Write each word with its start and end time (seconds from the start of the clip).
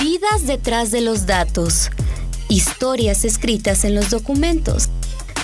Vidas 0.00 0.46
detrás 0.46 0.90
de 0.90 1.00
los 1.00 1.26
datos. 1.26 1.90
Historias 2.48 3.24
escritas 3.24 3.84
en 3.84 3.94
los 3.94 4.10
documentos. 4.10 4.88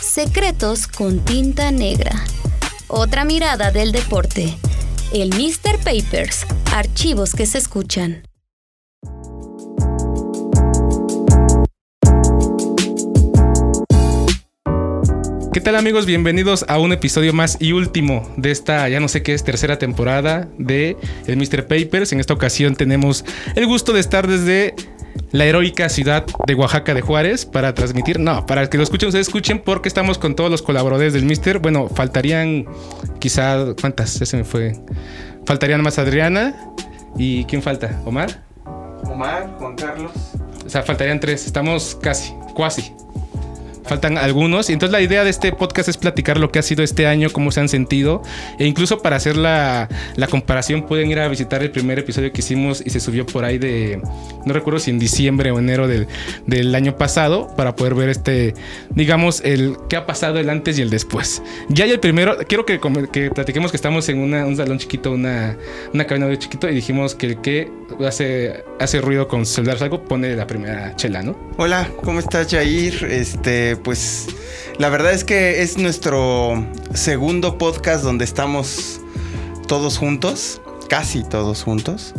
Secretos 0.01 0.87
con 0.87 1.25
tinta 1.25 1.71
negra. 1.71 2.25
Otra 2.89 3.25
mirada 3.25 3.71
del 3.71 3.93
deporte. 3.93 4.57
El 5.13 5.31
Mr. 5.31 5.79
Papers. 5.79 6.47
Archivos 6.73 7.35
que 7.35 7.47
se 7.47 7.59
escuchan. 7.59 8.30
¿Qué 15.53 15.61
tal 15.61 15.75
amigos? 15.75 16.07
Bienvenidos 16.07 16.65
a 16.69 16.79
un 16.79 16.93
episodio 16.93 17.33
más 17.33 17.57
y 17.61 17.73
último 17.73 18.33
de 18.37 18.53
esta, 18.53 18.89
ya 18.89 19.01
no 19.01 19.09
sé 19.09 19.25
qué 19.25 19.35
es, 19.35 19.43
tercera 19.43 19.81
temporada 19.81 20.47
de 20.59 20.97
el 21.27 21.37
Mr. 21.37 21.67
Papers. 21.67 22.13
En 22.13 22.21
esta 22.21 22.35
ocasión 22.35 22.77
tenemos 22.77 23.25
el 23.57 23.67
gusto 23.67 23.93
de 23.93 23.99
estar 23.99 24.29
desde 24.29 24.77
la 25.33 25.47
heroica 25.47 25.89
ciudad 25.89 26.25
de 26.47 26.55
Oaxaca 26.55 26.95
de 26.95 27.01
Juárez 27.01 27.47
para 27.47 27.75
transmitir, 27.75 28.21
no, 28.21 28.47
para 28.47 28.71
que 28.71 28.77
lo 28.77 28.85
escuchen, 28.85 29.09
ustedes 29.09 29.27
escuchen 29.27 29.59
porque 29.59 29.89
estamos 29.89 30.19
con 30.19 30.37
todos 30.37 30.53
los 30.53 30.63
colaboradores 30.63 31.15
del 31.15 31.25
Mr. 31.25 31.59
Bueno, 31.59 31.89
faltarían 31.89 32.67
quizá, 33.19 33.75
¿cuántas? 33.81 34.23
Ese 34.23 34.37
me 34.37 34.45
fue. 34.45 34.77
Faltarían 35.47 35.83
más 35.83 35.99
Adriana 35.99 36.55
y 37.19 37.45
¿quién 37.47 37.61
falta? 37.61 38.01
¿Omar? 38.05 38.45
Omar, 39.03 39.57
Juan 39.59 39.75
Carlos. 39.75 40.13
O 40.65 40.71
sea, 40.71 40.85
faltarían 40.85 41.19
tres, 41.19 41.45
estamos 41.45 41.99
casi, 42.01 42.33
casi 42.57 42.95
faltan 43.85 44.19
algunos. 44.19 44.71
Y 44.71 44.73
entonces 44.73 44.93
la 44.93 45.01
idea 45.01 45.25
de 45.25 45.31
este 45.31 45.53
podcast 45.53 45.89
es 45.89 45.97
platicar 45.97 46.39
lo 46.39 46.51
que 46.51 46.59
ha 46.59 46.63
sido 46.63 46.83
este 46.83 47.07
año, 47.07 47.31
cómo 47.31 47.51
se 47.51 47.61
han 47.61 47.69
sentido. 47.69 48.23
E 48.59 48.67
incluso 48.67 49.01
para 49.01 49.17
hacer 49.17 49.37
la, 49.37 49.89
comparación 50.31 50.87
pueden 50.87 51.11
ir 51.11 51.19
a 51.19 51.29
visitar 51.29 51.63
el 51.63 51.71
primer 51.71 51.99
episodio 51.99 52.33
que 52.33 52.41
hicimos 52.41 52.83
y 52.85 52.91
se 52.91 53.01
subió 53.01 53.27
por 53.27 53.45
ahí 53.45 53.59
de, 53.59 54.01
no 54.45 54.53
recuerdo 54.53 54.79
si 54.79 54.91
en 54.91 54.99
diciembre 54.99 55.51
o 55.51 55.59
enero 55.59 55.89
del, 55.89 56.07
del 56.47 56.75
año 56.75 56.97
pasado, 56.97 57.49
para 57.57 57.75
poder 57.75 57.95
ver 57.95 58.09
este, 58.11 58.55
digamos, 58.91 59.41
el 59.45 59.77
qué 59.89 59.97
ha 59.97 60.07
pasado 60.07 60.39
el 60.39 60.49
antes 60.51 60.79
y 60.79 60.83
el 60.83 60.91
después. 60.91 61.43
Ya 61.69 61.85
hay 61.85 61.91
el 61.91 62.01
primero, 62.01 62.37
quiero 62.47 62.65
que, 62.65 62.81
que 63.13 63.31
platiquemos 63.31 63.73
que 63.73 63.77
estamos 63.77 64.09
en 64.09 64.19
una, 64.19 64.47
un 64.47 64.57
salón 64.57 64.79
chiquito, 64.79 65.13
una, 65.13 65.57
una 65.93 66.07
cabina 66.07 66.27
de 66.27 66.39
chiquito 66.39 66.69
y 66.69 66.75
dijimos 66.75 67.15
que 67.15 67.27
el 67.27 67.41
que 67.41 67.71
hace, 68.07 68.65
hace 68.79 69.01
ruido 69.01 69.27
con 69.29 69.47
celular 69.47 69.79
algo 69.81 70.05
pone 70.05 70.35
la 70.37 70.47
primera 70.47 70.95
chela, 70.97 71.23
¿no? 71.23 71.37
Hola, 71.57 71.89
¿cómo 72.03 72.19
estás 72.19 72.49
Jair? 72.51 73.07
Este, 73.11 73.70
pues 73.77 74.27
la 74.79 74.89
verdad 74.89 75.13
es 75.13 75.25
que 75.25 75.63
es 75.63 75.79
nuestro 75.79 76.67
segundo 76.95 77.59
podcast 77.59 78.03
donde 78.03 78.25
estamos 78.25 79.01
todos 79.67 79.99
juntos, 79.99 80.61
casi 80.89 81.23
todos 81.23 81.63
juntos. 81.63 82.15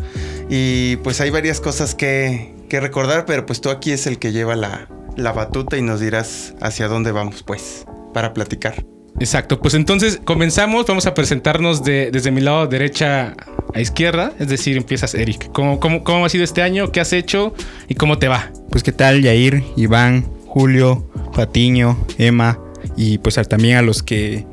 Y 0.49 0.97
pues 0.97 1.21
hay 1.21 1.29
varias 1.29 1.59
cosas 1.59 1.95
que, 1.95 2.53
que 2.69 2.79
recordar, 2.79 3.25
pero 3.25 3.45
pues 3.45 3.61
tú 3.61 3.69
aquí 3.69 3.91
es 3.91 4.05
el 4.07 4.19
que 4.19 4.31
lleva 4.31 4.55
la, 4.55 4.87
la 5.15 5.31
batuta 5.31 5.77
y 5.77 5.81
nos 5.81 5.99
dirás 5.99 6.53
hacia 6.61 6.87
dónde 6.87 7.11
vamos, 7.11 7.43
pues, 7.43 7.85
para 8.13 8.33
platicar. 8.33 8.85
Exacto, 9.19 9.59
pues 9.59 9.73
entonces 9.73 10.19
comenzamos, 10.23 10.85
vamos 10.87 11.05
a 11.05 11.13
presentarnos 11.13 11.83
de, 11.83 12.11
desde 12.11 12.31
mi 12.31 12.41
lado 12.41 12.65
derecha 12.67 13.35
a 13.73 13.79
izquierda, 13.81 14.33
es 14.39 14.47
decir, 14.47 14.77
empiezas 14.77 15.13
Eric. 15.13 15.51
¿Cómo, 15.51 15.79
cómo, 15.79 16.03
cómo 16.03 16.25
ha 16.25 16.29
sido 16.29 16.43
este 16.43 16.61
año? 16.61 16.91
¿Qué 16.91 17.01
has 17.01 17.13
hecho? 17.13 17.53
¿Y 17.87 17.95
cómo 17.95 18.17
te 18.17 18.27
va? 18.27 18.51
Pues 18.69 18.83
qué 18.83 18.91
tal, 18.91 19.21
Yair, 19.21 19.63
Iván, 19.75 20.25
Julio, 20.47 21.10
Patiño, 21.35 21.97
Emma 22.17 22.59
y 22.97 23.17
pues 23.19 23.35
también 23.47 23.77
a 23.77 23.81
los 23.81 24.03
que 24.03 24.45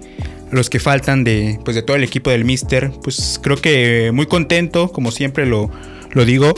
los 0.51 0.71
que 0.71 0.81
faltan 0.81 1.25
de 1.25 1.59
pues 1.65 1.75
de 1.75 1.83
todo 1.83 1.97
el 1.97 2.05
equipo 2.05 2.31
del 2.31 2.45
Mister, 2.45 2.91
pues 3.03 3.39
creo 3.43 3.57
que 3.57 4.11
muy 4.13 4.27
contento, 4.27 4.91
como 4.91 5.11
siempre 5.11 5.47
lo, 5.47 5.71
lo 6.13 6.25
digo. 6.25 6.53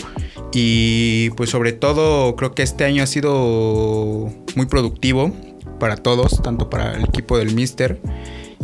Y 0.53 1.31
pues 1.31 1.51
sobre 1.51 1.73
todo 1.73 2.35
creo 2.35 2.55
que 2.55 2.63
este 2.63 2.85
año 2.85 3.03
ha 3.03 3.07
sido 3.07 4.33
muy 4.57 4.67
productivo 4.67 5.33
para 5.79 5.97
todos, 5.97 6.43
tanto 6.43 6.69
para 6.69 6.95
el 6.95 7.05
equipo 7.05 7.39
del 7.39 7.55
Mister. 7.55 8.01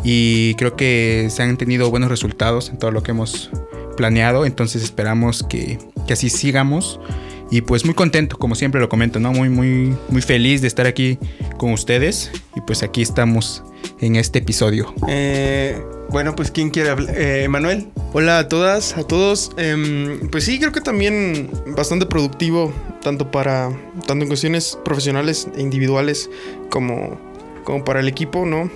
Y 0.05 0.55
creo 0.55 0.77
que 0.77 1.29
se 1.31 1.43
han 1.43 1.57
tenido 1.57 1.91
buenos 1.91 2.11
resultados 2.11 2.69
en 2.69 2.79
todo 2.79 2.91
lo 2.91 3.03
que 3.03 3.13
hemos 3.13 3.51
planeado. 3.97 4.47
Entonces 4.47 4.83
esperamos 4.83 5.45
que, 5.49 5.79
que 6.07 6.13
así 6.13 6.29
sigamos. 6.29 7.01
Y 7.51 7.61
pues 7.61 7.85
muy 7.85 7.95
contento, 7.95 8.39
como 8.39 8.55
siempre 8.55 8.81
lo 8.81 8.89
comento, 8.89 9.21
¿no? 9.21 9.33
Muy, 9.33 9.49
muy, 9.49 9.95
muy 10.09 10.23
feliz 10.23 10.63
de 10.63 10.69
estar 10.69 10.87
aquí 10.87 11.19
con 11.59 11.73
ustedes. 11.73 12.33
Y 12.57 12.61
pues 12.63 12.83
aquí 12.83 13.03
estamos 13.03 13.63
en 14.01 14.17
este 14.17 14.41
episodio. 14.41 14.93
Eh, 15.09 15.81
bueno, 16.11 16.35
pues 16.35 16.51
¿quién 16.51 16.71
quiere 16.71 16.91
hablar? 16.91 17.15
Eh, 17.17 17.47
Manuel. 17.49 17.89
Hola 18.13 18.39
a 18.39 18.49
todas, 18.49 18.97
a 18.97 19.05
todos. 19.05 19.53
Eh, 19.59 20.21
pues 20.31 20.45
sí, 20.45 20.59
creo 20.59 20.73
que 20.73 20.81
también 20.81 21.51
bastante 21.77 22.07
productivo, 22.07 22.73
tanto 23.01 23.31
para, 23.31 23.71
tanto 24.07 24.25
en 24.25 24.29
cuestiones 24.29 24.79
profesionales 24.85 25.49
e 25.57 25.63
individuales, 25.63 26.31
como, 26.71 27.19
como 27.65 27.85
para 27.85 28.01
el 28.01 28.09
equipo, 28.09 28.45
¿no? 28.45 28.71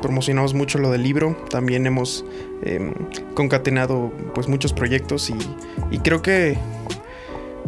Promocionamos 0.00 0.54
mucho 0.54 0.78
lo 0.78 0.90
del 0.90 1.04
libro, 1.04 1.36
también 1.48 1.86
hemos 1.86 2.24
em, 2.64 2.92
concatenado 3.34 4.12
pues 4.34 4.48
muchos 4.48 4.72
proyectos 4.72 5.30
y, 5.30 5.36
y 5.92 5.98
creo 5.98 6.22
que 6.22 6.58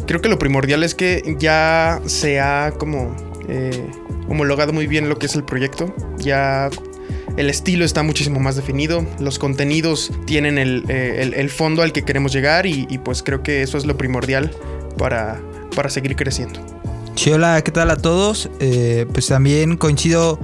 creo 0.07 0.21
que 0.21 0.29
lo 0.29 0.39
primordial 0.39 0.83
es 0.83 0.95
que 0.95 1.37
ya 1.39 2.01
se 2.07 2.41
ha 2.41 2.73
como 2.79 3.15
eh, 3.49 3.87
homologado 4.29 4.73
muy 4.73 4.87
bien 4.87 5.09
lo 5.09 5.19
que 5.19 5.27
es 5.27 5.35
el 5.35 5.45
proyecto. 5.45 5.95
Ya 6.19 6.71
el 7.37 7.51
estilo 7.51 7.85
está 7.85 8.03
muchísimo 8.03 8.41
más 8.41 8.57
definido, 8.57 9.07
los 9.19 9.39
contenidos 9.39 10.13
tienen 10.27 10.59
el, 10.59 10.85
eh, 10.89 11.33
el, 11.35 11.51
fondo 11.51 11.83
al 11.83 11.93
que 11.93 12.03
queremos 12.03 12.33
llegar 12.33 12.67
y, 12.67 12.87
y, 12.89 12.99
pues 12.99 13.23
creo 13.23 13.43
que 13.43 13.63
eso 13.63 13.77
es 13.77 13.87
lo 13.87 13.97
primordial 13.97 14.53
para, 14.97 15.41
para 15.75 15.91
seguir 15.91 16.15
creciendo. 16.15 16.61
Sí, 17.17 17.31
hola, 17.31 17.63
¿qué 17.63 17.71
tal 17.71 17.91
a 17.91 17.97
todos? 17.97 18.51
Eh, 18.61 19.07
pues 19.13 19.29
también 19.29 19.77
coincido 19.77 20.39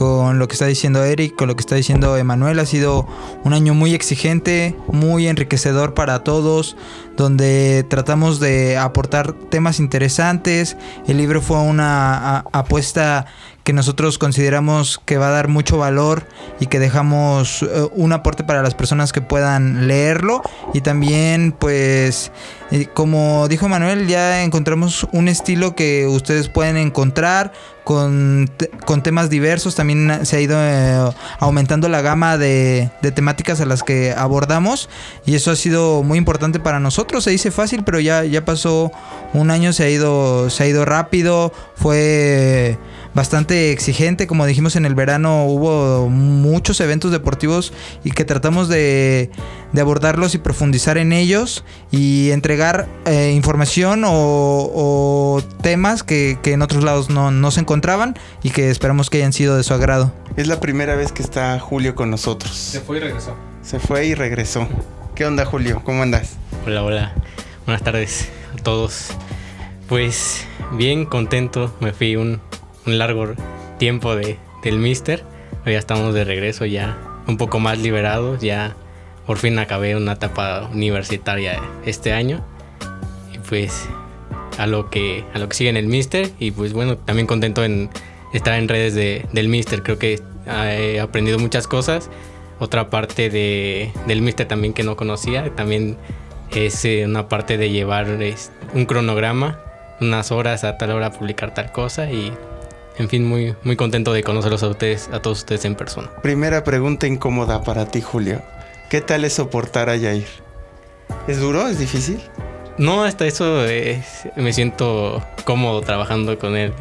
con 0.00 0.38
lo 0.38 0.48
que 0.48 0.54
está 0.54 0.64
diciendo 0.64 1.04
Eric, 1.04 1.36
con 1.36 1.46
lo 1.46 1.56
que 1.56 1.60
está 1.60 1.74
diciendo 1.74 2.16
Emanuel. 2.16 2.58
Ha 2.58 2.64
sido 2.64 3.06
un 3.44 3.52
año 3.52 3.74
muy 3.74 3.92
exigente, 3.92 4.74
muy 4.90 5.28
enriquecedor 5.28 5.92
para 5.92 6.24
todos, 6.24 6.74
donde 7.18 7.84
tratamos 7.86 8.40
de 8.40 8.78
aportar 8.78 9.34
temas 9.34 9.78
interesantes. 9.78 10.78
El 11.06 11.18
libro 11.18 11.42
fue 11.42 11.58
una 11.58 12.46
apuesta 12.50 13.26
que 13.62 13.74
nosotros 13.74 14.16
consideramos 14.16 15.02
que 15.04 15.18
va 15.18 15.28
a 15.28 15.32
dar 15.32 15.48
mucho 15.48 15.76
valor 15.76 16.26
y 16.60 16.66
que 16.66 16.78
dejamos 16.78 17.62
uh, 17.62 17.90
un 17.94 18.14
aporte 18.14 18.42
para 18.42 18.62
las 18.62 18.74
personas 18.74 19.12
que 19.12 19.20
puedan 19.20 19.86
leerlo 19.86 20.42
y 20.72 20.80
también 20.80 21.52
pues 21.52 22.32
eh, 22.70 22.86
como 22.86 23.48
dijo 23.48 23.68
Manuel 23.68 24.06
ya 24.06 24.42
encontramos 24.42 25.06
un 25.12 25.28
estilo 25.28 25.76
que 25.76 26.06
ustedes 26.06 26.48
pueden 26.48 26.78
encontrar 26.78 27.52
con, 27.90 29.02
temas 29.02 29.30
diversos 29.30 29.74
también 29.74 30.24
se 30.24 30.36
ha 30.36 30.40
ido 30.40 30.56
eh, 30.60 31.12
aumentando 31.40 31.88
la 31.88 32.00
gama 32.02 32.38
de, 32.38 32.88
de, 33.02 33.10
temáticas 33.10 33.60
a 33.60 33.66
las 33.66 33.82
que 33.82 34.12
abordamos 34.16 34.88
y 35.26 35.34
eso 35.34 35.50
ha 35.50 35.56
sido 35.56 36.04
muy 36.04 36.16
importante 36.16 36.60
para 36.60 36.78
nosotros 36.78 37.24
se 37.24 37.30
dice 37.30 37.50
fácil 37.50 37.82
pero 37.82 37.98
ya, 37.98 38.22
ya 38.24 38.44
pasó 38.44 38.92
un 39.32 39.50
año 39.50 39.72
se 39.72 39.82
ha 39.82 39.90
ido 39.90 40.50
se 40.50 40.62
ha 40.62 40.66
ido 40.68 40.84
rápido 40.84 41.52
fue 41.74 42.78
bastante 43.14 43.72
exigente. 43.72 44.26
Como 44.26 44.46
dijimos 44.46 44.76
en 44.76 44.84
el 44.84 44.94
verano, 44.94 45.46
hubo 45.46 46.08
muchos 46.08 46.80
eventos 46.80 47.10
deportivos 47.10 47.72
y 48.04 48.10
que 48.12 48.24
tratamos 48.24 48.68
de, 48.68 49.30
de 49.72 49.80
abordarlos 49.80 50.34
y 50.34 50.38
profundizar 50.38 50.98
en 50.98 51.12
ellos 51.12 51.64
y 51.90 52.30
entregar 52.30 52.88
eh, 53.06 53.32
información 53.34 54.04
o, 54.04 54.10
o, 54.12 55.42
temas 55.62 56.02
que, 56.02 56.38
que, 56.42 56.52
en 56.52 56.62
otros 56.62 56.84
lados 56.84 57.10
no, 57.10 57.30
no 57.30 57.50
se 57.50 57.60
encontraban 57.60 58.16
y 58.42 58.50
que 58.50 58.70
esperamos 58.70 59.10
que 59.10 59.18
hayan 59.18 59.32
sido 59.32 59.56
de 59.56 59.62
su 59.62 59.74
agrado. 59.74 60.12
Es 60.36 60.46
la 60.46 60.60
primera 60.60 60.94
vez 60.94 61.12
que 61.12 61.22
está 61.22 61.58
Julio 61.58 61.94
con 61.94 62.10
nosotros. 62.10 62.56
Se 62.56 62.80
fue 62.80 62.98
y 62.98 63.00
regresó. 63.00 63.34
Se 63.62 63.78
fue 63.78 64.06
y 64.06 64.14
regresó. 64.14 64.68
¿Qué 65.14 65.26
onda, 65.26 65.44
Julio? 65.44 65.82
¿Cómo 65.84 66.02
andas? 66.02 66.36
Hola, 66.66 66.82
hola. 66.82 67.14
Buenas 67.66 67.82
tardes 67.82 68.28
a 68.54 68.62
todos. 68.62 69.08
Pues 69.88 70.46
bien 70.72 71.04
contento. 71.04 71.74
Me 71.80 71.92
fui 71.92 72.16
un, 72.16 72.40
un 72.90 72.98
largo 72.98 73.34
tiempo 73.78 74.14
de, 74.16 74.36
del 74.62 74.78
Mister. 74.78 75.24
Ya 75.64 75.78
estamos 75.78 76.14
de 76.14 76.24
regreso, 76.24 76.66
ya 76.66 76.98
un 77.26 77.36
poco 77.36 77.60
más 77.60 77.78
liberados. 77.78 78.40
Ya 78.40 78.74
por 79.26 79.38
fin 79.38 79.58
acabé 79.58 79.96
una 79.96 80.12
etapa 80.12 80.68
universitaria 80.72 81.60
este 81.84 82.12
año. 82.12 82.44
Y 83.32 83.38
pues 83.38 83.88
a 84.58 84.66
lo 84.66 84.90
que, 84.90 85.24
a 85.32 85.38
lo 85.38 85.48
que 85.48 85.56
sigue 85.56 85.70
en 85.70 85.76
el 85.76 85.86
Mister. 85.86 86.30
Y 86.38 86.50
pues 86.50 86.72
bueno, 86.72 86.96
también 86.96 87.26
contento 87.26 87.64
en 87.64 87.90
estar 88.32 88.58
en 88.58 88.68
redes 88.68 88.94
de, 88.94 89.26
del 89.32 89.48
Mister. 89.48 89.82
Creo 89.82 89.98
que 89.98 90.20
he 90.46 91.00
aprendido 91.00 91.38
muchas 91.38 91.66
cosas. 91.66 92.10
Otra 92.58 92.90
parte 92.90 93.30
de, 93.30 93.92
del 94.06 94.20
Mister 94.20 94.46
también 94.46 94.72
que 94.72 94.82
no 94.82 94.96
conocía. 94.96 95.48
También 95.54 95.96
es 96.50 96.86
una 97.06 97.28
parte 97.28 97.56
de 97.56 97.70
llevar 97.70 98.08
un 98.74 98.84
cronograma, 98.84 99.60
unas 100.00 100.32
horas 100.32 100.64
a 100.64 100.76
tal 100.76 100.90
hora 100.90 101.12
publicar 101.12 101.54
tal 101.54 101.70
cosa 101.70 102.10
y 102.10 102.32
en 103.00 103.08
fin, 103.08 103.24
muy, 103.26 103.54
muy 103.64 103.76
contento 103.76 104.12
de 104.12 104.22
conocerlos 104.22 104.62
a 104.62 104.68
ustedes, 104.68 105.08
a 105.12 105.20
todos 105.20 105.38
ustedes 105.38 105.64
en 105.64 105.74
persona. 105.74 106.10
Primera 106.22 106.62
pregunta 106.64 107.06
incómoda 107.06 107.62
para 107.62 107.86
ti, 107.86 108.00
Julio. 108.00 108.42
¿Qué 108.88 109.00
tal 109.00 109.24
es 109.24 109.34
soportar 109.34 109.88
a 109.88 109.96
Yair? 109.96 110.26
¿Es 111.26 111.40
duro? 111.40 111.66
¿Es 111.68 111.78
difícil? 111.78 112.20
No, 112.78 113.04
hasta 113.04 113.26
eso 113.26 113.64
es- 113.66 114.28
me 114.36 114.52
siento 114.52 115.22
cómodo 115.44 115.80
trabajando 115.80 116.38
con 116.38 116.56
él. 116.56 116.72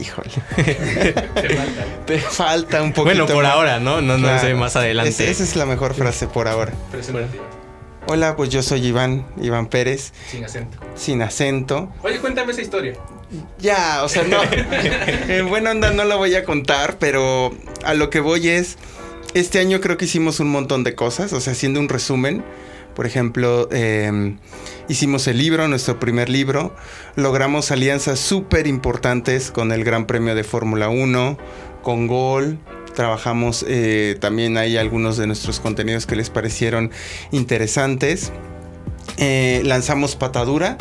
Híjole. 0.00 0.30
Te 2.06 2.18
falta 2.18 2.82
un 2.82 2.92
poquito. 2.92 3.04
Bueno, 3.04 3.26
por 3.26 3.42
más. 3.44 3.52
ahora, 3.52 3.80
¿no? 3.80 4.00
No, 4.00 4.16
no 4.18 4.24
Claro. 4.28 4.40
sé 4.40 4.54
más 4.54 4.76
adelante. 4.76 5.10
Es- 5.10 5.20
esa 5.20 5.42
es 5.44 5.56
la 5.56 5.66
mejor 5.66 5.94
frase 5.94 6.26
por 6.26 6.48
ahora. 6.48 6.72
Bueno, 7.12 7.28
Hola, 8.08 8.36
pues 8.36 8.50
yo 8.50 8.62
soy 8.62 8.86
Iván, 8.86 9.26
Iván 9.40 9.66
Pérez, 9.66 10.12
Sin 10.30 10.44
acento. 10.44 10.78
sin 10.94 11.22
acento. 11.22 11.92
Oye, 12.02 12.20
cuéntame 12.20 12.52
esa 12.52 12.62
historia. 12.62 12.92
Ya, 13.58 14.02
o 14.04 14.08
sea, 14.08 14.24
no. 14.24 14.38
en 15.28 15.48
buena 15.48 15.72
onda 15.72 15.90
no 15.90 16.04
la 16.04 16.16
voy 16.16 16.34
a 16.34 16.44
contar, 16.44 16.98
pero 16.98 17.52
a 17.84 17.94
lo 17.94 18.10
que 18.10 18.20
voy 18.20 18.48
es. 18.48 18.76
Este 19.34 19.58
año 19.58 19.80
creo 19.80 19.98
que 19.98 20.06
hicimos 20.06 20.40
un 20.40 20.48
montón 20.48 20.82
de 20.82 20.94
cosas, 20.94 21.32
o 21.32 21.40
sea, 21.40 21.52
haciendo 21.52 21.80
un 21.80 21.88
resumen. 21.88 22.42
Por 22.94 23.04
ejemplo, 23.04 23.68
eh, 23.70 24.36
hicimos 24.88 25.26
el 25.26 25.36
libro, 25.36 25.68
nuestro 25.68 26.00
primer 26.00 26.30
libro. 26.30 26.74
Logramos 27.14 27.70
alianzas 27.70 28.18
súper 28.18 28.66
importantes 28.66 29.50
con 29.50 29.70
el 29.70 29.84
Gran 29.84 30.06
Premio 30.06 30.34
de 30.34 30.44
Fórmula 30.44 30.88
1, 30.88 31.36
con 31.82 32.06
Gol. 32.06 32.58
Trabajamos 32.94 33.66
eh, 33.68 34.16
también 34.18 34.56
ahí 34.56 34.78
algunos 34.78 35.18
de 35.18 35.26
nuestros 35.26 35.60
contenidos 35.60 36.06
que 36.06 36.16
les 36.16 36.30
parecieron 36.30 36.90
interesantes. 37.32 38.32
Eh, 39.18 39.60
lanzamos 39.64 40.16
Patadura, 40.16 40.78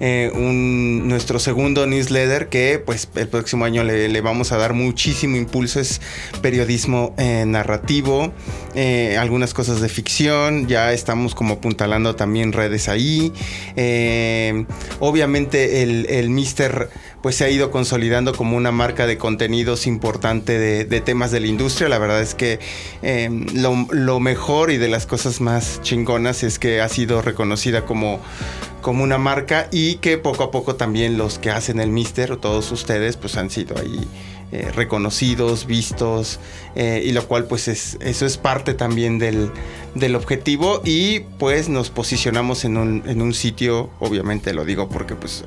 eh, 0.00 0.30
un- 0.34 1.08
nuestro 1.08 1.38
segundo 1.38 1.86
newsletter 1.86 2.48
que 2.48 2.82
pues 2.84 3.08
el 3.16 3.28
próximo 3.28 3.64
año 3.64 3.84
le, 3.84 4.20
vamos 4.20 4.52
a 4.52 4.56
dar 4.56 4.72
muchísimo 4.74 5.36
impulso. 5.36 5.80
Es 5.80 6.00
periodismo 6.42 7.14
eh, 7.18 7.44
narrativo, 7.46 8.32
eh, 8.74 9.16
algunas 9.18 9.54
cosas 9.54 9.80
de 9.80 9.88
ficción, 9.88 10.66
ya 10.66 10.92
estamos 10.92 11.34
como 11.34 11.54
apuntalando 11.54 12.16
también 12.16 12.52
redes 12.52 12.88
ahí. 12.88 13.32
Obviamente 15.00 15.82
el, 15.82 16.06
el 16.08 16.30
Mister 16.30 16.88
pues 17.24 17.36
se 17.36 17.44
ha 17.44 17.48
ido 17.48 17.70
consolidando 17.70 18.34
como 18.34 18.54
una 18.54 18.70
marca 18.70 19.06
de 19.06 19.16
contenidos 19.16 19.86
importante 19.86 20.58
de, 20.58 20.84
de 20.84 21.00
temas 21.00 21.30
de 21.30 21.40
la 21.40 21.46
industria. 21.46 21.88
La 21.88 21.96
verdad 21.96 22.20
es 22.20 22.34
que 22.34 22.60
eh, 23.00 23.30
lo, 23.54 24.20
mejor 24.20 24.70
y 24.70 24.76
de 24.76 24.88
las 24.88 25.06
cosas 25.06 25.40
más 25.40 25.80
chingonas 25.80 26.42
es 26.42 26.58
que 26.58 26.82
ha 26.82 26.88
sido 26.90 27.22
reconocida 27.22 27.86
como, 27.86 28.20
como 28.82 29.02
una 29.02 29.16
marca 29.16 29.68
y 29.72 29.94
que 29.94 30.18
poco 30.18 30.42
a 30.42 30.50
poco 30.50 30.74
también 30.74 31.16
los 31.16 31.38
que 31.38 31.48
hacen 31.48 31.80
el 31.80 31.88
Mister, 31.88 32.36
todos 32.36 32.70
ustedes, 32.72 33.16
pues 33.16 33.38
han 33.38 33.48
sido 33.48 33.78
ahí 33.78 34.06
eh, 34.52 34.70
reconocidos, 34.74 35.66
vistos, 35.66 36.38
eh, 36.74 37.02
y 37.04 37.12
lo 37.12 37.26
cual 37.26 37.44
pues 37.44 37.68
es, 37.68 37.96
eso 38.00 38.26
es 38.26 38.36
parte 38.36 38.74
también 38.74 39.18
del, 39.18 39.50
del 39.94 40.14
objetivo 40.14 40.80
y 40.84 41.20
pues 41.38 41.68
nos 41.68 41.90
posicionamos 41.90 42.64
en 42.64 42.76
un, 42.76 43.02
en 43.06 43.22
un 43.22 43.34
sitio, 43.34 43.90
obviamente 44.00 44.54
lo 44.54 44.64
digo 44.64 44.88
porque 44.88 45.14
pues 45.14 45.44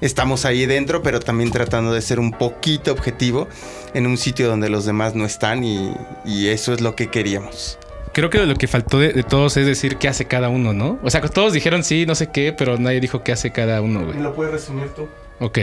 estamos 0.00 0.44
ahí 0.44 0.66
dentro, 0.66 1.02
pero 1.02 1.20
también 1.20 1.50
tratando 1.50 1.92
de 1.92 2.02
ser 2.02 2.18
un 2.20 2.32
poquito 2.32 2.92
objetivo 2.92 3.48
en 3.94 4.06
un 4.06 4.18
sitio 4.18 4.48
donde 4.48 4.68
los 4.68 4.84
demás 4.84 5.14
no 5.14 5.24
están 5.24 5.64
y, 5.64 5.94
y 6.24 6.48
eso 6.48 6.72
es 6.72 6.80
lo 6.80 6.94
que 6.94 7.08
queríamos. 7.08 7.78
Creo 8.12 8.28
que 8.28 8.44
lo 8.44 8.54
que 8.56 8.68
faltó 8.68 8.98
de, 8.98 9.12
de 9.12 9.22
todos 9.22 9.56
es 9.56 9.64
decir 9.64 9.96
qué 9.96 10.08
hace 10.08 10.26
cada 10.26 10.50
uno, 10.50 10.74
¿no? 10.74 10.98
O 11.02 11.08
sea, 11.08 11.22
que 11.22 11.28
todos 11.28 11.54
dijeron 11.54 11.82
sí, 11.82 12.04
no 12.04 12.14
sé 12.14 12.30
qué, 12.30 12.52
pero 12.52 12.76
nadie 12.76 13.00
dijo 13.00 13.22
qué 13.22 13.32
hace 13.32 13.52
cada 13.52 13.80
uno, 13.80 14.04
güey. 14.04 14.18
¿Lo 14.20 14.34
puedes 14.34 14.52
resumir 14.52 14.88
tú? 14.90 15.08
Ok. 15.40 15.58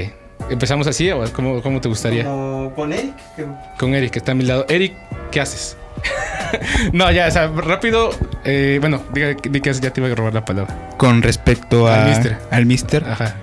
¿Empezamos 0.50 0.88
así 0.88 1.10
o 1.12 1.24
cómo, 1.34 1.62
cómo 1.62 1.80
te 1.82 1.90
gustaría? 1.90 2.24
Como 2.24 2.72
con 2.76 2.92
Eric. 2.94 3.14
que- 3.36 3.46
Con 3.78 3.94
Eric, 3.96 4.12
que 4.12 4.20
está 4.20 4.32
a 4.32 4.36
mi 4.36 4.44
lado. 4.44 4.66
Eric, 4.70 4.94
¿qué 5.32 5.42
haces? 5.42 5.78
no, 6.94 7.12
ya, 7.12 7.28
o 7.28 7.32
sea, 7.32 7.48
rápido. 7.48 8.10
eh, 8.46 8.78
bueno, 8.80 9.04
diga, 9.14 9.36
di 9.50 9.62
que 9.62 9.74
ya 9.74 9.92
te 9.92 10.02
iba 10.02 10.10
a 10.12 10.16
robar 10.16 10.34
la 10.34 10.46
palabra. 10.46 10.76
Con 10.98 11.22
respecto 11.22 11.88
Al 11.88 12.08
mister. 12.10 12.38
al 12.52 12.66
mister, 12.66 13.04
Ajá. 13.06 13.36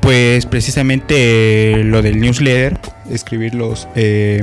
pues 0.00 0.46
precisamente 0.46 1.72
eh, 1.80 1.84
lo 1.84 2.00
del 2.02 2.20
newsletter, 2.20 2.78
escribir 3.10 3.54
los, 3.54 3.88
eh, 3.96 4.42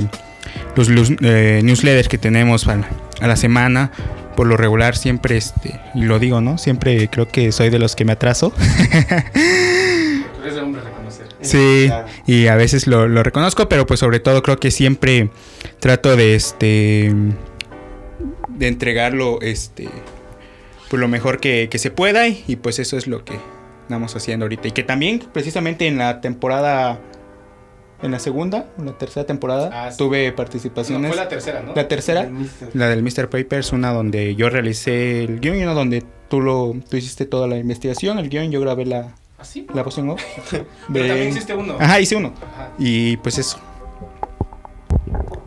los 0.76 0.88
eh, 1.22 1.60
newsletters 1.64 2.08
que 2.08 2.18
tenemos 2.18 2.68
a 2.68 2.76
la, 2.76 2.88
a 3.20 3.26
la 3.26 3.36
semana, 3.36 3.90
por 4.36 4.46
lo 4.46 4.56
regular 4.56 4.96
siempre, 4.96 5.36
este, 5.38 5.80
y 5.94 6.02
lo 6.02 6.18
digo, 6.18 6.40
¿no? 6.40 6.58
Siempre 6.58 7.08
creo 7.08 7.26
que 7.28 7.52
soy 7.52 7.70
de 7.70 7.78
los 7.78 7.96
que 7.96 8.04
me 8.04 8.12
atraso. 8.12 8.52
Sí, 11.42 11.84
Claro. 11.88 12.06
y 12.26 12.46
a 12.46 12.56
veces 12.56 12.86
lo, 12.86 13.08
lo 13.08 13.22
reconozco, 13.22 13.68
pero 13.68 13.86
pues 13.86 14.00
sobre 14.00 14.20
todo 14.20 14.42
creo 14.42 14.56
que 14.58 14.70
siempre 14.70 15.30
trato 15.80 16.16
de 16.16 16.34
este 16.34 17.12
de 18.48 18.68
entregarlo 18.68 19.40
este 19.40 19.88
pues 20.88 21.00
lo 21.00 21.08
mejor 21.08 21.40
que, 21.40 21.68
que 21.70 21.78
se 21.78 21.90
pueda 21.90 22.28
y, 22.28 22.44
y, 22.46 22.56
pues 22.56 22.78
eso 22.78 22.96
es 22.98 23.06
lo 23.06 23.24
que 23.24 23.34
estamos 23.82 24.14
haciendo 24.14 24.44
ahorita. 24.44 24.68
Y 24.68 24.72
que 24.72 24.82
también 24.82 25.20
precisamente 25.32 25.86
en 25.86 25.96
la 25.98 26.20
temporada 26.20 27.00
en 28.02 28.10
la 28.10 28.18
segunda, 28.18 28.66
en 28.78 28.86
la 28.86 28.98
tercera 28.98 29.24
temporada 29.24 29.70
Ah, 29.72 29.90
sí. 29.90 29.96
tuve 29.96 30.28
No, 30.30 30.36
participaciones. 30.36 31.08
fue 31.08 31.16
la 31.16 31.28
tercera, 31.28 31.62
¿no? 31.62 31.72
la 31.74 31.88
tercera, 31.88 32.24
Del 32.24 32.48
la 32.74 32.88
del 32.88 33.02
Mr. 33.02 33.30
Papers, 33.30 33.72
una 33.72 33.92
donde 33.92 34.34
yo 34.34 34.50
realicé 34.50 35.22
el 35.24 35.40
guion 35.40 35.56
y 35.56 35.62
una 35.62 35.72
donde 35.72 36.02
tú 36.28 36.40
lo 36.40 36.74
tú 36.90 36.96
hiciste 36.96 37.24
toda 37.26 37.46
la 37.46 37.56
investigación, 37.56 38.18
el 38.18 38.28
guion 38.28 38.50
yo 38.50 38.60
grabé 38.60 38.84
la 38.86 39.14
¿Ah, 39.42 39.74
la 39.74 39.84
en 39.96 40.10
off. 40.10 40.22
Pero 40.50 40.64
de- 40.88 41.08
también 41.08 41.28
hiciste 41.28 41.54
uno. 41.54 41.76
Ajá, 41.78 42.00
hice 42.00 42.16
uno. 42.16 42.32
Ajá. 42.54 42.70
Y 42.78 43.16
pues 43.18 43.38
eso. 43.38 43.58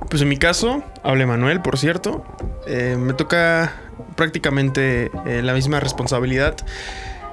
Pues 0.10 0.22
en 0.22 0.30
mi 0.30 0.38
caso, 0.38 0.84
habla 1.04 1.26
Manuel, 1.26 1.62
por 1.62 1.78
cierto. 1.78 2.24
eh, 2.68 2.96
me 3.00 3.14
toca 3.14 3.74
prácticamente 4.16 5.12
eh, 5.26 5.42
la 5.44 5.54
misma 5.54 5.80
responsabilidad. 5.80 6.56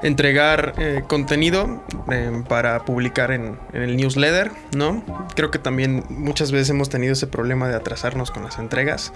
Entregar 0.03 0.75
eh, 0.79 1.05
contenido 1.07 1.85
eh, 2.11 2.43
para 2.49 2.85
publicar 2.85 3.31
en, 3.31 3.57
en 3.73 3.83
el 3.83 3.97
newsletter, 3.97 4.51
¿no? 4.77 5.05
Creo 5.37 5.53
que 5.53 5.61
también 5.61 6.03
muchas 6.09 6.51
veces 6.51 6.71
hemos 6.71 6.89
tenido 6.89 7.13
ese 7.13 7.29
problema 7.29 7.69
de 7.69 7.77
atrasarnos 7.77 8.33
con 8.33 8.43
las 8.43 8.59
entregas. 8.59 9.13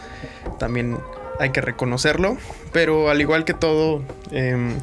También 0.61 0.99
hay 1.41 1.51
que 1.51 1.61
reconocerlo. 1.61 2.37
Pero 2.73 3.11
al 3.11 3.21
igual 3.21 3.45
que 3.45 3.53
todo, 3.55 4.03
em, 4.31 4.75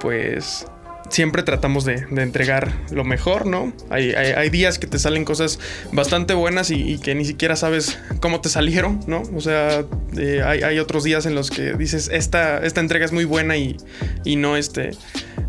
pues 0.00 0.66
siempre 1.10 1.42
tratamos 1.42 1.84
de, 1.84 2.06
de 2.10 2.22
entregar 2.22 2.72
lo 2.90 3.04
mejor, 3.04 3.46
¿no? 3.46 3.72
Hay, 3.90 4.10
hay- 4.12 4.50
días 4.50 4.78
que 4.78 4.86
te 4.86 4.98
salen 4.98 5.24
cosas 5.24 5.58
bastante 5.92 6.32
buenas 6.34 6.70
y, 6.70 6.76
y 6.92 6.98
que 6.98 7.14
ni 7.14 7.24
siquiera 7.24 7.56
sabes 7.56 7.98
cómo 8.20 8.40
te 8.40 8.48
salieron, 8.48 9.00
¿no? 9.06 9.22
O 9.34 9.40
sea, 9.40 9.84
eh, 10.16 10.42
hay, 10.44 10.62
hay 10.62 10.78
otros 10.78 11.04
días 11.04 11.26
en 11.26 11.34
los 11.34 11.50
que 11.50 11.74
dices, 11.74 12.08
esta, 12.12 12.58
esta 12.58 12.80
entrega 12.80 13.04
es 13.04 13.12
muy 13.12 13.24
buena 13.24 13.56
y, 13.56 13.76
y 14.24 14.36
no, 14.36 14.56
este, 14.56 14.92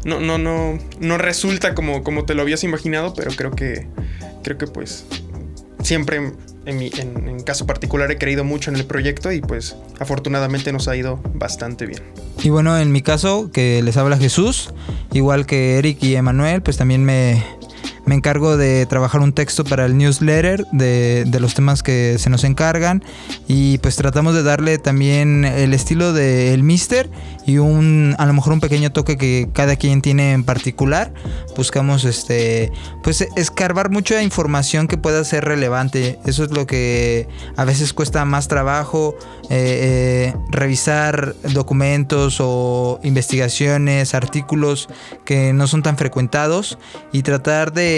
no, 0.03 0.19
no, 0.19 0.37
no, 0.37 0.79
no 0.99 1.17
resulta 1.17 1.75
como, 1.75 2.03
como 2.03 2.25
te 2.25 2.33
lo 2.33 2.41
habías 2.41 2.63
imaginado, 2.63 3.13
pero 3.13 3.31
creo 3.31 3.51
que, 3.51 3.87
creo 4.43 4.57
que 4.57 4.67
pues 4.67 5.05
siempre 5.87 6.33
en, 6.65 6.77
mi, 6.77 6.91
en, 6.97 7.39
caso 7.41 7.65
particular 7.65 8.11
he 8.11 8.17
creído 8.17 8.43
mucho 8.43 8.69
en 8.69 8.75
el 8.75 8.85
proyecto 8.85 9.31
y 9.31 9.39
pues 9.39 9.77
afortunadamente 9.99 10.73
nos 10.73 10.87
ha 10.87 10.95
ido 10.95 11.19
bastante 11.33 11.85
bien. 11.85 12.03
Y 12.43 12.49
bueno, 12.49 12.77
en 12.77 12.91
mi 12.91 13.01
caso, 13.01 13.51
que 13.51 13.81
les 13.81 13.95
habla 13.95 14.17
Jesús, 14.17 14.73
igual 15.13 15.45
que 15.45 15.77
Eric 15.77 16.03
y 16.03 16.15
Emanuel, 16.15 16.61
pues 16.61 16.77
también 16.77 17.05
me, 17.05 17.43
me 18.07 18.15
encargo 18.15 18.57
de 18.57 18.85
trabajar 18.85 19.21
un 19.21 19.33
texto 19.33 19.63
para 19.63 19.85
el 19.85 19.97
newsletter 19.97 20.65
de, 20.71 21.25
de 21.27 21.39
los 21.39 21.53
temas 21.53 21.83
que 21.83 22.17
se 22.17 22.29
nos 22.29 22.43
encargan 22.43 23.03
y 23.47 23.77
pues 23.79 23.97
tratamos 23.97 24.33
de 24.33 24.43
darle 24.43 24.77
también 24.79 25.45
el 25.45 25.73
estilo 25.73 26.13
del 26.13 26.63
Mister 26.63 27.09
y 27.45 27.59
un 27.59 28.15
a 28.17 28.25
lo 28.25 28.33
mejor 28.33 28.53
un 28.53 28.59
pequeño 28.59 28.91
toque 28.91 29.17
que 29.17 29.49
cada 29.53 29.75
quien 29.75 30.01
tiene 30.01 30.33
en 30.33 30.43
particular. 30.43 31.13
Buscamos 31.55 32.05
este 32.05 32.71
pues 33.03 33.21
escarbar 33.35 33.89
mucha 33.89 34.21
información 34.23 34.87
que 34.87 34.97
pueda 34.97 35.23
ser 35.23 35.45
relevante. 35.45 36.19
Eso 36.25 36.43
es 36.43 36.51
lo 36.51 36.65
que 36.65 37.27
a 37.55 37.65
veces 37.65 37.93
cuesta 37.93 38.23
más 38.25 38.47
trabajo 38.47 39.15
eh, 39.49 40.33
eh, 40.33 40.35
revisar 40.49 41.35
documentos 41.53 42.37
o 42.39 42.99
investigaciones, 43.03 44.13
artículos 44.13 44.87
que 45.25 45.51
no 45.53 45.67
son 45.67 45.83
tan 45.83 45.97
frecuentados 45.97 46.77
y 47.11 47.23
tratar 47.23 47.73
de 47.73 47.96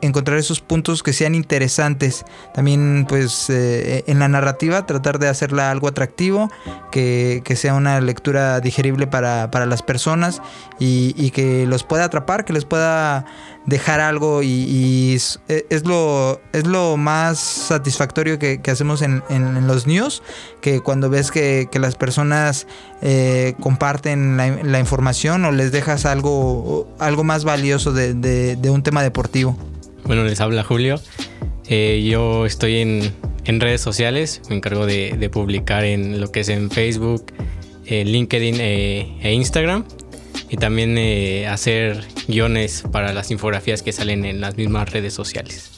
encontrar 0.00 0.38
esos 0.38 0.60
puntos 0.60 1.02
que 1.02 1.12
sean 1.12 1.34
interesantes. 1.34 2.24
También 2.54 3.06
pues 3.08 3.50
eh, 3.50 4.04
en 4.06 4.18
la 4.18 4.28
narrativa 4.28 4.86
tratar 4.86 5.18
de 5.18 5.28
hacerla 5.28 5.70
algo 5.70 5.88
atractivo, 5.88 6.50
que, 6.90 7.42
que 7.44 7.56
sea 7.56 7.74
una 7.74 8.00
lectura 8.00 8.60
digerible 8.60 9.06
para, 9.06 9.50
para 9.50 9.66
las 9.66 9.82
personas 9.82 10.42
y, 10.78 11.14
y 11.16 11.30
que 11.30 11.66
los 11.66 11.84
pueda 11.84 12.04
atrapar, 12.04 12.44
que 12.44 12.52
les 12.52 12.64
pueda 12.64 13.26
dejar 13.66 14.00
algo 14.00 14.42
y, 14.42 15.14
es, 15.14 15.38
lo, 15.84 16.40
es 16.52 16.66
lo 16.66 16.96
más 16.96 17.38
satisfactorio 17.38 18.38
que, 18.38 18.60
hacemos 18.70 19.02
en, 19.02 19.22
en- 19.28 19.66
los 19.66 19.86
news, 19.86 20.22
que 20.60 20.80
cuando 20.80 21.10
ves 21.10 21.30
que, 21.30 21.68
las 21.74 21.94
personas 21.94 22.66
eh, 23.02 23.54
comparten 23.60 24.36
la, 24.36 24.80
información 24.80 25.44
o 25.44 25.52
les 25.52 25.72
dejas 25.72 26.04
algo, 26.06 26.88
algo 26.98 27.24
más 27.24 27.44
valioso 27.44 27.92
de, 27.92 28.58
un 28.70 28.82
tema 28.82 29.02
deportivo. 29.02 29.56
Bueno, 30.04 30.24
les 30.24 30.40
habla 30.40 30.64
Julio. 30.64 31.00
Eh, 31.68 32.06
yo 32.10 32.46
estoy 32.46 32.78
en, 32.78 33.60
redes 33.60 33.80
sociales, 33.80 34.42
me 34.48 34.56
encargo 34.56 34.86
de, 34.86 35.30
publicar 35.32 35.84
en 35.84 36.20
lo 36.20 36.32
que 36.32 36.40
es 36.40 36.48
en 36.48 36.70
Facebook, 36.70 37.26
LinkedIn 37.86 38.56
eh, 38.60 39.18
e 39.22 39.32
Instagram. 39.32 39.84
Y 40.48 40.56
también 40.56 40.96
eh, 40.98 41.46
hacer 41.46 42.04
guiones 42.26 42.82
para 42.90 43.12
las 43.12 43.30
infografías 43.30 43.82
que 43.82 43.92
salen 43.92 44.24
en 44.24 44.40
las 44.40 44.56
mismas 44.56 44.90
redes 44.90 45.14
sociales. 45.14 45.70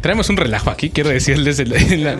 Traemos 0.00 0.28
un 0.30 0.36
relajo 0.36 0.70
aquí, 0.70 0.90
quiero 0.90 1.10
decirles. 1.10 1.58
en 1.60 2.04
la- 2.04 2.18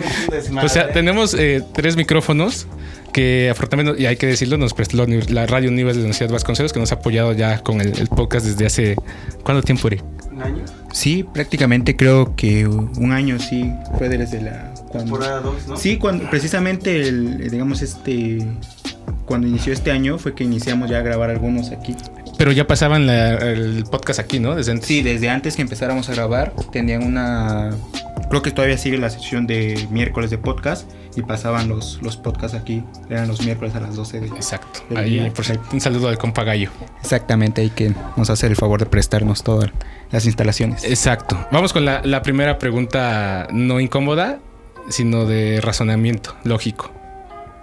o 0.63 0.69
sea, 0.69 0.91
tenemos 0.93 1.33
eh, 1.33 1.61
tres 1.73 1.95
micrófonos 1.97 2.67
que 3.11 3.49
afortunadamente, 3.51 4.01
y 4.01 4.05
hay 4.07 4.15
que 4.15 4.25
decirlo, 4.25 4.57
nos 4.57 4.73
prestó 4.73 5.05
la 5.05 5.45
Radio 5.45 5.69
Unives 5.69 5.95
de 5.95 5.99
la 6.01 6.05
Universidad 6.05 6.29
Vasconcelos, 6.31 6.73
que 6.73 6.79
nos 6.79 6.91
ha 6.91 6.95
apoyado 6.95 7.33
ya 7.33 7.59
con 7.59 7.81
el, 7.81 7.97
el 7.99 8.07
podcast 8.07 8.45
desde 8.45 8.65
hace... 8.65 8.95
¿Cuánto 9.43 9.61
tiempo, 9.63 9.87
Eri? 9.87 10.01
¿Un 10.31 10.41
año? 10.41 10.63
Sí, 10.93 11.23
prácticamente 11.31 11.95
creo 11.95 12.35
que 12.35 12.65
un 12.65 13.11
año 13.11 13.37
sí 13.37 13.69
fue 13.97 14.09
desde 14.09 14.41
la... 14.41 14.73
cuando- 14.89 15.11
Temporada 15.17 15.41
2, 15.41 15.67
¿no? 15.67 15.77
Sí, 15.77 15.97
cuando 15.97 16.27
precisamente 16.29 17.01
el, 17.07 17.51
digamos 17.51 17.81
este 17.83 18.39
cuando 19.25 19.47
inició 19.47 19.73
este 19.73 19.91
año 19.91 20.17
fue 20.17 20.35
que 20.35 20.43
iniciamos 20.43 20.89
ya 20.89 20.97
a 20.99 21.01
grabar 21.01 21.29
algunos 21.29 21.71
aquí. 21.71 21.95
Pero 22.37 22.51
ya 22.51 22.65
pasaban 22.67 23.05
la- 23.07 23.33
el 23.35 23.83
podcast 23.89 24.19
aquí, 24.19 24.39
¿no? 24.39 24.55
Desde 24.55 24.71
antes. 24.71 24.87
Sí, 24.87 25.01
desde 25.01 25.29
antes 25.29 25.55
que 25.55 25.61
empezáramos 25.61 26.09
a 26.09 26.13
grabar 26.13 26.53
tenían 26.71 27.03
una 27.03 27.71
creo 28.29 28.41
que 28.41 28.49
todavía 28.51 28.77
sigue 28.79 28.97
la 28.97 29.09
sección 29.11 29.45
de 29.45 29.87
miércoles 29.91 30.31
de 30.31 30.39
podcast 30.39 30.89
y 31.15 31.21
pasaban 31.21 31.69
los 31.69 31.99
los 32.01 32.17
podcasts 32.17 32.57
aquí, 32.57 32.83
eran 33.09 33.27
los 33.27 33.43
miércoles 33.45 33.75
a 33.75 33.79
las 33.79 33.95
12 33.95 34.21
de 34.21 34.27
Exacto. 34.27 34.79
del 34.89 34.97
Ahí, 34.97 35.09
día. 35.19 35.31
por 35.33 35.45
cierto, 35.45 35.63
un 35.71 35.79
saludo 35.81 36.07
al 36.07 36.17
compa 36.17 36.43
Gallo. 36.43 36.71
Exactamente, 37.01 37.61
ahí 37.61 37.69
que 37.69 37.93
nos 38.17 38.29
hace 38.31 38.47
el 38.47 38.55
favor 38.55 38.79
de 38.79 38.87
prestarnos 38.87 39.43
todas 39.43 39.69
las 40.11 40.25
instalaciones. 40.25 40.83
Exacto. 40.85 41.37
Vamos 41.51 41.71
con 41.73 41.85
la, 41.85 42.01
la 42.03 42.23
primera 42.23 42.57
pregunta 42.57 43.47
no 43.51 43.79
incómoda, 43.79 44.39
sino 44.89 45.25
de 45.25 45.61
razonamiento 45.61 46.35
lógico. 46.43 46.91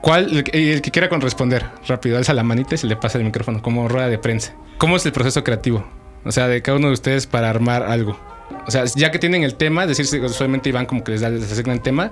¿Cuál, 0.01 0.31
el, 0.31 0.45
el 0.55 0.83
que 0.83 0.91
quiera 0.91 1.09
con 1.09 1.21
responder, 1.21 1.67
rápido, 1.87 2.17
alza 2.17 2.33
la 2.33 2.43
manita 2.43 2.75
y 2.75 2.79
se 2.79 2.87
le 2.87 2.97
pasa 2.97 3.19
el 3.19 3.25
micrófono 3.25 3.61
como 3.61 3.89
rueda 3.89 4.09
de 4.09 4.19
prensa. 4.19 4.55
¿Cómo 4.79 4.97
es 4.97 5.05
el 5.05 5.13
proceso 5.13 5.45
creativo? 5.45 5.87
O 6.25 6.33
sea, 6.33 6.49
de 6.49 6.63
cada 6.63 6.79
uno 6.79 6.89
de 6.89 6.95
ustedes 6.95 7.27
para 7.27 7.51
armar 7.51 7.83
algo. 7.83 8.19
O 8.67 8.71
sea, 8.71 8.85
ya 8.85 9.11
que 9.11 9.19
tienen 9.19 9.43
el 9.43 9.55
tema, 9.55 9.87
decir, 9.87 10.07
usualmente 10.23 10.69
Iván 10.69 10.87
como 10.87 11.05
que 11.05 11.13
les, 11.13 11.21
da, 11.21 11.31
les 11.31 11.51
asigna 11.51 11.73
el 11.73 11.83
tema, 11.83 12.11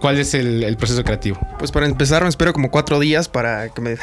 ¿cuál 0.00 0.18
es 0.18 0.34
el, 0.34 0.62
el 0.64 0.76
proceso 0.76 1.04
creativo? 1.04 1.38
Pues 1.58 1.72
para 1.72 1.86
empezar 1.86 2.22
me 2.22 2.28
espero 2.28 2.52
como 2.52 2.70
cuatro 2.70 2.98
días 2.98 3.28
para 3.28 3.68
que 3.68 3.80
me 3.80 3.96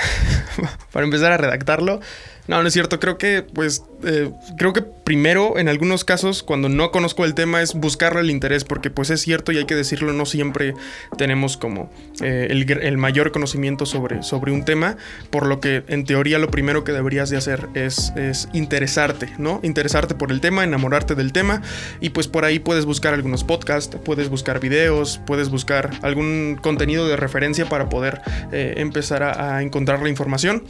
para 0.91 1.05
empezar 1.05 1.31
a 1.31 1.37
redactarlo. 1.37 1.99
No, 2.47 2.61
no 2.61 2.67
es 2.67 2.73
cierto. 2.73 2.99
Creo 2.99 3.17
que, 3.17 3.43
pues, 3.43 3.83
eh, 4.03 4.31
creo 4.57 4.73
que 4.73 4.81
primero, 4.81 5.57
en 5.57 5.67
algunos 5.67 6.03
casos, 6.05 6.43
cuando 6.43 6.69
no 6.69 6.91
conozco 6.91 7.25
el 7.25 7.33
tema, 7.33 7.61
es 7.61 7.73
buscarle 7.73 8.21
el 8.21 8.29
interés, 8.29 8.63
porque, 8.63 8.89
pues, 8.89 9.09
es 9.09 9.21
cierto 9.21 9.51
y 9.51 9.57
hay 9.57 9.65
que 9.65 9.75
decirlo, 9.75 10.13
no 10.13 10.25
siempre 10.25 10.73
tenemos 11.17 11.57
como 11.57 11.91
eh, 12.21 12.47
el, 12.49 12.97
mayor 12.97 13.31
conocimiento 13.31 13.85
sobre, 13.85 14.23
sobre 14.23 14.51
un 14.51 14.63
tema, 14.63 14.97
por 15.29 15.45
lo 15.45 15.59
que, 15.59 15.83
en 15.87 16.05
teoría, 16.05 16.39
lo 16.39 16.49
primero 16.49 16.83
que 16.83 16.93
deberías 16.93 17.29
de 17.29 17.37
hacer 17.37 17.67
es, 17.73 18.13
es 18.15 18.47
interesarte, 18.53 19.33
¿no? 19.37 19.59
Interesarte 19.63 20.15
por 20.15 20.31
el 20.31 20.41
tema, 20.41 20.63
enamorarte 20.63 21.15
del 21.15 21.33
tema, 21.33 21.61
y 21.99 22.09
pues 22.09 22.27
por 22.27 22.45
ahí 22.45 22.59
puedes 22.59 22.85
buscar 22.85 23.13
algunos 23.13 23.43
podcasts, 23.43 23.97
puedes 24.03 24.29
buscar 24.29 24.59
videos, 24.59 25.19
puedes 25.25 25.49
buscar 25.49 25.91
algún 26.01 26.57
contenido 26.61 27.07
de 27.07 27.17
referencia 27.17 27.67
para 27.67 27.89
poder 27.89 28.21
eh, 28.51 28.75
empezar 28.77 29.23
a 29.23 29.61
encontrar 29.61 30.01
la 30.01 30.09
información. 30.09 30.63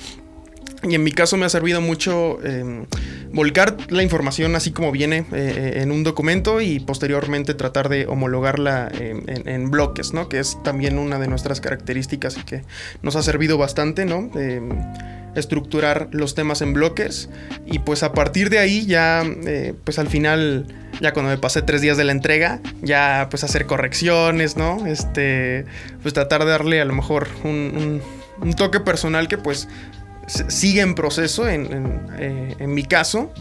Y 0.87 0.93
en 0.95 1.03
mi 1.03 1.11
caso 1.11 1.37
me 1.37 1.45
ha 1.45 1.49
servido 1.49 1.81
mucho 1.81 2.37
eh, 2.43 2.85
volcar 3.33 3.77
la 3.89 4.03
información 4.03 4.55
así 4.55 4.71
como 4.71 4.91
viene 4.91 5.25
eh, 5.33 5.79
en 5.81 5.91
un 5.91 6.03
documento 6.03 6.61
y 6.61 6.79
posteriormente 6.79 7.55
tratar 7.55 7.89
de 7.89 8.05
homologarla 8.05 8.89
eh, 8.99 9.15
en, 9.27 9.71
bloques, 9.71 10.13
¿no? 10.13 10.29
Que 10.29 10.39
es 10.39 10.61
también 10.63 10.99
una 10.99 11.17
de 11.19 11.27
nuestras 11.27 11.61
características 11.61 12.37
y 12.37 12.43
que 12.43 12.61
nos 13.01 13.15
ha 13.15 13.23
servido 13.23 13.57
bastante, 13.57 14.05
¿no? 14.05 14.29
Eh, 14.35 14.61
estructurar 15.35 16.09
los 16.11 16.35
temas 16.35 16.61
en 16.61 16.73
bloques 16.73 17.29
y 17.65 17.79
pues 17.79 18.03
a 18.03 18.13
partir 18.13 18.49
de 18.49 18.59
ahí 18.59 18.85
ya, 18.85 19.23
eh, 19.45 19.73
pues 19.83 19.99
al 19.99 20.07
final, 20.07 20.65
ya 21.01 21.13
cuando 21.13 21.31
me 21.31 21.37
pasé 21.37 21.61
tres 21.61 21.81
días 21.81 21.97
de 21.97 22.03
la 22.05 22.11
entrega, 22.11 22.59
ya 22.81 23.27
pues 23.29 23.43
hacer 23.43 23.65
correcciones, 23.65 24.57
¿no? 24.57 24.85
Este, 24.87 25.65
pues 26.01 26.13
tratar 26.13 26.43
de 26.45 26.51
darle 26.51 26.81
a 26.81 26.85
lo 26.85 26.93
mejor 26.93 27.27
un, 27.43 28.01
un- 28.41 28.53
toque 28.55 28.79
personal 28.79 29.27
que 29.27 29.37
pues 29.37 29.67
sigue 30.27 30.81
en 30.81 30.95
proceso 30.95 31.47
en, 31.47 31.71
en, 31.71 32.07
eh, 32.19 32.55
en 32.59 32.73
mi 32.73 32.83
caso, 32.83 33.31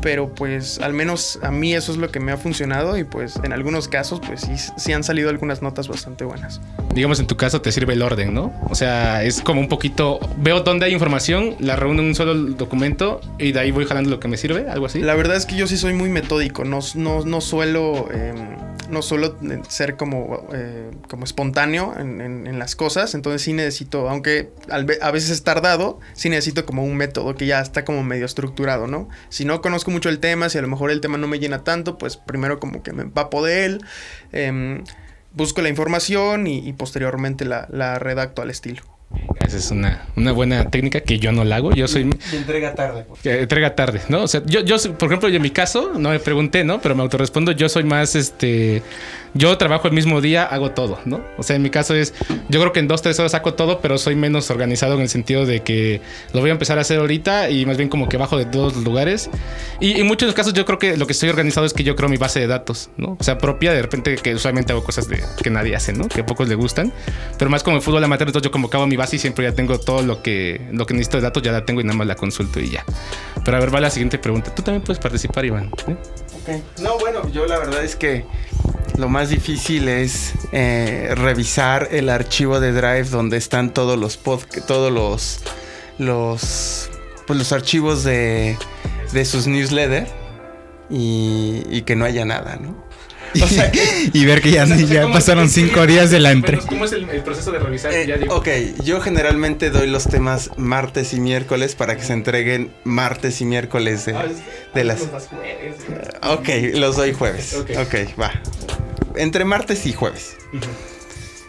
pero 0.00 0.34
pues 0.34 0.80
al 0.80 0.92
menos 0.92 1.38
a 1.42 1.50
mí 1.50 1.74
eso 1.74 1.92
es 1.92 1.98
lo 1.98 2.10
que 2.10 2.20
me 2.20 2.32
ha 2.32 2.36
funcionado 2.36 2.96
y 2.96 3.04
pues 3.04 3.36
en 3.42 3.52
algunos 3.52 3.88
casos 3.88 4.20
pues 4.20 4.42
sí, 4.42 4.52
sí 4.76 4.92
han 4.92 5.04
salido 5.04 5.30
algunas 5.30 5.62
notas 5.62 5.88
bastante 5.88 6.24
buenas. 6.24 6.60
Digamos, 6.94 7.20
en 7.20 7.26
tu 7.26 7.36
caso 7.36 7.60
te 7.60 7.72
sirve 7.72 7.94
el 7.94 8.02
orden, 8.02 8.34
¿no? 8.34 8.52
O 8.68 8.74
sea, 8.74 9.22
es 9.22 9.40
como 9.40 9.60
un 9.60 9.68
poquito, 9.68 10.18
veo 10.38 10.60
dónde 10.60 10.86
hay 10.86 10.92
información, 10.92 11.56
la 11.60 11.76
reúno 11.76 12.02
en 12.02 12.08
un 12.08 12.14
solo 12.14 12.34
documento 12.34 13.20
y 13.38 13.52
de 13.52 13.60
ahí 13.60 13.70
voy 13.70 13.84
jalando 13.84 14.10
lo 14.10 14.20
que 14.20 14.28
me 14.28 14.36
sirve, 14.36 14.68
algo 14.68 14.86
así. 14.86 15.00
La 15.00 15.14
verdad 15.14 15.36
es 15.36 15.46
que 15.46 15.56
yo 15.56 15.66
sí 15.66 15.76
soy 15.76 15.94
muy 15.94 16.10
metódico, 16.10 16.64
no, 16.64 16.80
no, 16.94 17.24
no 17.24 17.40
suelo, 17.40 18.08
eh, 18.12 18.34
no 18.92 19.02
suelo 19.02 19.36
ser 19.68 19.96
como, 19.96 20.46
eh, 20.52 20.90
como 21.08 21.24
espontáneo 21.24 21.94
en, 21.98 22.20
en- 22.20 22.58
las 22.58 22.76
cosas, 22.76 23.14
entonces 23.14 23.42
sí 23.42 23.52
necesito, 23.52 24.08
aunque 24.08 24.50
a 24.70 25.10
veces 25.10 25.30
es 25.30 25.42
tardado, 25.42 25.98
sí 26.12 26.28
necesito 26.28 26.64
como 26.66 26.84
un 26.84 26.96
método 26.96 27.34
que 27.34 27.46
ya 27.46 27.60
está 27.60 27.84
como 27.84 28.04
medio 28.04 28.26
estructurado, 28.26 28.86
¿no? 28.86 29.08
Si 29.30 29.44
no 29.44 29.60
conozco 29.62 29.90
mucho 29.90 30.08
el 30.10 30.20
tema, 30.20 30.48
si 30.48 30.58
a 30.58 30.62
lo 30.62 30.68
mejor 30.68 30.90
el 30.90 31.00
tema 31.00 31.18
no 31.18 31.26
me 31.26 31.38
llena 31.40 31.64
tanto, 31.64 31.98
pues 31.98 32.16
primero 32.18 32.60
como 32.60 32.82
que 32.82 32.92
me 32.92 33.02
empapo 33.02 33.42
de 33.44 33.64
él, 33.64 33.84
em, 34.32 34.84
busco 35.34 35.62
la 35.62 35.68
información 35.70 36.46
y, 36.46 36.58
y 36.68 36.72
posteriormente 36.74 37.44
la, 37.44 37.66
la 37.70 37.98
redacto 37.98 38.42
al 38.42 38.50
estilo. 38.50 38.82
Esa 39.46 39.56
es 39.56 39.70
una, 39.70 40.06
una 40.16 40.32
buena 40.32 40.70
técnica 40.70 41.00
que 41.00 41.18
yo 41.18 41.32
no 41.32 41.44
la 41.44 41.56
hago. 41.56 41.72
Yo 41.72 41.88
soy 41.88 42.08
Y 42.32 42.36
entrega 42.36 42.74
tarde. 42.74 43.04
que 43.22 43.40
entrega 43.42 43.74
tarde, 43.74 44.00
¿no? 44.08 44.22
O 44.22 44.28
sea, 44.28 44.42
yo, 44.46 44.60
yo, 44.60 44.76
por 44.98 45.08
ejemplo, 45.08 45.28
yo 45.28 45.36
en 45.36 45.42
mi 45.42 45.50
caso, 45.50 45.92
no 45.96 46.10
me 46.10 46.18
pregunté, 46.18 46.64
¿no? 46.64 46.80
Pero 46.80 46.94
me 46.94 47.02
autorrespondo, 47.02 47.52
yo 47.52 47.68
soy 47.68 47.84
más, 47.84 48.14
este, 48.14 48.82
yo 49.34 49.56
trabajo 49.58 49.88
el 49.88 49.94
mismo 49.94 50.20
día, 50.20 50.44
hago 50.44 50.72
todo, 50.72 50.98
¿no? 51.04 51.20
O 51.38 51.42
sea, 51.42 51.56
en 51.56 51.62
mi 51.62 51.70
caso 51.70 51.94
es, 51.94 52.14
yo 52.48 52.60
creo 52.60 52.72
que 52.72 52.80
en 52.80 52.88
dos, 52.88 53.02
tres 53.02 53.18
horas 53.18 53.32
saco 53.32 53.54
todo, 53.54 53.80
pero 53.80 53.98
soy 53.98 54.14
menos 54.14 54.50
organizado 54.50 54.94
en 54.94 55.00
el 55.00 55.08
sentido 55.08 55.46
de 55.46 55.62
que 55.62 56.00
lo 56.32 56.40
voy 56.40 56.50
a 56.50 56.52
empezar 56.52 56.78
a 56.78 56.82
hacer 56.82 56.98
ahorita 56.98 57.50
y 57.50 57.64
más 57.66 57.76
bien 57.76 57.88
como 57.88 58.08
que 58.08 58.16
bajo 58.16 58.36
de 58.36 58.44
todos 58.44 58.74
los 58.74 58.84
lugares. 58.84 59.30
Y 59.80 60.00
en 60.00 60.06
muchos 60.06 60.32
casos 60.34 60.52
yo 60.52 60.64
creo 60.64 60.78
que 60.78 60.96
lo 60.96 61.06
que 61.06 61.12
estoy 61.12 61.28
organizado 61.28 61.66
es 61.66 61.72
que 61.72 61.84
yo 61.84 61.96
creo 61.96 62.08
mi 62.08 62.16
base 62.16 62.40
de 62.40 62.46
datos, 62.46 62.90
¿no? 62.96 63.16
O 63.18 63.24
sea, 63.24 63.38
propia, 63.38 63.72
de 63.72 63.82
repente 63.82 64.16
que 64.16 64.34
usualmente 64.34 64.72
hago 64.72 64.84
cosas 64.84 65.08
de, 65.08 65.22
que 65.42 65.50
nadie 65.50 65.74
hace, 65.74 65.92
¿no? 65.92 66.08
Que 66.08 66.20
a 66.20 66.26
pocos 66.26 66.48
le 66.48 66.54
gustan, 66.54 66.92
pero 67.38 67.50
más 67.50 67.62
como 67.62 67.76
el 67.76 67.82
fútbol 67.82 68.04
amateur, 68.04 68.28
entonces 68.28 68.46
yo 68.46 68.50
como 68.50 68.68
acabo 68.68 68.86
mi 68.86 68.96
base 68.96 69.16
y 69.16 69.18
siempre 69.18 69.44
ya 69.44 69.54
tengo 69.54 69.78
todo 69.78 70.02
lo 70.02 70.22
que, 70.22 70.68
lo 70.72 70.86
que 70.86 70.94
necesito 70.94 71.16
de 71.18 71.22
datos, 71.22 71.42
ya 71.42 71.52
la 71.52 71.64
tengo 71.64 71.80
y 71.80 71.84
nada 71.84 71.96
más 71.96 72.06
la 72.06 72.16
consulto 72.16 72.60
y 72.60 72.70
ya. 72.70 72.84
Pero 73.44 73.56
a 73.56 73.60
ver, 73.60 73.74
va 73.74 73.80
la 73.80 73.90
siguiente 73.90 74.18
pregunta. 74.18 74.54
Tú 74.54 74.62
también 74.62 74.82
puedes 74.82 75.00
participar, 75.00 75.44
Iván. 75.44 75.70
¿eh? 75.88 75.96
Ok. 76.42 76.80
No, 76.82 76.98
bueno, 76.98 77.28
yo 77.30 77.46
la 77.46 77.58
verdad 77.58 77.84
es 77.84 77.96
que 77.96 78.24
lo 78.96 79.08
más 79.08 79.30
difícil 79.30 79.88
es 79.88 80.32
eh, 80.52 81.12
revisar 81.14 81.88
el 81.90 82.08
archivo 82.08 82.60
de 82.60 82.72
Drive 82.72 83.04
donde 83.04 83.36
están 83.36 83.72
todos 83.72 83.98
los 83.98 84.18
todos 84.66 84.92
los 84.92 85.40
los 85.98 86.90
pues 87.26 87.38
los 87.38 87.52
archivos 87.52 88.04
de, 88.04 88.56
de 89.12 89.24
sus 89.24 89.46
newsletters 89.46 90.10
y, 90.90 91.62
y 91.70 91.82
que 91.82 91.96
no 91.96 92.04
haya 92.04 92.24
nada, 92.24 92.56
¿no? 92.56 92.81
O 93.42 93.46
sea 93.46 93.70
que 93.70 94.10
y 94.12 94.24
ver 94.24 94.42
que 94.42 94.50
ya, 94.50 94.64
ya 94.66 95.10
pasaron 95.10 95.48
cinco 95.48 95.86
días 95.86 96.10
de 96.10 96.20
la 96.20 96.32
entre. 96.32 96.58
¿Cómo 96.58 96.84
es 96.84 96.92
el, 96.92 97.06
proceso 97.22 97.50
de 97.52 97.58
revisar? 97.58 97.92
Eh, 97.92 98.26
ok, 98.28 98.48
yo 98.84 99.00
generalmente 99.00 99.70
doy 99.70 99.88
los 99.88 100.04
temas 100.04 100.50
martes 100.56 101.12
y 101.14 101.20
miércoles 101.20 101.74
para 101.74 101.96
que 101.96 102.02
se 102.04 102.12
entreguen 102.12 102.72
martes 102.84 103.40
y 103.40 103.44
miércoles 103.44 104.04
de, 104.06 104.14
de 104.74 104.84
las... 104.84 105.02
Ok, 106.22 106.48
los 106.74 106.96
doy 106.96 107.12
jueves. 107.12 107.54
Ok. 107.54 107.70
Ok, 107.78 108.20
va. 108.20 108.32
Entre 109.16 109.44
martes 109.44 109.86
y 109.86 109.92
jueves. 109.92 110.36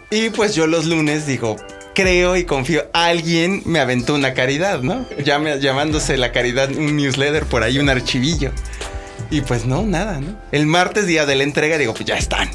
Y 0.09 0.29
pues 0.29 0.53
yo 0.55 0.67
los 0.67 0.85
lunes 0.85 1.25
digo, 1.25 1.55
creo 1.95 2.35
y 2.37 2.43
confío, 2.43 2.85
alguien 2.93 3.61
me 3.65 3.79
aventó 3.79 4.13
una 4.13 4.33
caridad, 4.33 4.81
¿no? 4.81 5.07
Llame- 5.17 5.59
llamándose 5.59 6.17
la 6.17 6.31
caridad 6.31 6.69
un 6.71 6.95
newsletter 6.97 7.43
por 7.45 7.63
ahí, 7.63 7.79
un 7.79 7.89
archivillo. 7.89 8.51
Y 9.29 9.41
pues 9.41 9.65
no, 9.65 9.83
nada, 9.83 10.19
¿no? 10.19 10.37
El 10.51 10.65
martes, 10.65 11.07
día 11.07 11.25
de 11.25 11.35
la 11.35 11.43
entrega, 11.43 11.77
digo, 11.77 11.93
pues 11.93 12.05
ya 12.05 12.17
están. 12.17 12.49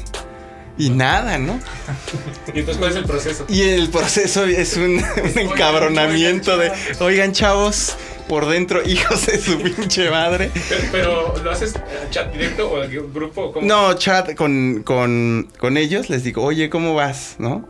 Y 0.77 0.89
nada, 0.89 1.37
¿no? 1.37 1.59
¿Y 2.53 2.59
entonces 2.59 2.77
cuál 2.77 2.91
es 2.91 2.97
el 2.97 3.05
proceso? 3.05 3.45
Y 3.49 3.61
el 3.63 3.89
proceso 3.89 4.45
es 4.45 4.77
un, 4.77 5.03
un 5.23 5.37
encabronamiento 5.37 6.57
de, 6.57 6.71
oigan 6.99 7.33
chavos, 7.33 7.97
por 8.29 8.47
dentro, 8.47 8.81
hijos 8.85 9.25
de 9.25 9.37
su 9.37 9.59
pinche 9.59 10.09
madre. 10.09 10.51
Pero, 10.91 11.33
¿lo 11.43 11.51
haces 11.51 11.73
chat 12.11 12.31
directo 12.31 12.71
o 12.71 12.87
grupo? 13.11 13.51
O 13.55 13.61
No, 13.61 13.93
chat 13.95 14.35
con, 14.35 14.83
con, 14.83 15.49
con 15.57 15.75
ellos, 15.75 16.09
les 16.09 16.23
digo, 16.23 16.43
oye, 16.43 16.69
¿cómo 16.69 16.93
vas? 16.93 17.35
¿No? 17.39 17.67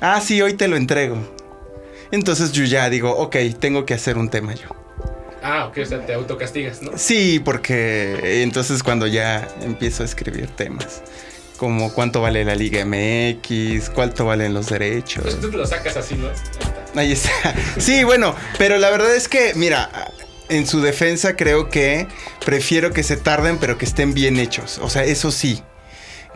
Ah, 0.00 0.20
sí, 0.20 0.42
hoy 0.42 0.54
te 0.54 0.66
lo 0.66 0.76
entrego. 0.76 1.16
Entonces 2.10 2.50
yo 2.50 2.64
ya 2.64 2.90
digo, 2.90 3.10
ok, 3.12 3.36
tengo 3.60 3.86
que 3.86 3.94
hacer 3.94 4.18
un 4.18 4.28
tema 4.28 4.54
yo. 4.54 4.81
Ah, 5.42 5.66
ok, 5.66 5.78
o 5.82 5.86
sea, 5.86 6.06
te 6.06 6.14
autocastigas, 6.14 6.82
¿no? 6.82 6.92
Sí, 6.96 7.40
porque 7.44 8.42
entonces 8.42 8.82
cuando 8.82 9.06
ya 9.06 9.48
empiezo 9.60 10.02
a 10.02 10.06
escribir 10.06 10.48
temas, 10.48 11.02
como 11.56 11.92
cuánto 11.92 12.20
vale 12.20 12.44
la 12.44 12.54
Liga 12.54 12.84
MX, 12.84 13.90
cuánto 13.90 14.24
valen 14.24 14.54
los 14.54 14.68
derechos. 14.68 15.24
Pues 15.24 15.40
tú 15.40 15.50
te 15.50 15.56
lo 15.56 15.66
sacas 15.66 15.96
así, 15.96 16.14
¿no? 16.14 16.28
Ahí 16.94 17.12
está. 17.12 17.30
Sí, 17.78 18.04
bueno, 18.04 18.34
pero 18.58 18.78
la 18.78 18.90
verdad 18.90 19.14
es 19.14 19.28
que, 19.28 19.52
mira, 19.54 20.12
en 20.48 20.66
su 20.66 20.80
defensa 20.80 21.36
creo 21.36 21.70
que 21.70 22.06
prefiero 22.44 22.92
que 22.92 23.02
se 23.02 23.16
tarden, 23.16 23.58
pero 23.58 23.78
que 23.78 23.84
estén 23.84 24.14
bien 24.14 24.38
hechos. 24.38 24.78
O 24.82 24.90
sea, 24.90 25.04
eso 25.04 25.32
sí. 25.32 25.62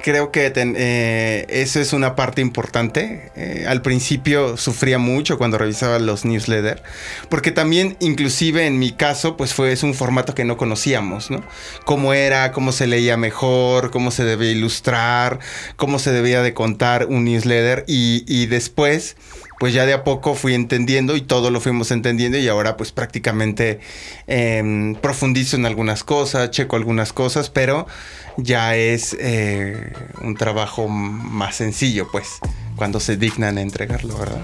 Creo 0.02 0.30
que 0.30 0.52
eh, 0.54 1.46
eso 1.48 1.80
es 1.80 1.92
una 1.92 2.14
parte 2.14 2.40
importante. 2.40 3.32
Eh, 3.34 3.64
al 3.66 3.82
principio 3.82 4.56
sufría 4.56 4.98
mucho 4.98 5.38
cuando 5.38 5.58
revisaba 5.58 5.98
los 5.98 6.24
newsletters, 6.24 6.82
porque 7.28 7.50
también, 7.50 7.96
inclusive 8.00 8.66
en 8.66 8.78
mi 8.78 8.92
caso, 8.92 9.36
pues 9.36 9.54
fue 9.54 9.72
es 9.72 9.82
un 9.82 9.94
formato 9.94 10.34
que 10.34 10.44
no 10.44 10.56
conocíamos, 10.56 11.30
¿no? 11.30 11.42
Cómo 11.84 12.12
era, 12.12 12.52
cómo 12.52 12.72
se 12.72 12.86
leía 12.86 13.16
mejor, 13.16 13.90
cómo 13.90 14.10
se 14.10 14.24
debía 14.24 14.50
ilustrar, 14.50 15.38
cómo 15.76 15.98
se 15.98 16.12
debía 16.12 16.42
de 16.42 16.54
contar 16.54 17.06
un 17.06 17.24
newsletter 17.24 17.84
y, 17.88 18.24
y 18.28 18.46
después 18.46 19.16
pues 19.58 19.72
ya 19.72 19.86
de 19.86 19.94
a 19.94 20.04
poco 20.04 20.34
fui 20.34 20.54
entendiendo 20.54 21.16
y 21.16 21.22
todo 21.22 21.50
lo 21.50 21.60
fuimos 21.60 21.90
entendiendo 21.90 22.38
y 22.38 22.48
ahora 22.48 22.76
pues 22.76 22.92
prácticamente 22.92 23.80
em, 24.26 24.94
profundizo 24.96 25.56
en 25.56 25.66
algunas 25.66 26.04
cosas, 26.04 26.50
checo 26.50 26.76
algunas 26.76 27.12
cosas, 27.12 27.50
pero 27.50 27.86
ya 28.36 28.76
es 28.76 29.16
eh, 29.18 29.92
un 30.20 30.34
trabajo 30.34 30.88
más 30.88 31.56
sencillo 31.56 32.08
pues 32.10 32.38
cuando 32.76 33.00
se 33.00 33.16
dignan 33.16 33.58
a 33.58 33.62
entregarlo, 33.62 34.18
¿verdad? 34.18 34.42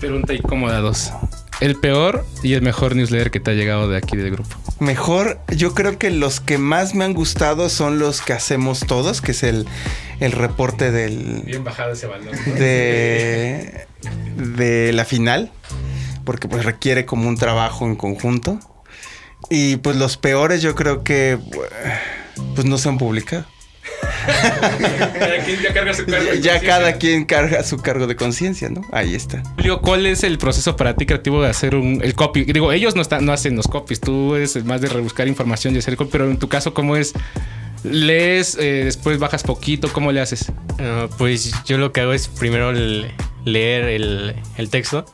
Pregunta 0.00 0.32
incómoda 0.32 0.80
dos. 0.80 1.12
El 1.60 1.74
peor 1.74 2.24
y 2.44 2.54
el 2.54 2.62
mejor 2.62 2.94
newsletter 2.94 3.32
que 3.32 3.40
te 3.40 3.50
ha 3.50 3.54
llegado 3.54 3.88
de 3.88 3.96
aquí 3.96 4.16
del 4.16 4.30
grupo. 4.30 4.56
Mejor, 4.78 5.40
yo 5.48 5.74
creo 5.74 5.98
que 5.98 6.10
los 6.10 6.38
que 6.38 6.56
más 6.56 6.94
me 6.94 7.04
han 7.04 7.14
gustado 7.14 7.68
son 7.68 7.98
los 7.98 8.22
que 8.22 8.32
hacemos 8.32 8.80
todos, 8.86 9.20
que 9.20 9.32
es 9.32 9.42
el, 9.42 9.66
el 10.20 10.30
reporte 10.30 10.92
del, 10.92 11.42
Bien 11.44 11.64
bajado 11.64 11.92
ese 11.92 12.06
balón. 12.06 12.32
de, 12.54 13.86
de 14.38 14.92
la 14.92 15.04
final, 15.04 15.50
porque 16.24 16.48
pues 16.48 16.64
requiere 16.64 17.04
como 17.04 17.28
un 17.28 17.36
trabajo 17.36 17.84
en 17.86 17.96
conjunto. 17.96 18.58
Y 19.50 19.76
pues 19.76 19.96
los 19.96 20.16
peores 20.16 20.62
yo 20.62 20.74
creo 20.74 21.04
que 21.04 21.38
pues 22.54 22.66
no 22.66 22.78
se 22.78 22.88
han 22.88 22.98
publicado. 22.98 23.44
Cada 24.26 25.44
quien 25.44 25.60
ya 25.60 25.72
carga 25.72 25.94
su 25.94 26.04
cargo 26.04 26.24
Ya, 26.26 26.30
de 26.32 26.40
ya 26.40 26.52
conciencia. 26.52 26.68
cada 26.68 26.92
quien 26.98 27.24
carga 27.24 27.62
su 27.62 27.76
cargo 27.78 28.06
de 28.06 28.16
conciencia, 28.16 28.68
¿no? 28.68 28.82
Ahí 28.92 29.14
está. 29.14 29.42
Julio, 29.56 29.80
¿cuál 29.80 30.06
es 30.06 30.22
el 30.24 30.38
proceso 30.38 30.76
para 30.76 30.94
ti 30.96 31.06
creativo 31.06 31.42
de 31.42 31.48
hacer 31.48 31.74
un, 31.74 32.00
el 32.02 32.14
copy? 32.14 32.44
Digo, 32.44 32.72
ellos 32.72 32.94
no, 32.94 33.02
están, 33.02 33.24
no 33.24 33.32
hacen 33.32 33.56
los 33.56 33.66
copies, 33.66 34.00
tú 34.00 34.34
eres 34.34 34.62
más 34.64 34.80
de 34.80 34.88
rebuscar 34.88 35.28
información 35.28 35.74
y 35.74 35.78
hacer 35.78 35.92
el 35.92 35.96
copy, 35.98 36.10
pero 36.12 36.30
en 36.30 36.38
tu 36.38 36.48
caso, 36.48 36.74
¿cómo 36.74 36.96
es? 36.96 37.14
¿Lees, 37.84 38.56
eh, 38.56 38.84
después 38.84 39.18
bajas 39.18 39.42
poquito? 39.42 39.92
¿Cómo 39.92 40.12
le 40.12 40.20
haces? 40.20 40.52
Ah, 40.78 41.08
pues 41.16 41.52
yo 41.64 41.78
lo 41.78 41.92
que 41.92 42.00
hago 42.00 42.12
es 42.12 42.28
primero 42.28 42.72
leer 42.72 43.84
el, 43.84 44.70
texto, 44.70 45.06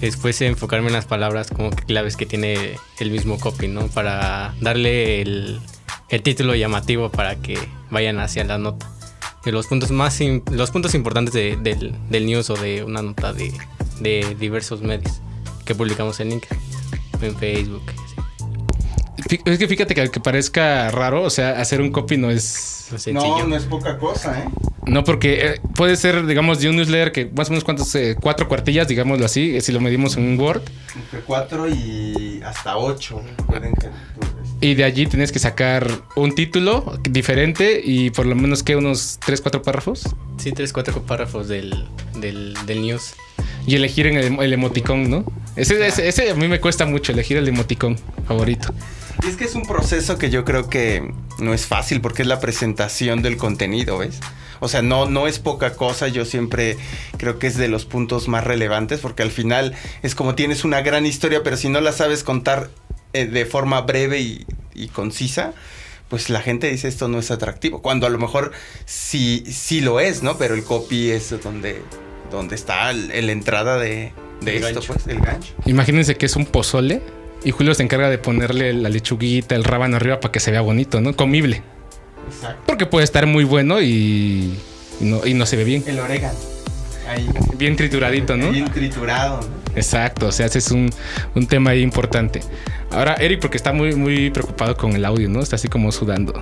después 0.00 0.40
enfocarme 0.40 0.88
en 0.88 0.92
las 0.94 1.06
palabras 1.06 1.48
como 1.50 1.70
claves 1.70 2.16
que 2.16 2.26
tiene 2.26 2.76
el 2.98 3.10
mismo 3.10 3.38
copy, 3.38 3.68
¿no? 3.68 3.88
Para 3.88 4.54
darle 4.60 5.22
el, 5.22 5.60
título 6.22 6.54
llamativo 6.54 7.10
para 7.10 7.36
que 7.36 7.58
vayan 7.90 8.20
hacia 8.20 8.44
la 8.44 8.58
nota. 8.58 8.88
Los 9.44 9.66
puntos 9.66 9.90
más 9.90 10.18
los 10.50 10.70
puntos 10.70 10.94
importantes 10.94 11.34
de- 11.34 11.56
del, 11.56 11.94
del 12.08 12.24
news 12.26 12.48
o 12.50 12.54
de 12.54 12.82
una 12.84 13.02
nota 13.02 13.32
de, 13.32 13.52
de 14.00 14.34
diversos 14.38 14.80
medios 14.80 15.20
que 15.64 15.74
publicamos 15.74 16.20
en 16.20 16.30
LinkedIn 16.30 16.58
en 17.20 17.36
Facebook. 17.36 17.82
Es 19.44 19.58
que 19.58 19.68
fíjate 19.68 19.94
que 19.94 20.02
aunque 20.02 20.20
parezca 20.20 20.90
raro, 20.90 21.22
o 21.22 21.30
sea, 21.30 21.60
hacer 21.60 21.80
un 21.80 21.90
copy 21.90 22.16
no 22.16 22.30
es... 22.30 22.86
No 22.90 22.96
es 22.96 23.02
sencillo. 23.02 23.56
es 23.56 23.64
poca 23.64 23.98
cosa, 23.98 24.38
¿eh? 24.40 24.48
No, 24.86 25.02
porque 25.02 25.46
eh, 25.46 25.60
puede 25.74 25.96
ser, 25.96 26.26
digamos, 26.26 26.60
de 26.60 26.68
un 26.68 26.76
newsletter 26.76 27.12
que 27.12 27.30
más 27.34 27.48
o 27.48 27.52
menos 27.52 27.64
cuántos, 27.64 27.94
eh, 27.94 28.16
cuatro 28.20 28.48
cuartillas, 28.48 28.86
digámoslo 28.86 29.24
así, 29.24 29.56
eh, 29.56 29.60
si 29.62 29.72
lo 29.72 29.80
medimos 29.80 30.16
en 30.16 30.24
un 30.24 30.38
Word, 30.38 30.62
Entre 30.94 31.20
4 31.20 31.68
y 31.68 32.42
hasta 32.44 32.76
8. 32.76 33.22
Pueden 33.46 33.72
que... 33.74 33.88
y 34.60 34.74
de 34.74 34.84
allí 34.84 35.06
tienes 35.06 35.32
que 35.32 35.38
sacar 35.38 35.88
un 36.16 36.34
título 36.34 36.98
diferente 37.08 37.80
y 37.82 38.10
por 38.10 38.26
lo 38.26 38.34
menos 38.34 38.62
que 38.62 38.76
unos 38.76 39.18
tres, 39.24 39.40
cuatro 39.40 39.62
párrafos 39.62 40.02
Sí, 40.36 40.52
tres, 40.52 40.72
cuatro 40.74 41.00
párrafos 41.02 41.48
del, 41.48 41.86
del, 42.20 42.54
del 42.66 42.82
news. 42.82 43.14
Y 43.66 43.76
elegir 43.76 44.06
en 44.06 44.40
el, 44.40 44.52
emoticón, 44.52 45.10
¿no? 45.10 45.24
Ese 45.56 46.30
a 46.30 46.34
mí 46.34 46.48
me 46.48 46.60
cuesta 46.60 46.86
mucho 46.86 47.12
elegir 47.12 47.36
el 47.36 47.48
emoticón 47.48 47.98
favorito. 48.26 48.74
Y 49.24 49.28
es 49.28 49.36
que 49.36 49.44
es 49.44 49.54
un 49.54 49.62
proceso 49.62 50.18
que 50.18 50.30
yo 50.30 50.44
creo 50.44 50.68
que 50.68 51.12
no 51.38 51.54
es 51.54 51.66
fácil 51.66 52.00
porque 52.00 52.22
es 52.22 52.28
la 52.28 52.40
presentación 52.40 53.22
del 53.22 53.36
contenido, 53.36 53.98
¿ves? 53.98 54.20
O 54.60 54.68
sea, 54.68 54.82
no, 54.82 55.06
no 55.06 55.26
es 55.26 55.38
poca 55.38 55.74
cosa, 55.74 56.08
yo 56.08 56.24
siempre 56.24 56.76
creo 57.16 57.38
que 57.38 57.46
es 57.46 57.56
de 57.56 57.68
los 57.68 57.84
puntos 57.84 58.28
más 58.28 58.44
relevantes 58.44 59.00
porque 59.00 59.22
al 59.22 59.30
final 59.30 59.74
es 60.02 60.14
como 60.14 60.34
tienes 60.34 60.64
una 60.64 60.80
gran 60.80 61.06
historia, 61.06 61.42
pero 61.42 61.56
si 61.56 61.68
no 61.68 61.80
la 61.80 61.92
sabes 61.92 62.24
contar 62.24 62.70
eh, 63.12 63.26
de 63.26 63.46
forma 63.46 63.80
breve 63.82 64.20
y, 64.20 64.46
y 64.74 64.88
concisa, 64.88 65.52
pues 66.08 66.30
la 66.30 66.40
gente 66.40 66.70
dice 66.70 66.88
esto 66.88 67.08
no 67.08 67.18
es 67.18 67.30
atractivo, 67.30 67.82
cuando 67.82 68.06
a 68.06 68.10
lo 68.10 68.18
mejor 68.18 68.52
sí, 68.84 69.44
sí 69.50 69.80
lo 69.80 70.00
es, 70.00 70.22
¿no? 70.22 70.38
Pero 70.38 70.54
el 70.54 70.64
copy 70.64 71.10
es 71.10 71.30
donde, 71.42 71.82
donde 72.34 72.54
está 72.54 72.90
el- 72.90 73.08
la 73.26 73.32
entrada 73.32 73.78
de, 73.78 74.12
esto, 74.44 74.66
gancho. 74.74 74.92
pues, 74.92 75.06
el 75.06 75.20
gancho. 75.20 75.54
Imagínense 75.66 76.16
que 76.16 76.26
es 76.26 76.36
un 76.36 76.46
pozole 76.46 77.00
y 77.44 77.50
Julio 77.50 77.74
se 77.74 77.82
encarga 77.82 78.10
de 78.10 78.18
ponerle 78.18 78.72
la 78.74 78.88
lechuguita, 78.88 79.54
el 79.54 79.64
rábano 79.64 79.96
arriba 79.96 80.20
para 80.20 80.32
que 80.32 80.40
se 80.40 80.50
vea 80.50 80.60
bonito, 80.60 81.00
¿no? 81.00 81.14
Comible. 81.16 81.62
Exacto. 82.28 82.62
Porque 82.66 82.86
puede 82.86 83.04
estar 83.04 83.26
muy 83.26 83.44
bueno 83.44 83.80
y, 83.80 84.54
y 85.00 85.04
no, 85.04 85.26
y 85.26 85.34
no 85.34 85.46
se 85.46 85.56
ve 85.56 85.64
bien. 85.64 85.84
El 85.86 85.98
orégano. 85.98 86.38
Ahí. 87.06 87.28
Bien 87.58 87.76
trituradito, 87.76 88.34
¿no? 88.36 88.50
Bien 88.50 88.70
triturado, 88.70 89.40
¿no? 89.42 89.46
Exacto, 89.76 90.28
o 90.28 90.32
sea, 90.32 90.46
ese 90.46 90.58
es 90.58 90.70
un, 90.70 90.88
un 91.34 91.46
tema 91.46 91.70
ahí 91.70 91.82
importante. 91.82 92.40
Ahora, 92.90 93.14
Eric, 93.20 93.40
porque 93.40 93.56
está 93.58 93.72
muy, 93.72 93.94
muy 93.94 94.30
preocupado 94.30 94.74
con 94.76 94.92
el 94.94 95.04
audio, 95.04 95.28
¿no? 95.28 95.40
Está 95.40 95.56
así 95.56 95.68
como 95.68 95.92
sudando. 95.92 96.32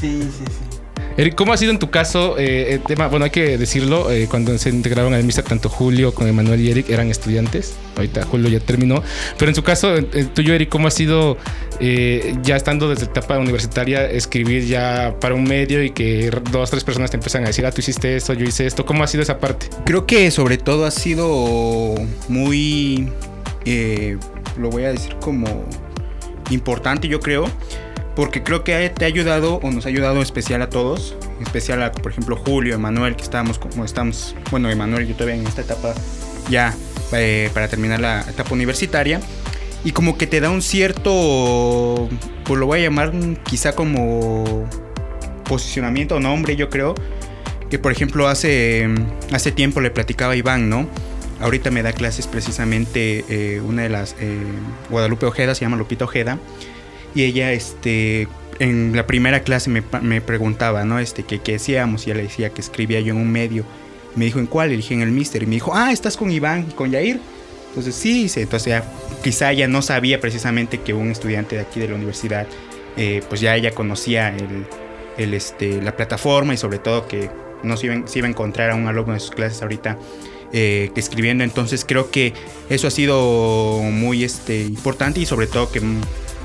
Sí, 0.00 0.22
sí, 0.22 0.44
sí. 0.46 0.73
Eric, 1.16 1.36
¿cómo 1.36 1.52
ha 1.52 1.56
sido 1.56 1.70
en 1.70 1.78
tu 1.78 1.90
caso 1.90 2.36
eh, 2.38 2.74
el 2.74 2.80
tema? 2.80 3.06
Bueno, 3.06 3.24
hay 3.24 3.30
que 3.30 3.56
decirlo, 3.56 4.10
eh, 4.10 4.26
cuando 4.28 4.58
se 4.58 4.70
integraron 4.70 5.14
al 5.14 5.22
MISA, 5.22 5.42
tanto 5.44 5.68
Julio 5.68 6.12
con 6.12 6.26
Emanuel 6.26 6.60
y 6.60 6.70
Eric 6.70 6.90
eran 6.90 7.08
estudiantes. 7.08 7.76
Ahorita 7.96 8.24
Julio 8.24 8.48
ya 8.48 8.58
terminó. 8.58 9.00
Pero 9.38 9.50
en 9.50 9.54
su 9.54 9.62
caso, 9.62 9.94
el, 9.94 10.08
el 10.12 10.28
tuyo, 10.30 10.54
Eric, 10.54 10.68
¿cómo 10.68 10.88
ha 10.88 10.90
sido 10.90 11.36
eh, 11.80 12.36
ya 12.42 12.56
estando 12.56 12.88
desde 12.88 13.04
etapa 13.04 13.38
universitaria 13.38 14.08
escribir 14.10 14.64
ya 14.64 15.16
para 15.20 15.34
un 15.34 15.44
medio 15.44 15.82
y 15.82 15.90
que 15.90 16.30
dos, 16.50 16.70
tres 16.70 16.84
personas 16.84 17.10
te 17.10 17.16
empiezan 17.16 17.44
a 17.44 17.48
decir, 17.48 17.64
ah, 17.64 17.70
tú 17.70 17.80
hiciste 17.80 18.16
esto, 18.16 18.32
yo 18.32 18.44
hice 18.44 18.66
esto? 18.66 18.84
¿Cómo 18.84 19.04
ha 19.04 19.06
sido 19.06 19.22
esa 19.22 19.38
parte? 19.38 19.68
Creo 19.84 20.06
que 20.06 20.30
sobre 20.30 20.58
todo 20.58 20.84
ha 20.84 20.90
sido 20.90 21.94
muy, 22.28 23.08
eh, 23.64 24.16
lo 24.58 24.70
voy 24.70 24.84
a 24.84 24.92
decir 24.92 25.16
como 25.20 25.64
importante, 26.50 27.08
yo 27.08 27.20
creo, 27.20 27.50
porque 28.14 28.42
creo 28.42 28.62
que 28.64 28.90
te 28.90 29.04
ha 29.04 29.08
ayudado 29.08 29.56
o 29.56 29.70
nos 29.70 29.86
ha 29.86 29.88
ayudado 29.88 30.22
especial 30.22 30.62
a 30.62 30.68
todos, 30.68 31.16
especial 31.40 31.82
a, 31.82 31.92
por 31.92 32.12
ejemplo, 32.12 32.36
Julio, 32.36 32.74
Emanuel, 32.74 33.16
que 33.16 33.22
estábamos 33.22 33.58
como 33.58 33.84
estamos, 33.84 34.36
bueno, 34.50 34.70
Emanuel, 34.70 35.06
yo 35.06 35.14
todavía 35.14 35.36
en 35.36 35.46
esta 35.46 35.62
etapa 35.62 35.94
ya 36.48 36.74
eh, 37.12 37.50
para 37.52 37.68
terminar 37.68 38.00
la 38.00 38.20
etapa 38.22 38.52
universitaria. 38.52 39.20
Y 39.84 39.92
como 39.92 40.16
que 40.16 40.26
te 40.26 40.40
da 40.40 40.48
un 40.48 40.62
cierto, 40.62 42.08
pues 42.44 42.58
lo 42.58 42.66
voy 42.66 42.80
a 42.80 42.82
llamar 42.84 43.12
quizá 43.44 43.74
como 43.74 44.66
posicionamiento 45.44 46.16
o 46.16 46.20
nombre, 46.20 46.56
yo 46.56 46.70
creo, 46.70 46.94
que 47.68 47.78
por 47.78 47.92
ejemplo 47.92 48.28
hace, 48.28 48.88
hace 49.30 49.52
tiempo 49.52 49.82
le 49.82 49.90
platicaba 49.90 50.32
a 50.32 50.36
Iván, 50.36 50.70
¿no? 50.70 50.88
Ahorita 51.40 51.70
me 51.70 51.82
da 51.82 51.92
clases 51.92 52.26
precisamente 52.26 53.26
eh, 53.28 53.60
una 53.60 53.82
de 53.82 53.90
las, 53.90 54.16
eh, 54.20 54.38
Guadalupe 54.88 55.26
Ojeda, 55.26 55.54
se 55.54 55.62
llama 55.62 55.76
Lupita 55.76 56.06
Ojeda, 56.06 56.38
y 57.14 57.22
ella, 57.22 57.52
este, 57.52 58.28
en 58.58 58.94
la 58.94 59.06
primera 59.06 59.40
clase 59.40 59.70
me, 59.70 59.82
me 60.02 60.20
preguntaba, 60.20 60.84
¿no? 60.84 60.98
Este, 60.98 61.22
que 61.22 61.40
qué 61.40 61.56
hacíamos, 61.56 62.06
y 62.06 62.10
ella 62.10 62.18
le 62.18 62.22
decía 62.24 62.50
que 62.50 62.60
escribía 62.60 63.00
yo 63.00 63.12
en 63.12 63.20
un 63.20 63.30
medio. 63.30 63.64
Me 64.16 64.26
dijo, 64.26 64.38
¿en 64.38 64.46
cuál? 64.46 64.70
Le 64.70 64.76
dije, 64.76 64.94
en 64.94 65.02
el 65.02 65.10
Mister, 65.10 65.42
y 65.42 65.46
me 65.46 65.54
dijo, 65.54 65.72
ah, 65.74 65.90
¿estás 65.92 66.16
con 66.16 66.30
Iván 66.30 66.66
y 66.70 66.72
con 66.72 66.90
Yair? 66.90 67.18
Entonces, 67.70 67.96
sí, 67.96 68.30
entonces 68.36 68.68
ya, 68.68 68.84
quizá 69.24 69.50
ella 69.50 69.66
no 69.66 69.82
sabía 69.82 70.20
precisamente 70.20 70.80
que 70.80 70.94
un 70.94 71.10
estudiante 71.10 71.56
de 71.56 71.62
aquí 71.62 71.80
de 71.80 71.88
la 71.88 71.96
universidad, 71.96 72.46
eh, 72.96 73.20
pues 73.28 73.40
ya 73.40 73.56
ella 73.56 73.72
conocía 73.72 74.28
el, 74.28 74.66
el, 75.18 75.34
este, 75.34 75.82
la 75.82 75.96
plataforma 75.96 76.54
y 76.54 76.56
sobre 76.56 76.78
todo 76.78 77.08
que 77.08 77.28
no 77.64 77.76
se 77.76 77.86
iba, 77.86 78.06
se 78.06 78.20
iba 78.20 78.28
a 78.28 78.30
encontrar 78.30 78.70
a 78.70 78.76
un 78.76 78.86
alumno 78.86 79.14
de 79.14 79.18
sus 79.18 79.32
clases 79.32 79.60
ahorita 79.60 79.98
eh, 80.52 80.92
escribiendo. 80.94 81.42
Entonces 81.42 81.84
creo 81.84 82.12
que 82.12 82.32
eso 82.68 82.86
ha 82.86 82.92
sido 82.92 83.80
muy 83.82 84.22
este, 84.22 84.62
importante 84.62 85.18
y 85.18 85.26
sobre 85.26 85.48
todo 85.48 85.72
que 85.72 85.82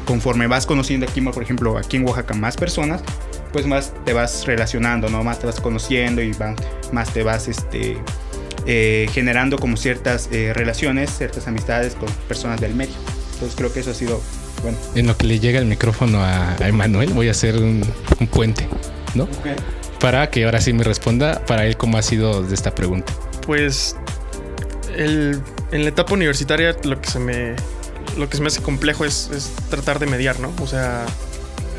conforme 0.09 0.47
vas 0.47 0.65
conociendo 0.65 1.05
aquí, 1.05 1.21
por 1.21 1.43
ejemplo, 1.43 1.77
aquí 1.77 1.97
en 1.97 2.03
Oaxaca 2.07 2.33
más 2.33 2.57
personas, 2.57 3.01
pues 3.53 3.67
más 3.67 3.93
te 4.05 4.13
vas 4.13 4.43
relacionando, 4.47 5.07
¿no? 5.07 5.23
Más 5.23 5.37
te 5.37 5.45
vas 5.45 5.59
conociendo 5.61 6.19
y 6.23 6.31
van- 6.33 6.55
más 6.91 7.13
te 7.13 7.21
vas 7.21 7.47
este, 7.47 7.95
eh, 8.65 9.07
generando 9.13 9.59
como 9.59 9.77
ciertas 9.77 10.27
eh, 10.31 10.51
relaciones, 10.55 11.11
ciertas 11.15 11.47
amistades 11.47 11.93
con 11.93 12.09
personas 12.27 12.59
del 12.59 12.73
medio. 12.73 12.95
Entonces 13.33 13.55
creo 13.55 13.71
que 13.71 13.81
eso 13.81 13.91
ha 13.91 13.93
sido, 13.93 14.19
bueno, 14.63 14.77
En 14.95 15.05
lo 15.05 15.15
que 15.15 15.27
le 15.27 15.39
llega 15.39 15.59
el 15.59 15.65
micrófono 15.67 16.23
a, 16.23 16.55
a 16.55 16.67
Emanuel, 16.67 17.13
voy 17.13 17.27
a 17.27 17.31
hacer 17.31 17.55
un, 17.57 17.83
un 18.19 18.27
puente, 18.27 18.67
¿no? 19.13 19.27
para 19.99 20.29
que 20.31 20.45
ahora 20.45 20.59
sí 20.59 20.73
me 20.73 20.83
responda 20.83 21.45
para 21.45 21.67
él 21.67 21.77
cómo 21.77 21.97
ha 21.99 22.01
sido 22.01 22.41
de 22.41 22.55
esta 22.55 22.73
pregunta. 22.73 23.13
Pues 23.45 23.95
el- 24.97 25.39
en 25.71 25.83
la 25.83 25.89
etapa 25.89 26.13
universitaria 26.15 26.75
lo 26.83 26.99
que 26.99 27.09
se 27.11 27.19
me 27.19 27.55
lo 28.19 28.29
que 28.29 28.37
se 28.37 28.43
me 28.43 28.47
hace 28.49 28.61
complejo 28.61 29.05
es, 29.05 29.29
tratar 29.69 29.97
de 29.99 30.05
mediar, 30.05 30.39
¿no? 30.39 30.51
O 30.61 30.67
sea, 30.67 31.05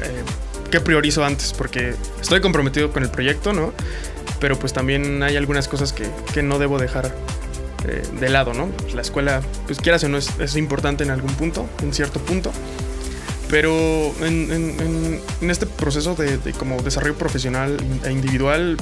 eh, 0.02 0.22
¿qué 0.70 0.80
priorizo 0.80 1.24
antes? 1.24 1.52
Porque 1.52 1.94
estoy 2.20 2.40
comprometido 2.40 2.90
con 2.92 3.02
el 3.02 3.10
proyecto, 3.10 3.52
¿no? 3.52 3.72
Pero 4.40 4.58
pues 4.58 4.72
también 4.72 5.22
hay 5.22 5.36
algunas 5.36 5.68
cosas 5.68 5.92
que, 5.92 6.08
que 6.32 6.42
no 6.42 6.58
debo 6.58 6.78
dejar 6.78 7.14
eh, 7.86 8.02
de 8.18 8.28
lado, 8.30 8.54
¿no? 8.54 8.68
La 8.94 9.02
escuela, 9.02 9.42
pues 9.66 9.78
quieras 9.80 10.02
o 10.04 10.08
no, 10.08 10.16
es, 10.18 10.30
es 10.40 10.56
importante 10.56 11.04
en 11.04 11.10
algún 11.10 11.32
punto, 11.34 11.68
en 11.82 11.92
cierto 11.92 12.18
punto. 12.20 12.50
Pero 13.48 14.14
en, 14.20 14.50
en- 14.52 14.80
en- 14.80 15.20
en 15.40 15.50
este 15.50 15.66
proceso 15.66 16.14
de, 16.14 16.38
de 16.38 16.52
como 16.52 16.80
desarrollo 16.82 17.16
profesional 17.16 17.76
e 18.04 18.12
individual, 18.12 18.76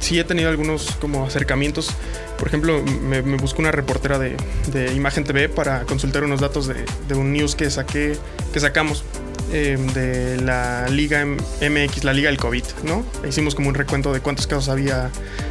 sí 0.00 0.18
he 0.18 0.24
tenido 0.24 0.48
algunos 0.48 0.96
como 0.96 1.24
acercamientos. 1.24 1.94
Por 2.38 2.48
ejemplo, 2.48 2.82
me, 2.82 3.20
buscó 3.20 3.60
una 3.60 3.70
reportera 3.70 4.18
de, 4.18 4.36
de 4.72 4.92
Imagen 4.94 5.24
TV 5.24 5.48
para 5.48 5.82
consultar 5.82 6.24
unos 6.24 6.40
datos 6.40 6.66
de, 6.66 6.84
de 7.06 7.14
un 7.14 7.32
news 7.32 7.54
que 7.54 7.70
saqué, 7.70 8.16
que 8.52 8.60
sacamos 8.60 9.04
eh, 9.52 9.76
de 9.94 10.40
la 10.40 10.88
Liga 10.88 11.24
MX, 11.24 12.04
la 12.04 12.12
Liga 12.12 12.28
del 12.30 12.38
COVID, 12.38 12.62
¿no? 12.84 13.04
Hicimos 13.28 13.56
como 13.56 13.68
un 13.68 13.74
recuento 13.74 14.12
de 14.12 14.20
cuántos 14.20 14.46
casos 14.46 14.68
había 14.68 15.10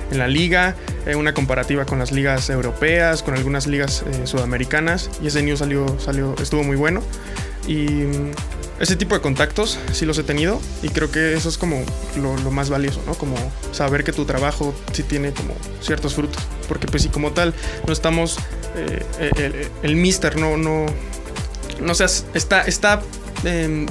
en 0.09 0.17
la 0.17 0.29
liga, 0.29 0.75
eh, 1.05 1.15
una 1.15 1.33
comparativa 1.33 1.85
con 1.85 1.99
las 1.99 2.13
ligas 2.13 2.49
europeas, 2.49 3.23
con 3.23 3.33
algunas 3.33 3.67
ligas 3.67 4.05
eh, 4.07 4.25
sudamericanas, 4.25 5.09
y 5.21 5.27
ese 5.27 5.43
news 5.43 5.59
salió, 5.59 5.99
salió, 5.99 6.33
estuvo 6.41 6.63
muy 6.63 6.77
bueno. 6.77 7.03
Y 7.67 8.05
ese 8.79 8.95
tipo 8.95 9.13
de 9.15 9.21
contactos 9.21 9.77
sí 9.91 10.05
los 10.05 10.17
he 10.17 10.23
tenido 10.23 10.59
y 10.81 10.89
creo 10.89 11.11
que 11.11 11.33
eso 11.33 11.49
es 11.49 11.57
como 11.57 11.83
lo, 12.15 12.35
más 12.51 12.69
valioso, 12.69 13.01
¿no? 13.05 13.13
Como 13.13 13.35
saber 13.71 14.03
que 14.03 14.13
tu 14.13 14.25
trabajo 14.25 14.73
sí 14.93 15.03
tiene 15.03 15.33
como 15.33 15.53
ciertos 15.81 16.13
frutos. 16.13 16.41
Porque 16.67 16.87
pues 16.87 17.03
si 17.03 17.09
como 17.09 17.31
tal 17.31 17.53
no 17.85 17.93
estamos, 17.93 18.37
eh, 18.75 19.03
eh, 19.19 19.67
el, 19.83 19.95
mister 19.95 20.37
no, 20.37 20.57
no, 20.57 20.85
no 21.81 21.93
se 21.93 22.05
está, 22.33 22.61
está, 22.61 23.01
em, 23.43 23.85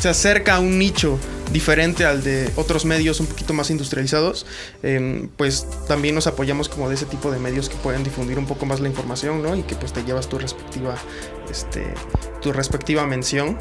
se 0.00 0.08
acerca 0.08 0.56
a 0.56 0.60
un 0.60 0.78
nicho 0.78 1.18
diferente 1.52 2.04
al 2.04 2.22
de 2.22 2.50
otros 2.56 2.84
medios 2.84 3.20
un 3.20 3.26
poquito 3.26 3.54
más 3.54 3.70
industrializados, 3.70 4.46
em, 4.82 5.28
pues 5.36 5.66
también 5.88 6.14
nos 6.14 6.26
apoyamos 6.26 6.68
como 6.68 6.88
de 6.88 6.94
ese 6.94 7.06
tipo 7.06 7.30
de 7.30 7.38
medios 7.38 7.68
que 7.68 7.76
pueden 7.76 8.04
difundir 8.04 8.38
un 8.38 8.46
poco 8.46 8.66
más 8.66 8.80
la 8.80 8.88
información, 8.88 9.42
¿no? 9.42 9.56
Y 9.56 9.62
que 9.62 9.74
pues 9.74 9.92
te 9.92 10.04
llevas 10.04 10.28
tu 10.28 10.38
respectiva, 10.38 10.94
este, 11.50 11.86
tu 12.40 12.52
respectiva 12.52 13.06
mención 13.06 13.58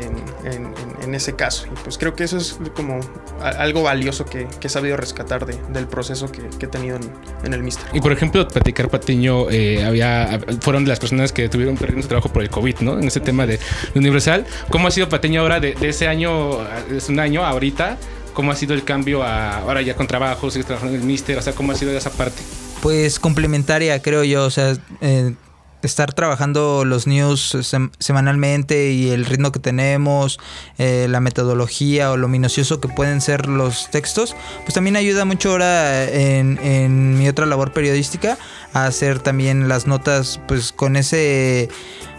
en, 0.00 0.52
en- 0.52 0.64
en- 0.66 0.88
en 1.02 1.14
ese 1.14 1.34
caso. 1.34 1.66
Y 1.66 1.78
pues 1.84 1.96
creo 1.96 2.14
que 2.14 2.24
eso 2.24 2.36
es 2.36 2.56
como 2.76 3.00
algo 3.40 3.82
valioso 3.82 4.24
que, 4.26 4.46
que 4.60 4.66
he 4.66 4.70
sabido 4.70 4.96
rescatar 4.96 5.46
de- 5.46 5.56
del 5.72 5.86
proceso 5.86 6.30
que, 6.30 6.42
que 6.58 6.66
he 6.66 6.68
tenido 6.68 6.96
en, 6.96 7.10
en 7.44 7.54
el 7.54 7.62
Mister. 7.62 7.86
Y 7.94 8.00
por 8.00 8.12
ejemplo, 8.12 8.46
platicar 8.46 8.88
Patiño, 8.90 9.48
eh, 9.50 9.84
había, 9.84 10.40
fueron 10.60 10.84
de 10.84 10.90
las 10.90 11.00
personas 11.00 11.32
que 11.32 11.48
tuvieron 11.48 11.76
perdiendo 11.76 12.02
su 12.02 12.08
trabajo 12.08 12.28
por 12.30 12.42
el 12.42 12.50
COVID, 12.50 12.80
¿no? 12.80 12.98
En 12.98 13.04
ese 13.04 13.20
tema 13.20 13.46
de, 13.46 13.58
de 13.94 13.98
Universal. 13.98 14.44
¿Cómo 14.70 14.88
ha 14.88 14.90
sido 14.90 15.08
Patiño 15.08 15.40
ahora 15.40 15.60
de, 15.60 15.74
de 15.74 15.88
ese 15.88 16.08
año, 16.08 16.58
es 16.94 17.08
un 17.08 17.20
año 17.20 17.44
ahorita? 17.44 17.96
¿Cómo 18.34 18.52
ha 18.52 18.54
sido 18.56 18.74
el 18.74 18.84
cambio 18.84 19.22
a 19.24 19.58
ahora 19.58 19.80
ya 19.82 19.94
con 19.96 20.06
trabajo, 20.06 20.50
sigues 20.50 20.66
trabajando 20.66 20.94
en 20.94 21.00
el 21.00 21.06
Mister? 21.06 21.38
O 21.38 21.42
sea, 21.42 21.54
¿cómo 21.54 21.72
ha 21.72 21.74
sido 21.74 21.90
esa 21.96 22.10
parte? 22.10 22.40
Pues 22.82 23.18
complementaria, 23.18 24.00
creo 24.00 24.22
yo. 24.22 24.44
O 24.44 24.50
sea, 24.50 24.76
eh, 25.00 25.34
estar 25.82 26.12
trabajando 26.12 26.84
los 26.84 27.06
news 27.06 27.54
sem- 27.54 27.90
semanalmente 27.98 28.90
y 28.90 29.10
el 29.10 29.24
ritmo 29.24 29.52
que 29.52 29.60
tenemos, 29.60 30.38
eh, 30.78 31.06
la 31.08 31.20
metodología 31.20 32.10
o 32.10 32.16
lo 32.16 32.26
minucioso 32.28 32.80
que 32.80 32.88
pueden 32.88 33.20
ser 33.20 33.46
los 33.46 33.90
textos, 33.90 34.34
pues 34.62 34.74
también 34.74 34.96
ayuda 34.96 35.24
mucho 35.24 35.50
ahora 35.52 36.04
en, 36.04 36.58
en 36.64 37.16
mi 37.18 37.28
otra 37.28 37.46
labor 37.46 37.72
periodística 37.72 38.38
a 38.72 38.86
hacer 38.86 39.20
también 39.20 39.68
las 39.68 39.86
notas 39.86 40.40
pues 40.48 40.72
con 40.72 40.96
ese 40.96 41.68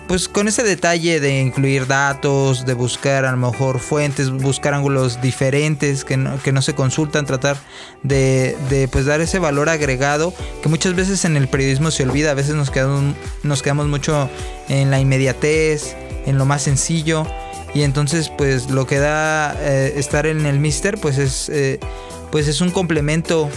pues 0.10 0.28
con 0.28 0.48
ese 0.48 0.63
detalle 0.63 1.19
de 1.19 1.39
incluir 1.39 1.86
datos, 1.86 2.65
de 2.65 2.74
buscar 2.74 3.26
a 3.26 3.32
lo 3.32 3.38
mejor 3.38 3.80
fuentes, 3.80 4.32
buscar 4.32 4.74
ángulos 4.74 5.22
diferentes 5.22 6.04
que 6.04 6.17
no, 6.17 6.41
que 6.41 6.52
no 6.52 6.63
se 6.63 6.74
consultan, 6.74 7.28
tratar 7.28 7.58
de, 8.02 8.58
de, 8.69 8.88
pues 8.88 9.06
dar 9.06 9.22
ese 9.22 9.38
valor 9.38 9.69
agregado 9.69 10.34
que 10.63 10.67
muchas 10.67 10.95
veces 10.95 11.26
en 11.26 11.38
el 11.38 11.48
periodismo 11.48 11.91
se 11.91 12.02
olvida, 12.04 12.32
a 12.32 12.34
veces 12.34 12.56
nos 12.56 12.72
quedamos, 12.72 13.15
nos 13.43 13.62
quedamos 13.62 13.88
mucho 13.88 14.28
en 14.67 14.89
la 14.89 15.00
inmediatez, 15.00 15.95
en 16.26 16.39
lo 16.39 16.45
más 16.45 16.63
sencillo. 16.63 17.28
Y 17.76 17.84
entonces 17.84 18.32
pues 18.36 18.72
lo 18.72 18.88
que 18.88 18.98
da 18.98 19.56
eh, 19.60 19.93
estar 19.95 20.26
en 20.26 20.48
el 20.48 20.60
Mister 20.60 20.98
pues 20.98 21.19
es, 21.19 21.50
eh, 21.50 21.80
pues 22.32 22.48
es 22.48 22.62
un 22.62 22.72
complemento 22.72 23.48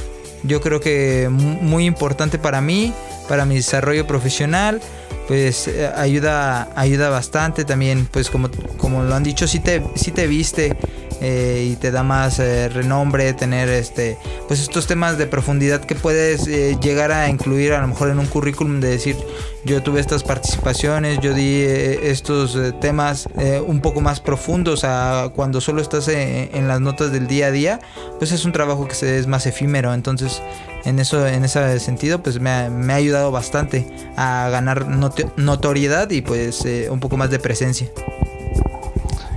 yo 0.42 0.60
creo 0.60 0.80
que 0.80 1.28
mu- 1.30 1.62
muy 1.62 1.86
importante 1.86 2.36
para 2.38 2.60
mí, 2.60 2.92
para 3.26 3.46
mi 3.46 3.54
desarrollo 3.54 4.06
profesional 4.06 4.82
pues 5.28 5.68
eh, 5.68 5.90
ayuda 5.94 6.72
ayuda 6.76 7.10
bastante. 7.10 7.64
También 7.64 8.08
pues 8.10 8.30
como, 8.30 8.50
como 8.76 9.02
lo 9.02 9.14
han 9.14 9.22
dicho 9.22 9.46
sí 9.46 9.60
te, 9.60 9.82
sí 9.94 10.10
te 10.10 10.26
viste 10.26 10.76
eh, 11.22 11.68
y 11.70 11.76
te 11.76 11.92
da 11.92 12.02
más 12.02 12.40
eh, 12.40 12.68
renombre 12.68 13.32
tener 13.32 13.68
este 13.68 14.18
pues 14.48 14.60
estos 14.60 14.88
temas 14.88 15.18
de 15.18 15.26
profundidad 15.28 15.80
que 15.80 15.94
puedes 15.94 16.48
eh, 16.48 16.76
llegar 16.82 17.12
a 17.12 17.28
incluir 17.28 17.74
a 17.74 17.80
lo 17.80 17.86
mejor 17.86 18.10
en 18.10 18.18
un 18.18 18.26
currículum 18.26 18.80
de 18.80 18.88
decir 18.88 19.16
yo 19.64 19.80
tuve 19.84 20.00
estas 20.00 20.24
participaciones 20.24 21.20
yo 21.20 21.32
di 21.32 21.62
eh, 21.62 22.10
estos 22.10 22.56
eh, 22.56 22.72
temas 22.72 23.28
un 23.66 23.80
poco 23.80 24.00
más 24.00 24.18
profundos 24.18 24.82
a 24.84 25.30
cuando 25.34 25.60
solo 25.60 25.80
estás 25.80 26.08
en, 26.08 26.66
las 26.66 26.80
notas 26.80 27.12
del 27.12 27.28
día 27.28 27.46
a 27.46 27.50
día 27.52 27.80
pues 28.18 28.32
es 28.32 28.44
un 28.44 28.50
trabajo 28.50 28.88
que 28.88 28.94
se, 28.94 29.18
es 29.18 29.26
más 29.26 29.46
efímero. 29.46 29.94
Entonces 29.94 30.42
en 30.84 30.98
eso 30.98 31.26
en 31.26 31.44
ese 31.44 31.78
sentido 31.78 32.22
pues 32.22 32.40
me 32.40 32.50
ha, 32.50 32.68
me 32.68 32.92
ha 32.92 32.96
ayudado 32.96 33.30
bastante 33.30 33.86
a 34.16 34.48
ganar 34.50 34.88
noto- 34.88 35.32
notoriedad 35.36 36.10
y 36.10 36.22
pues 36.22 36.64
un 36.90 36.98
poco 36.98 37.16
más 37.16 37.30
de 37.30 37.38
presencia 37.38 37.88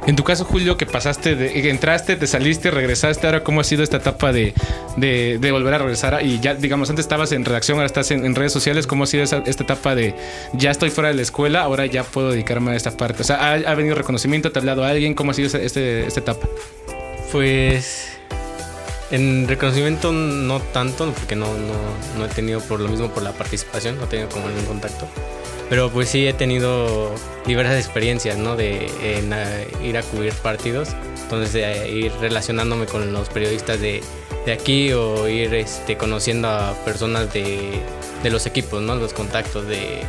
En 0.08 0.16
tu 0.16 0.24
caso, 0.24 0.46
Julio, 0.46 0.78
que 0.78 0.86
pasaste, 0.86 1.36
que 1.36 1.70
entraste, 1.70 2.16
te 2.16 2.28
saliste, 2.28 2.70
regresaste, 2.70 3.26
ahora 3.26 3.44
cómo 3.44 3.62
ha 3.62 3.64
sido 3.64 3.82
esta 3.82 3.98
etapa 3.98 4.32
de, 4.32 4.54
volver 5.52 5.74
a 5.74 5.78
regresar 5.80 6.24
y 6.24 6.40
ya, 6.40 6.54
digamos, 6.54 6.92
antes 6.92 7.06
estabas 7.06 7.32
en 7.32 7.44
redacción, 7.44 7.78
ahora 7.78 7.88
estás 7.88 8.12
en, 8.12 8.36
redes 8.36 8.54
sociales, 8.54 8.86
cómo 8.86 9.06
ha 9.06 9.08
sido 9.08 9.24
esta 9.24 9.42
etapa 9.48 9.96
de 9.96 10.16
ya 10.54 10.70
estoy 10.70 10.92
fuera 10.92 11.10
de 11.10 11.16
la 11.16 11.24
escuela, 11.24 11.62
ahora 11.62 11.88
ya 11.88 12.04
puedo 12.04 12.30
dedicarme 12.30 12.72
a 12.72 12.76
esta 12.76 12.92
parte. 12.92 13.24
O 13.24 13.26
sea, 13.26 13.54
¿ha, 13.54 13.76
venido 13.76 13.96
reconocimiento? 13.96 14.52
¿Te 14.52 14.60
ha 14.60 14.62
hablado 14.62 14.84
alguien? 14.84 15.16
¿Cómo 15.16 15.32
ha 15.32 15.34
sido 15.34 15.48
este- 15.48 16.06
esta 16.06 16.20
etapa? 16.20 16.48
Pues 17.32 18.16
en 19.10 19.48
reconocimiento 19.48 20.12
no 20.12 20.60
tanto, 20.60 21.12
porque 21.14 21.36
no, 21.36 21.48
no, 21.48 21.74
no 22.20 22.26
he 22.26 22.30
tenido 22.30 22.60
por 22.60 22.80
lo 22.80 22.90
mismo 22.90 23.10
por 23.10 23.24
la 23.24 23.32
participación, 23.32 23.98
no 23.98 24.04
he 24.04 24.08
tenido 24.08 24.30
como 24.30 24.48
ningún 24.50 24.66
contacto. 24.66 25.08
Pero 25.70 25.90
pues 25.90 26.10
sí 26.10 26.28
he 26.28 26.34
tenido 26.34 27.12
diversas 27.46 27.78
experiencias, 27.78 28.38
¿no? 28.38 28.56
De 28.56 28.86
en, 29.02 29.34
eh, 29.34 29.68
ir 29.84 29.98
a 29.98 30.04
cubrir 30.04 30.34
partidos, 30.34 30.90
entonces 31.24 31.54
de 31.54 31.90
ir 31.90 32.12
relacionándome 32.20 32.86
con 32.86 33.12
los 33.12 33.30
periodistas 33.30 33.80
de, 33.80 34.02
de 34.46 34.54
aquí 34.54 34.94
o 34.94 35.28
ir 35.28 35.54
este, 35.56 35.98
conociendo 35.98 36.50
a 36.50 36.74
personas 36.86 37.34
de, 37.34 37.82
de 38.22 38.30
los 38.30 38.46
equipos, 38.46 38.82
¿no? 38.82 38.96
Los 38.96 39.14
contactos 39.14 39.68
de 39.68 40.02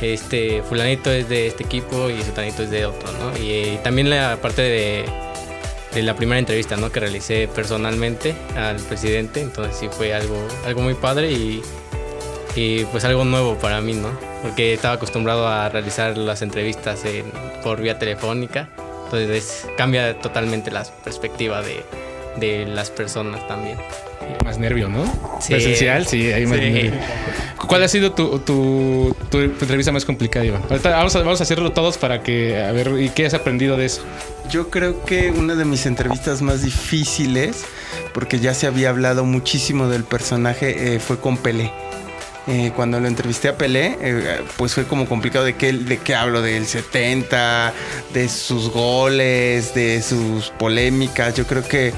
este 0.00 0.62
fulanito 0.62 1.10
es 1.10 1.28
de 1.28 1.48
este 1.48 1.64
equipo 1.64 2.10
y 2.10 2.22
sutanito 2.22 2.62
es 2.62 2.70
de 2.70 2.86
otro, 2.86 3.08
¿no? 3.12 3.36
Y, 3.38 3.50
eh, 3.50 3.80
también 3.82 4.10
la 4.10 4.38
parte 4.40 4.62
de 4.62 5.04
de 5.94 6.02
la 6.02 6.14
primera 6.14 6.38
entrevista 6.38 6.76
¿no? 6.76 6.92
que 6.92 7.00
realicé 7.00 7.48
personalmente 7.48 8.34
al 8.56 8.76
presidente. 8.76 9.40
Entonces 9.40 9.76
sí 9.76 9.88
fue 9.90 10.14
algo, 10.14 10.36
algo 10.66 10.82
muy 10.82 10.94
padre 10.94 11.32
y, 11.32 11.62
y 12.54 12.84
pues 12.86 13.04
algo 13.04 13.24
nuevo 13.24 13.56
para 13.56 13.80
mí, 13.80 13.94
¿no? 13.94 14.27
Porque 14.42 14.74
estaba 14.74 14.94
acostumbrado 14.94 15.48
a 15.48 15.68
realizar 15.68 16.16
las 16.16 16.42
entrevistas 16.42 17.04
en- 17.04 17.32
por 17.62 17.80
vía 17.80 17.98
telefónica. 17.98 18.68
Entonces 19.04 19.30
es- 19.30 19.66
cambia 19.76 20.18
totalmente 20.20 20.70
la 20.70 20.84
perspectiva 21.04 21.62
de, 21.62 21.84
de 22.36 22.66
las 22.66 22.90
personas 22.90 23.46
también. 23.48 23.78
Más 24.44 24.58
nervio, 24.58 24.88
¿no? 24.88 25.04
Sí. 25.40 25.54
Presencial, 25.54 26.06
sí, 26.06 26.30
hay 26.30 26.44
más 26.46 26.58
Sí. 26.58 26.70
nervio. 26.70 26.92
¿Cuál 27.66 27.82
ha 27.82 27.88
sido 27.88 28.12
tu, 28.12 28.38
tu, 28.40 29.16
tu- 29.30 29.48
tu 29.48 29.64
entrevista 29.64 29.90
más 29.92 30.04
complicada, 30.04 30.44
Iván? 30.44 30.62
Ahorita 30.68 30.90
vamos 30.90 31.16
a, 31.16 31.18
vamos 31.20 31.40
a 31.40 31.42
hacerlo 31.44 31.72
todos 31.72 31.98
para 31.98 32.22
que, 32.22 32.62
a 32.62 32.70
ver, 32.72 32.92
¿y 33.00 33.08
qué 33.10 33.26
has 33.26 33.34
aprendido 33.34 33.76
de 33.76 33.86
eso? 33.86 34.02
Yo 34.50 34.70
creo 34.70 35.04
que 35.04 35.30
una 35.30 35.54
de 35.54 35.64
mis 35.64 35.84
entrevistas 35.86 36.40
más 36.42 36.62
difíciles, 36.62 37.64
porque 38.14 38.38
ya 38.38 38.54
se 38.54 38.66
había 38.66 38.90
hablado 38.90 39.24
muchísimo 39.24 39.88
del 39.88 40.04
personaje, 40.04 40.94
eh, 40.94 41.00
fue 41.00 41.18
con 41.18 41.36
Pelé. 41.38 41.70
Eh, 42.50 42.72
cuando 42.74 42.98
lo 42.98 43.08
entrevisté 43.08 43.48
a 43.48 43.58
Pelé, 43.58 43.98
eh, 44.00 44.40
pues 44.56 44.72
fue 44.72 44.84
como 44.86 45.06
complicado 45.06 45.44
de 45.44 45.54
qué, 45.56 45.70
de 45.74 45.98
qué 45.98 46.14
hablo, 46.14 46.40
del 46.40 46.66
70, 46.66 47.74
de 48.14 48.28
sus 48.30 48.70
goles, 48.70 49.74
de 49.74 50.00
sus 50.00 50.48
polémicas. 50.48 51.34
Yo 51.34 51.46
creo 51.46 51.62
que 51.62 51.92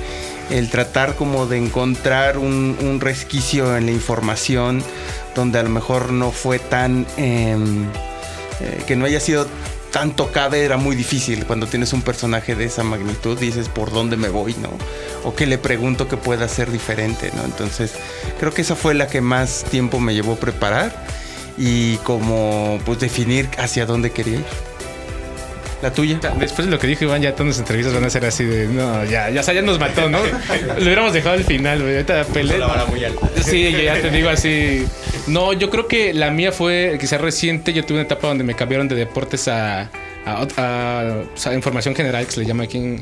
el 0.50 0.68
tratar 0.68 1.14
como 1.14 1.46
de 1.46 1.58
encontrar 1.58 2.36
un, 2.36 2.98
resquicio 3.00 3.76
en 3.76 3.86
la 3.86 3.92
información 3.92 4.82
donde 5.36 5.60
a 5.60 5.62
lo 5.62 5.70
mejor 5.70 6.12
no 6.12 6.32
fue 6.32 6.58
tan... 6.58 7.06
em, 7.16 7.86
eh, 8.60 8.82
que 8.86 8.96
no 8.96 9.06
haya 9.06 9.20
sido 9.20 9.46
tan 9.92 10.14
tocada 10.14 10.56
era 10.56 10.76
muy 10.76 10.96
difícil 10.96 11.44
cuando 11.46 11.66
tienes 11.66 11.92
un 11.92 12.02
personaje 12.02 12.54
de 12.54 12.64
esa 12.64 12.82
magnitud, 12.82 13.38
dices 13.38 13.68
por 13.68 13.92
dónde 13.92 14.16
me 14.16 14.28
voy, 14.28 14.54
¿no? 14.54 14.70
O 15.24 15.34
que 15.34 15.46
le 15.46 15.58
pregunto 15.58 16.08
que 16.08 16.16
pueda 16.16 16.48
ser 16.48 16.70
diferente, 16.70 17.30
¿no? 17.34 17.44
Entonces, 17.44 17.94
creo 18.38 18.52
que 18.52 18.62
esa 18.62 18.76
fue 18.76 18.94
la 18.94 19.08
que 19.08 19.20
más 19.20 19.64
tiempo 19.70 20.00
me 20.00 20.14
llevó 20.14 20.36
preparar 20.36 21.04
y 21.58 21.96
como 21.98 22.78
pues 22.84 23.00
definir 23.00 23.48
hacia 23.58 23.86
dónde 23.86 24.12
quería 24.12 24.36
ir. 24.36 24.69
La 25.82 25.92
tuya. 25.92 26.20
Después 26.38 26.66
de 26.66 26.70
lo 26.70 26.78
que 26.78 26.86
dijo 26.86 27.04
Iván, 27.04 27.22
ya 27.22 27.32
todas 27.32 27.48
las 27.48 27.58
entrevistas 27.58 27.94
van 27.94 28.04
a 28.04 28.10
ser 28.10 28.24
así 28.26 28.44
de. 28.44 28.66
No, 28.66 29.04
ya, 29.04 29.30
ya, 29.30 29.40
ya 29.40 29.62
nos 29.62 29.78
mató, 29.78 30.10
¿no? 30.10 30.18
Lo 30.76 30.82
hubiéramos 30.82 31.12
dejado 31.12 31.36
al 31.36 31.44
final, 31.44 31.80
güey. 31.80 31.94
Ahorita 31.94 32.24
peleé. 32.24 32.60
muy 32.88 33.04
alta. 33.04 33.28
Sí, 33.42 33.72
ya 33.84 34.00
te 34.00 34.10
digo 34.10 34.28
así. 34.28 34.86
No, 35.26 35.52
yo 35.52 35.70
creo 35.70 35.88
que 35.88 36.12
la 36.12 36.30
mía 36.30 36.52
fue 36.52 36.98
quizás 37.00 37.20
reciente. 37.20 37.72
Yo 37.72 37.84
tuve 37.84 37.98
una 37.98 38.04
etapa 38.06 38.28
donde 38.28 38.44
me 38.44 38.54
cambiaron 38.54 38.88
de 38.88 38.94
deportes 38.94 39.48
a 39.48 39.90
a, 40.26 41.24
información 41.54 41.94
general 41.94 42.26
que 42.26 42.32
se 42.32 42.40
le 42.40 42.46
llama 42.46 42.64
aquí. 42.64 42.96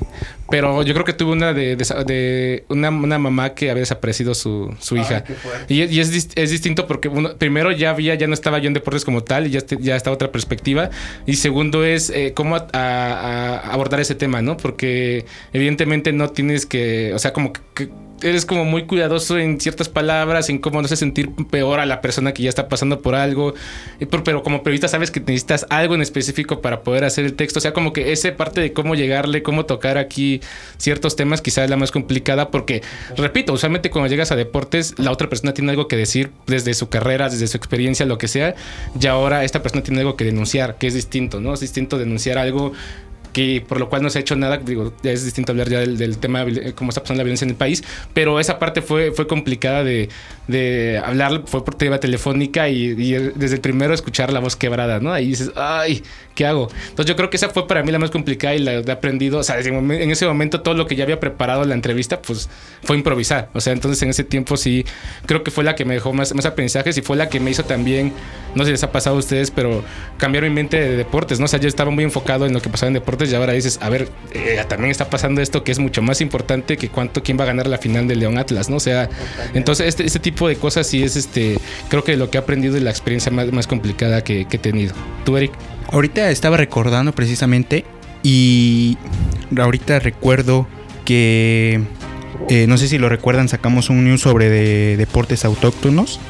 pero 0.50 0.82
yo 0.82 0.94
creo 0.94 1.04
que 1.04 1.12
tuve 1.12 1.32
una 1.32 1.52
de, 1.52 2.64
una, 2.68 2.90
mamá 2.90 3.54
que 3.54 3.70
había 3.70 3.80
desaparecido 3.80 4.34
su, 4.34 4.74
su 4.80 4.96
hija. 4.96 5.24
Y, 5.68 5.98
es, 6.00 6.30
es, 6.34 6.50
distinto 6.50 6.86
porque 6.86 7.10
primero 7.38 7.72
ya 7.72 7.90
había, 7.90 8.14
ya 8.14 8.26
no 8.26 8.34
estaba 8.34 8.58
yo 8.58 8.68
en 8.68 8.74
deportes 8.74 9.04
como 9.04 9.22
tal 9.22 9.46
y 9.46 9.50
ya, 9.50 9.60
ya 9.80 9.96
está 9.96 10.10
otra 10.10 10.30
perspectiva. 10.32 10.90
Y 11.26 11.36
segundo 11.36 11.84
es 11.84 12.10
eh, 12.10 12.32
cómo 12.34 12.56
abordar 12.56 14.00
ese 14.00 14.14
tema, 14.14 14.42
¿no? 14.42 14.56
Porque 14.56 15.24
evidentemente 15.52 16.12
no 16.12 16.30
tienes 16.30 16.66
que, 16.66 17.12
o 17.14 17.18
sea, 17.18 17.32
como 17.32 17.52
que 17.52 17.88
eres 18.22 18.46
como 18.46 18.64
muy 18.64 18.84
cuidadoso 18.84 19.38
en 19.38 19.60
ciertas 19.60 19.88
palabras, 19.88 20.48
en 20.48 20.58
cómo 20.58 20.82
no 20.82 20.88
se 20.88 20.96
sentir 20.96 21.30
peor 21.50 21.80
a 21.80 21.86
la 21.86 22.00
persona 22.00 22.32
que 22.32 22.42
ya 22.42 22.48
está 22.48 22.68
pasando 22.68 23.00
por 23.00 23.14
algo. 23.14 23.54
Pero 24.24 24.42
como 24.42 24.62
periodista 24.62 24.88
sabes 24.88 25.10
que 25.10 25.20
necesitas 25.20 25.66
algo 25.70 25.94
en 25.94 26.02
específico 26.02 26.60
para 26.60 26.82
poder 26.82 27.04
hacer 27.04 27.24
el 27.24 27.34
texto. 27.34 27.58
O 27.58 27.62
sea, 27.62 27.72
como 27.72 27.92
que 27.92 28.12
esa 28.12 28.34
parte 28.36 28.60
de 28.60 28.72
cómo 28.72 28.94
llegarle, 28.94 29.42
cómo 29.42 29.66
tocar 29.66 29.98
aquí 29.98 30.40
ciertos 30.76 31.16
temas 31.16 31.40
quizás 31.40 31.64
es 31.64 31.70
la 31.70 31.76
más 31.76 31.90
complicada 31.90 32.50
porque, 32.50 32.82
repito, 33.16 33.52
usualmente 33.52 33.90
cuando 33.90 34.08
llegas 34.08 34.32
a 34.32 34.36
deportes, 34.36 34.94
la 34.98 35.12
otra 35.12 35.28
persona 35.28 35.54
tiene 35.54 35.70
algo 35.70 35.88
que 35.88 35.96
decir 35.96 36.30
desde 36.46 36.74
su 36.74 36.88
carrera, 36.88 37.28
desde 37.28 37.46
su 37.46 37.56
experiencia, 37.56 38.06
lo 38.06 38.18
que 38.18 38.28
sea. 38.28 38.54
Y 39.00 39.06
ahora 39.06 39.44
esta 39.44 39.62
persona 39.62 39.82
tiene 39.82 40.00
algo 40.00 40.16
que 40.16 40.24
denunciar, 40.24 40.76
que 40.78 40.86
es 40.86 40.94
distinto, 40.94 41.40
¿no? 41.40 41.54
Es 41.54 41.60
distinto 41.60 41.98
denunciar 41.98 42.38
algo 42.38 42.72
que 43.32 43.64
por 43.66 43.78
lo 43.78 43.88
cual 43.88 44.02
no 44.02 44.10
se 44.10 44.18
ha 44.18 44.20
hecho 44.20 44.36
nada. 44.36 44.58
Digo, 44.58 44.92
ya 45.02 45.12
es 45.12 45.24
distinto 45.24 45.52
hablar 45.52 45.68
ya 45.68 45.80
del, 45.80 46.18
tema 46.18 46.44
de 46.44 46.74
cómo 46.74 46.90
está 46.90 47.02
pasando 47.02 47.18
la 47.20 47.24
violencia 47.24 47.44
en 47.44 47.50
el 47.50 47.56
país, 47.56 47.82
pero 48.14 48.40
esa 48.40 48.58
parte 48.58 48.82
fue, 48.82 49.12
fue 49.12 49.26
complicada 49.26 49.84
de, 49.84 50.08
de 50.48 51.00
hablar, 51.04 51.42
fue 51.46 51.64
por 51.64 51.74
tema 51.74 51.98
telefónica 52.00 52.68
y, 52.68 52.94
desde 52.94 53.56
el 53.56 53.60
primero 53.60 53.94
escuchar 53.94 54.32
la 54.32 54.40
voz 54.40 54.56
quebrada, 54.56 54.98
¿no? 55.00 55.12
Ahí 55.12 55.28
dices, 55.28 55.52
ay, 55.56 56.02
¿qué 56.34 56.46
hago? 56.46 56.68
Entonces 56.88 57.06
yo 57.06 57.16
creo 57.16 57.30
que 57.30 57.36
esa 57.36 57.50
fue 57.50 57.66
para 57.66 57.82
mí 57.82 57.92
la 57.92 57.98
más 57.98 58.10
complicada 58.10 58.54
y 58.54 58.58
la 58.60 58.74
he 58.74 58.90
aprendido, 58.90 59.38
o 59.38 59.42
sea, 59.42 59.58
en 59.60 60.10
ese 60.10 60.26
momento 60.26 60.60
todo 60.60 60.74
lo 60.74 60.86
que 60.86 60.96
ya 60.96 61.04
había 61.04 61.20
preparado 61.20 61.64
la 61.64 61.74
entrevista, 61.74 62.20
pues 62.22 62.48
fue 62.82 62.96
improvisar. 62.96 63.50
O 63.54 63.60
sea, 63.60 63.72
entonces 63.72 64.02
en 64.02 64.10
ese 64.10 64.24
tiempo 64.24 64.56
sí, 64.56 64.84
creo 65.26 65.44
que 65.44 65.50
fue 65.50 65.64
la 65.64 65.74
que 65.74 65.84
me 65.84 65.94
dejó 65.94 66.12
más, 66.12 66.34
más 66.34 66.46
aprendizajes 66.46 66.96
y 66.96 67.02
fue 67.02 67.16
la 67.16 67.28
que 67.28 67.40
me 67.40 67.50
hizo 67.50 67.64
también, 67.64 68.12
no 68.54 68.64
sé 68.64 68.68
si 68.68 68.72
les 68.72 68.84
ha 68.84 68.92
pasado 68.92 69.16
a 69.16 69.18
ustedes, 69.18 69.50
pero 69.50 69.84
cambiar 70.16 70.44
mi 70.44 70.50
mente 70.50 70.80
de 70.80 70.96
deportes, 70.96 71.38
¿no? 71.40 71.44
O 71.44 71.48
sea, 71.48 71.60
yo 71.60 71.68
estaba 71.68 71.90
muy 71.90 72.04
enfocado 72.04 72.46
en 72.46 72.54
lo 72.54 72.60
que 72.60 72.70
pasaba 72.70 72.88
en 72.88 72.94
deportes 72.94 73.17
y 73.24 73.34
ahora 73.34 73.52
dices, 73.52 73.78
a 73.82 73.88
ver, 73.88 74.08
eh, 74.32 74.62
también 74.68 74.90
está 74.90 75.10
pasando 75.10 75.40
esto 75.40 75.64
que 75.64 75.72
es 75.72 75.78
mucho 75.78 76.02
más 76.02 76.20
importante 76.20 76.76
que 76.76 76.88
cuánto, 76.88 77.22
quién 77.22 77.38
va 77.38 77.44
a 77.44 77.46
ganar 77.46 77.66
la 77.66 77.78
final 77.78 78.08
del 78.08 78.20
León 78.20 78.38
Atlas, 78.38 78.68
¿no? 78.68 78.76
O 78.76 78.80
sea, 78.80 79.08
entonces 79.54 79.88
este, 79.88 80.04
este, 80.04 80.18
tipo 80.18 80.48
de 80.48 80.56
cosas 80.56 80.86
sí 80.86 81.02
es, 81.02 81.16
este, 81.16 81.58
creo 81.88 82.04
que 82.04 82.16
lo 82.16 82.30
que 82.30 82.38
he 82.38 82.40
aprendido 82.40 82.76
y 82.76 82.80
la 82.80 82.90
experiencia 82.90 83.32
más, 83.32 83.52
más 83.52 83.66
complicada 83.66 84.22
que, 84.22 84.42
he 84.42 84.58
tenido. 84.58 84.94
¿Tú, 85.24 85.36
Eric? 85.36 85.52
Ahorita 85.90 86.30
estaba 86.30 86.56
recordando 86.56 87.12
precisamente 87.12 87.84
y 88.22 88.98
ahorita 89.56 90.00
recuerdo 90.00 90.66
que, 91.04 91.80
eh, 92.48 92.66
no 92.66 92.76
sé 92.76 92.88
si 92.88 92.98
lo 92.98 93.08
recuerdan, 93.08 93.48
sacamos 93.48 93.90
un 93.90 94.04
news 94.04 94.20
sobre 94.20 94.50
de 94.50 94.96
deportes 94.96 95.44
autóctonos 95.44 96.20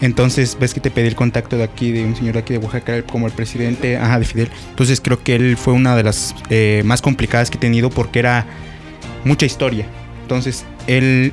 entonces, 0.00 0.56
ves 0.60 0.74
que 0.74 0.80
te 0.80 0.90
pedí 0.90 1.08
el 1.08 1.16
contacto 1.16 1.56
de 1.56 1.64
aquí, 1.64 1.90
de 1.90 2.04
un 2.04 2.14
señor 2.14 2.34
de 2.34 2.40
aquí 2.40 2.52
de 2.52 2.58
Oaxaca, 2.58 3.02
como 3.02 3.26
el 3.26 3.32
presidente, 3.32 3.96
ajá, 3.96 4.18
de 4.18 4.24
Fidel. 4.24 4.50
Entonces, 4.70 5.00
creo 5.00 5.22
que 5.22 5.34
él 5.34 5.56
fue 5.56 5.72
una 5.72 5.96
de 5.96 6.04
las 6.04 6.34
eh, 6.50 6.82
más 6.84 7.02
complicadas 7.02 7.50
que 7.50 7.56
he 7.56 7.60
tenido 7.60 7.90
porque 7.90 8.20
era 8.20 8.46
mucha 9.24 9.46
historia. 9.46 9.86
Entonces, 10.22 10.64
él, 10.86 11.32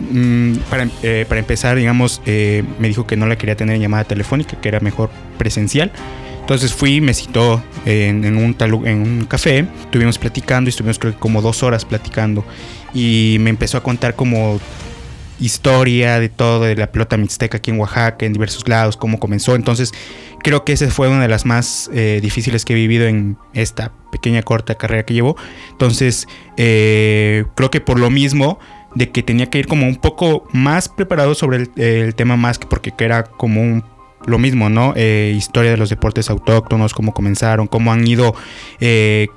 mm, 0.00 0.54
eh, 1.02 1.24
para, 1.28 1.38
empezar, 1.38 1.76
digamos, 1.76 2.20
eh, 2.26 2.64
me 2.80 2.88
dijo 2.88 3.06
que 3.06 3.16
no 3.16 3.26
la 3.26 3.36
quería 3.36 3.54
tener 3.56 3.76
en 3.76 3.82
llamada 3.82 4.04
telefónica, 4.04 4.60
que 4.60 4.68
era 4.68 4.80
mejor 4.80 5.10
presencial. 5.38 5.92
Entonces 6.40 6.74
fui, 6.74 7.00
me 7.00 7.14
citó 7.14 7.62
en, 7.86 8.24
un, 8.36 8.56
en 8.84 9.02
un 9.02 9.26
café, 9.26 9.66
estuvimos 9.82 10.18
platicando 10.18 10.66
y 10.66 10.70
estuvimos 10.70 10.98
creo 10.98 11.12
que 11.12 11.18
como 11.20 11.42
dos 11.42 11.62
horas 11.62 11.84
platicando 11.84 12.44
y 12.92 13.36
me 13.38 13.50
empezó 13.50 13.78
a 13.78 13.84
contar 13.84 14.16
como 14.16 14.58
historia 15.40 16.20
de 16.20 16.28
todo, 16.28 16.64
de 16.64 16.76
la 16.76 16.92
pelota 16.92 17.16
mixteca 17.16 17.58
aquí 17.58 17.70
en 17.70 17.80
Oaxaca, 17.80 18.26
en 18.26 18.32
diversos 18.32 18.68
lados, 18.68 18.96
cómo 18.96 19.18
comenzó. 19.18 19.54
Entonces, 19.54 19.92
creo 20.42 20.64
que 20.64 20.72
esa 20.72 20.90
fue 20.90 21.08
una 21.08 21.22
de 21.22 21.28
las 21.28 21.46
más 21.46 21.90
eh, 21.92 22.20
difíciles 22.22 22.64
que 22.64 22.74
he 22.74 22.76
vivido 22.76 23.06
en 23.06 23.36
esta 23.54 23.92
pequeña 24.12 24.42
corta 24.42 24.74
carrera 24.74 25.04
que 25.04 25.14
llevo. 25.14 25.36
Entonces, 25.70 26.26
eh, 26.56 27.44
creo 27.54 27.70
que 27.70 27.80
por 27.80 27.98
lo 27.98 28.10
mismo 28.10 28.58
de 28.94 29.10
que 29.10 29.22
tenía 29.22 29.46
que 29.46 29.58
ir 29.58 29.66
como 29.66 29.86
un 29.86 29.96
poco 29.96 30.48
más 30.52 30.88
preparado 30.88 31.34
sobre 31.34 31.68
el, 31.76 32.14
tema 32.14 32.36
más 32.36 32.58
que 32.58 32.66
porque 32.66 32.92
era 32.98 33.24
como 33.24 33.62
un 33.62 33.84
lo 34.26 34.38
mismo, 34.38 34.68
¿no? 34.68 34.92
Eh, 34.96 35.32
historia 35.34 35.70
de 35.70 35.78
los 35.78 35.88
deportes 35.88 36.28
autóctonos, 36.28 36.92
cómo 36.92 37.14
comenzaron, 37.14 37.66
cómo 37.66 37.90
han 37.90 38.06
ido 38.06 38.34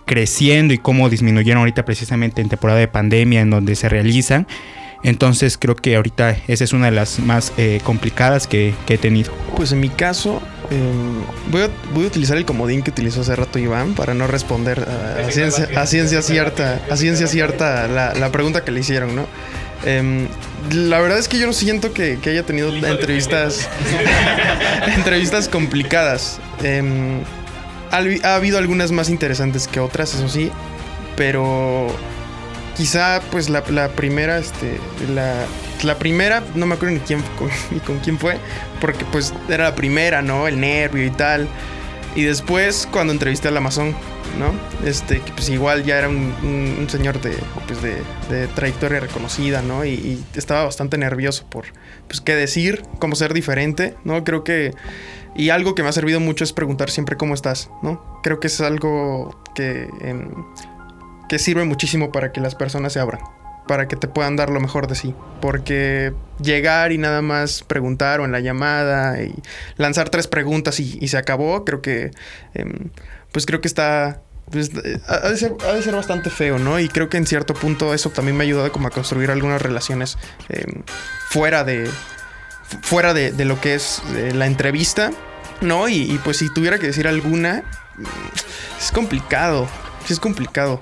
creciendo 0.05 0.73
y 0.73 0.77
cómo 0.77 1.07
disminuyeron 1.07 1.59
ahorita 1.59 1.85
precisamente 1.85 2.41
en 2.41 2.49
temporada 2.49 2.79
de 2.79 2.89
pandemia 2.89 3.39
en 3.39 3.49
donde 3.49 3.75
se 3.75 3.87
realizan. 3.87 4.45
Entonces 5.03 5.57
creo 5.57 5.75
que 5.75 5.95
ahorita 5.95 6.37
esa 6.47 6.63
es 6.63 6.71
una 6.73 6.85
de 6.85 6.91
las 6.91 7.19
más 7.19 7.51
eh, 7.57 7.81
complicadas 7.83 8.47
que, 8.47 8.73
he 8.87 8.97
tenido. 8.97 9.33
Pues 9.55 9.71
en 9.71 9.81
mi 9.81 9.89
caso, 9.89 10.41
em, 10.71 11.21
voy, 11.51 11.63
a, 11.63 12.05
utilizar 12.05 12.37
el 12.37 12.45
comodín 12.45 12.83
que 12.83 12.91
utilizó 12.91 13.21
hace 13.21 13.35
rato 13.35 13.59
Iván 13.59 13.95
para 13.95 14.13
no 14.13 14.27
responder 14.27 14.79
a, 14.79 15.29
ciencia, 15.31 16.21
cierta, 16.21 16.81
a 16.89 16.95
ciencia 16.95 17.27
cierta 17.27 17.87
la, 17.87 18.31
pregunta 18.31 18.63
que 18.63 18.71
le 18.71 18.79
hicieron, 18.79 19.15
¿no? 19.15 19.27
Em, 19.85 20.27
la 20.71 21.01
verdad 21.01 21.19
es 21.19 21.27
que 21.27 21.37
yo 21.37 21.47
no 21.47 21.53
siento 21.53 21.91
que, 21.91 22.17
haya 22.25 22.43
tenido 22.43 22.73
entrevistas, 22.73 23.67
entrevistas 24.95 25.49
complicadas. 25.49 26.39
Em, 26.63 27.19
ha 27.91 28.35
habido 28.35 28.57
algunas 28.57 28.91
más 28.91 29.09
interesantes 29.09 29.67
que 29.67 29.79
otras, 29.79 30.15
eso 30.15 30.29
sí, 30.29 30.49
pero 31.15 31.93
quizá 32.75 33.21
pues 33.31 33.49
la, 33.49 33.63
primera, 33.63 34.37
este, 34.37 34.79
la, 35.83 35.97
primera, 35.97 36.43
no 36.55 36.65
me 36.65 36.75
acuerdo 36.75 36.95
ni 36.95 37.01
quién 37.01 37.21
con, 37.37 37.49
ni 37.71 37.79
con 37.79 37.99
quién 37.99 38.17
fue, 38.17 38.37
porque 38.81 39.05
pues 39.05 39.33
era 39.49 39.65
la 39.65 39.75
primera, 39.75 40.21
¿no? 40.21 40.47
El 40.47 40.59
nervio 40.59 41.05
y 41.05 41.11
tal. 41.11 41.47
Y 42.15 42.23
después 42.23 42.87
cuando 42.91 43.11
entrevisté 43.11 43.47
al 43.47 43.57
Amazon, 43.57 43.95
¿no? 44.37 44.53
Este, 44.87 45.19
que 45.19 45.31
pues 45.31 45.49
igual 45.49 45.83
ya 45.83 45.97
era 45.97 46.09
un, 46.09 46.87
señor 46.89 47.19
de, 47.21 47.35
pues 47.67 47.81
de, 47.81 48.47
trayectoria 48.47 48.99
reconocida, 48.99 49.61
¿no? 49.61 49.85
Y, 49.85 50.23
estaba 50.35 50.63
bastante 50.63 50.97
nervioso 50.97 51.45
por, 51.49 51.65
pues, 52.07 52.21
qué 52.21 52.35
decir, 52.35 52.83
cómo 52.99 53.15
ser 53.15 53.33
diferente, 53.33 53.95
¿no? 54.03 54.23
Creo 54.23 54.43
que... 54.43 54.73
Y 55.35 55.49
algo 55.49 55.73
que 55.73 55.81
me 55.81 55.89
ha 55.89 55.93
servido 55.93 56.19
mucho 56.19 56.43
es 56.43 56.53
preguntar 56.53 56.91
siempre 56.91 57.17
cómo 57.17 57.33
estás, 57.33 57.71
¿no? 57.81 58.19
Creo 58.21 58.39
que 58.39 58.45
es 58.45 58.61
algo 58.61 59.35
que 59.55 59.89
que 61.27 61.39
sirve 61.39 61.63
muchísimo 61.65 62.11
para 62.11 62.31
que 62.31 62.41
las 62.41 62.55
personas 62.55 62.93
se 62.93 62.99
abran, 62.99 63.21
para 63.67 63.87
que 63.87 63.95
te 63.95 64.07
puedan 64.07 64.35
dar 64.35 64.49
lo 64.49 64.59
mejor 64.59 64.87
de 64.87 64.95
sí. 64.95 65.15
Porque 65.41 66.13
llegar 66.41 66.91
y 66.91 66.97
nada 66.97 67.21
más 67.21 67.63
preguntar 67.63 68.19
o 68.19 68.25
en 68.25 68.31
la 68.31 68.39
llamada 68.39 69.21
y 69.21 69.33
lanzar 69.77 70.09
tres 70.09 70.27
preguntas 70.27 70.79
y, 70.79 71.07
se 71.07 71.17
acabó, 71.17 71.65
creo 71.65 71.81
que, 71.81 72.11
em, 72.53 72.89
pues 73.31 73.45
creo 73.45 73.61
que 73.61 73.67
está... 73.67 74.21
Pues, 74.51 74.71
ha, 75.07 75.29
de 75.29 75.37
ser, 75.37 75.95
bastante 75.95 76.29
feo, 76.29 76.59
¿no? 76.59 76.79
Y 76.79 76.89
creo 76.89 77.09
que 77.09 77.17
en 77.17 77.25
cierto 77.25 77.53
punto 77.53 77.93
eso 77.93 78.09
también 78.09 78.35
me 78.37 78.43
ha 78.43 78.45
ayudado 78.45 78.71
como 78.71 78.87
a 78.87 78.91
construir 78.91 79.31
algunas 79.31 79.61
relaciones 79.61 80.17
em, 80.49 80.83
fuera 81.29 81.63
de... 81.63 81.89
Fuera 82.81 83.13
de, 83.13 83.31
lo 83.45 83.61
que 83.61 83.75
es 83.75 84.01
eh, 84.15 84.31
la 84.33 84.47
entrevista, 84.47 85.11
¿no? 85.61 85.87
Y, 85.89 86.11
y 86.11 86.19
pues 86.23 86.37
si 86.37 86.51
tuviera 86.51 86.79
que 86.79 86.87
decir 86.87 87.07
alguna, 87.07 87.63
es 88.79 88.91
complicado. 88.91 89.67
Es 90.09 90.19
complicado 90.19 90.81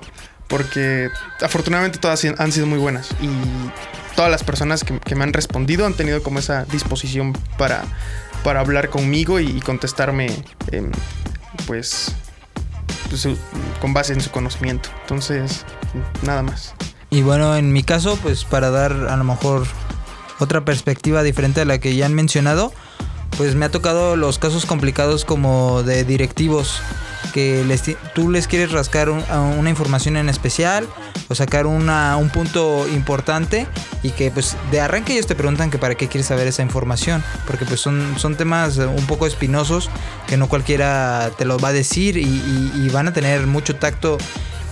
porque 0.52 1.08
afortunadamente 1.40 1.98
todas 1.98 2.22
han 2.26 2.52
sido 2.52 2.66
muy 2.66 2.78
buenas 2.78 3.08
y 3.22 3.30
todas 4.14 4.30
las 4.30 4.44
personas 4.44 4.84
que, 4.84 5.14
me 5.14 5.24
han 5.24 5.32
respondido 5.32 5.86
han 5.86 5.94
tenido 5.94 6.22
como 6.22 6.40
esa 6.40 6.66
disposición 6.66 7.32
para, 7.56 7.84
para 8.44 8.60
hablar 8.60 8.90
conmigo 8.90 9.40
y, 9.40 9.62
contestarme 9.62 10.26
em, 10.70 10.92
pues, 11.66 12.14
pues, 13.08 13.26
con 13.80 13.94
base 13.94 14.12
en 14.12 14.20
su 14.20 14.30
conocimiento. 14.30 14.90
Entonces, 15.00 15.64
nada 16.20 16.42
más. 16.42 16.74
Y 17.08 17.22
bueno, 17.22 17.56
en 17.56 17.72
mi 17.72 17.82
caso, 17.82 18.18
pues 18.20 18.44
para 18.44 18.68
dar 18.68 18.92
a 18.92 19.16
lo 19.16 19.24
mejor 19.24 19.66
otra 20.38 20.66
perspectiva 20.66 21.22
diferente 21.22 21.62
a 21.62 21.64
la 21.64 21.78
que 21.78 21.96
ya 21.96 22.04
han 22.04 22.12
mencionado, 22.12 22.74
pues 23.36 23.54
me 23.54 23.64
ha 23.64 23.70
tocado 23.70 24.16
los 24.16 24.38
casos 24.38 24.66
complicados 24.66 25.24
como 25.24 25.82
de 25.82 26.04
directivos 26.04 26.80
que 27.32 27.64
les, 27.64 27.82
tú 28.14 28.30
les 28.30 28.46
quieres 28.46 28.72
rascar 28.72 29.08
una 29.08 29.70
información 29.70 30.16
en 30.16 30.28
especial 30.28 30.86
o 31.28 31.34
sacar 31.34 31.66
un 31.66 32.30
punto 32.32 32.86
importante 32.88 33.66
y 34.02 34.10
que 34.10 34.30
pues 34.30 34.56
de 34.70 34.80
arranque 34.80 35.14
ellos 35.14 35.26
te 35.26 35.34
preguntan 35.34 35.70
que 35.70 35.78
para 35.78 35.94
qué 35.94 36.08
quieres 36.08 36.26
saber 36.26 36.46
esa 36.46 36.62
información 36.62 37.24
porque 37.46 37.64
pues 37.64 37.80
son, 37.80 38.14
son 38.18 38.36
temas 38.36 38.76
un 38.76 39.06
poco 39.06 39.26
espinosos 39.26 39.88
que 40.26 40.36
no 40.36 40.48
cualquiera 40.48 41.30
te 41.38 41.44
los 41.44 41.62
va 41.62 41.68
a 41.68 41.72
decir 41.72 42.18
y 42.18 42.88
van 42.90 43.08
a 43.08 43.12
tener 43.12 43.46
mucho 43.46 43.76
tacto 43.76 44.18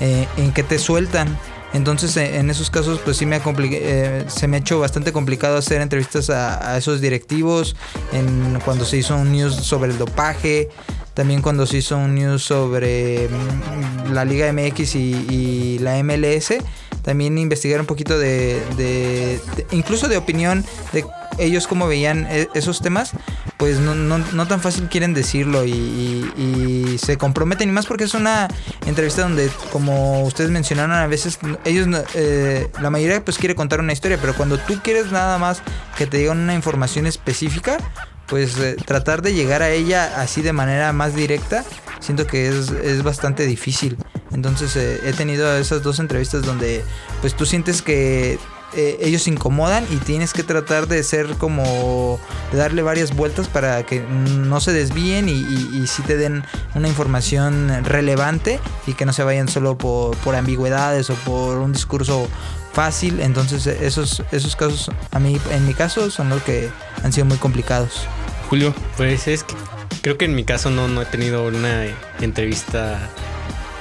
eh, 0.01 0.27
en 0.39 0.53
que 0.53 0.63
te 0.63 0.79
sueltan 0.79 1.39
entonces 1.73 2.17
eh, 2.17 2.39
en 2.39 2.51
esos 2.51 2.71
casos 2.71 3.01
pues 3.05 3.17
sí 3.17 3.27
me 3.27 3.37
ha 3.37 3.43
eh, 3.47 4.25
se 4.29 4.49
me 4.49 4.57
ha 4.57 4.61
hecho 4.61 4.81
bastante 4.81 5.13
complicado 5.13 5.57
hacer 5.57 5.81
entrevistas 5.81 6.31
a, 6.31 6.77
esos 6.77 7.01
directivos 7.01 7.77
en 8.13 8.59
cuando 8.65 8.85
se 8.85 8.97
hizo 8.99 9.17
un 9.17 9.33
news 9.33 9.55
sobre 9.55 9.91
el 9.93 9.99
dopaje 9.99 10.69
también 11.15 11.43
cuando 11.43 11.67
se 11.67 11.79
hizo 11.79 11.97
un 11.97 12.15
news 12.15 12.43
sobre 12.43 13.29
mm, 13.29 14.13
la 14.13 14.25
Liga 14.25 14.53
MX 14.53 14.95
y, 14.95 15.27
y 15.29 15.79
la 15.81 16.03
MLS 16.03 16.55
también 17.03 17.39
investigar 17.39 17.81
un 17.81 17.87
poquito 17.87 18.19
de- 18.19 18.61
de- 18.77 19.41
incluso 19.73 20.09
de 20.09 20.17
opinión 20.17 20.65
de 20.93 21.05
ellos 21.41 21.67
cómo 21.67 21.89
veían 21.89 22.27
e- 22.31 22.49
esos 22.55 22.81
temas 22.81 23.13
pues 23.57 23.79
no, 23.79 23.95
no, 23.95 24.19
no 24.19 24.49
tan 24.49 24.61
fácil 24.61 24.89
quieren 24.89 25.15
decirlo 25.15 25.65
y, 25.65 26.99
se 26.99 27.17
comprometen 27.17 27.69
y 27.69 27.73
más 27.73 27.87
porque 27.87 28.05
es 28.05 28.15
una 28.15 28.49
entrevista 28.87 29.23
donde 29.23 29.51
como 29.73 30.23
ustedes 30.25 30.51
mencionaron 30.51 30.93
a 30.93 31.07
veces 31.07 31.39
ellos 31.65 31.89
eh, 32.15 32.69
la 32.81 32.91
mayoría 32.91 33.25
pues 33.25 33.39
quiere 33.39 33.55
contar 33.55 33.81
una 33.81 33.93
historia 33.93 34.19
pero 34.21 34.35
cuando 34.35 34.59
tú 34.59 34.81
quieres 34.83 35.13
nada 35.13 35.39
más 35.39 35.63
que 35.97 36.07
te 36.07 36.19
digan 36.19 36.39
una 36.39 36.55
información 36.55 37.07
específica 37.07 37.79
pues 38.27 38.59
eh, 38.59 38.77
tratar 38.85 39.23
de 39.23 39.35
llegar 39.35 39.63
a 39.63 39.71
ella 39.71 40.21
así 40.21 40.43
de 40.43 40.53
manera 40.53 40.93
más 40.93 41.15
directa 41.15 41.65
siento 42.01 42.27
que 42.27 42.49
es, 42.49 42.71
es 42.71 43.03
bastante 43.03 43.47
difícil. 43.47 43.97
Entonces 44.33 44.75
eh, 44.77 45.01
he 45.05 45.13
tenido 45.13 45.57
esas 45.57 45.83
dos 45.83 46.01
entrevistas 46.01 46.43
donde 46.43 46.83
pues 47.21 47.37
tú 47.37 47.47
sientes 47.47 47.83
que 47.83 48.39
eh, 48.75 48.99
ellos 49.01 49.23
se 49.23 49.31
incomodan 49.31 49.85
y 49.91 49.97
tienes 49.97 50.33
que 50.33 50.43
tratar 50.43 50.87
de 50.87 51.03
ser 51.03 51.27
como 51.37 52.21
de 52.53 52.59
darle 52.59 52.83
varias 52.83 53.15
vueltas 53.15 53.49
para 53.49 53.85
que 53.85 54.01
no 54.01 54.61
se 54.61 54.73
desvíen 54.73 55.29
y, 55.29 55.33
y, 55.33 55.81
y 55.83 55.87
sí 55.87 56.03
te 56.03 56.17
den 56.17 56.45
una 56.75 56.89
información 56.89 57.85
relevante 57.85 58.61
y 58.87 58.95
que 58.95 59.07
no 59.07 59.13
se 59.13 59.23
vayan 59.25 59.49
solo 59.49 59.77
por, 59.77 60.17
por 60.19 60.37
ambigüedades 60.37 61.11
o 61.11 61.15
por 61.15 61.59
un 61.59 61.73
discurso 61.73 62.29
fácil. 62.73 63.21
Entonces 63.21 63.67
esos 63.67 64.23
esos 64.31 64.57
casos 64.57 64.91
a 65.11 65.19
mí 65.19 65.41
en 65.51 65.67
mi 65.67 65.75
caso 65.75 66.11
son 66.11 66.29
los 66.29 66.43
que 66.43 66.71
han 67.03 67.13
sido 67.13 67.27
muy 67.27 67.39
complicados. 67.39 68.07
Julio, 68.49 68.75
Pues 68.97 69.29
es 69.29 69.45
que 69.45 69.55
creo 70.03 70.19
que 70.19 70.25
en 70.25 70.35
mi 70.35 70.45
caso 70.45 70.71
no, 70.71 70.89
no 70.89 71.03
he 71.03 71.07
tenido 71.07 71.47
una 71.47 71.87
entrevista 72.21 72.99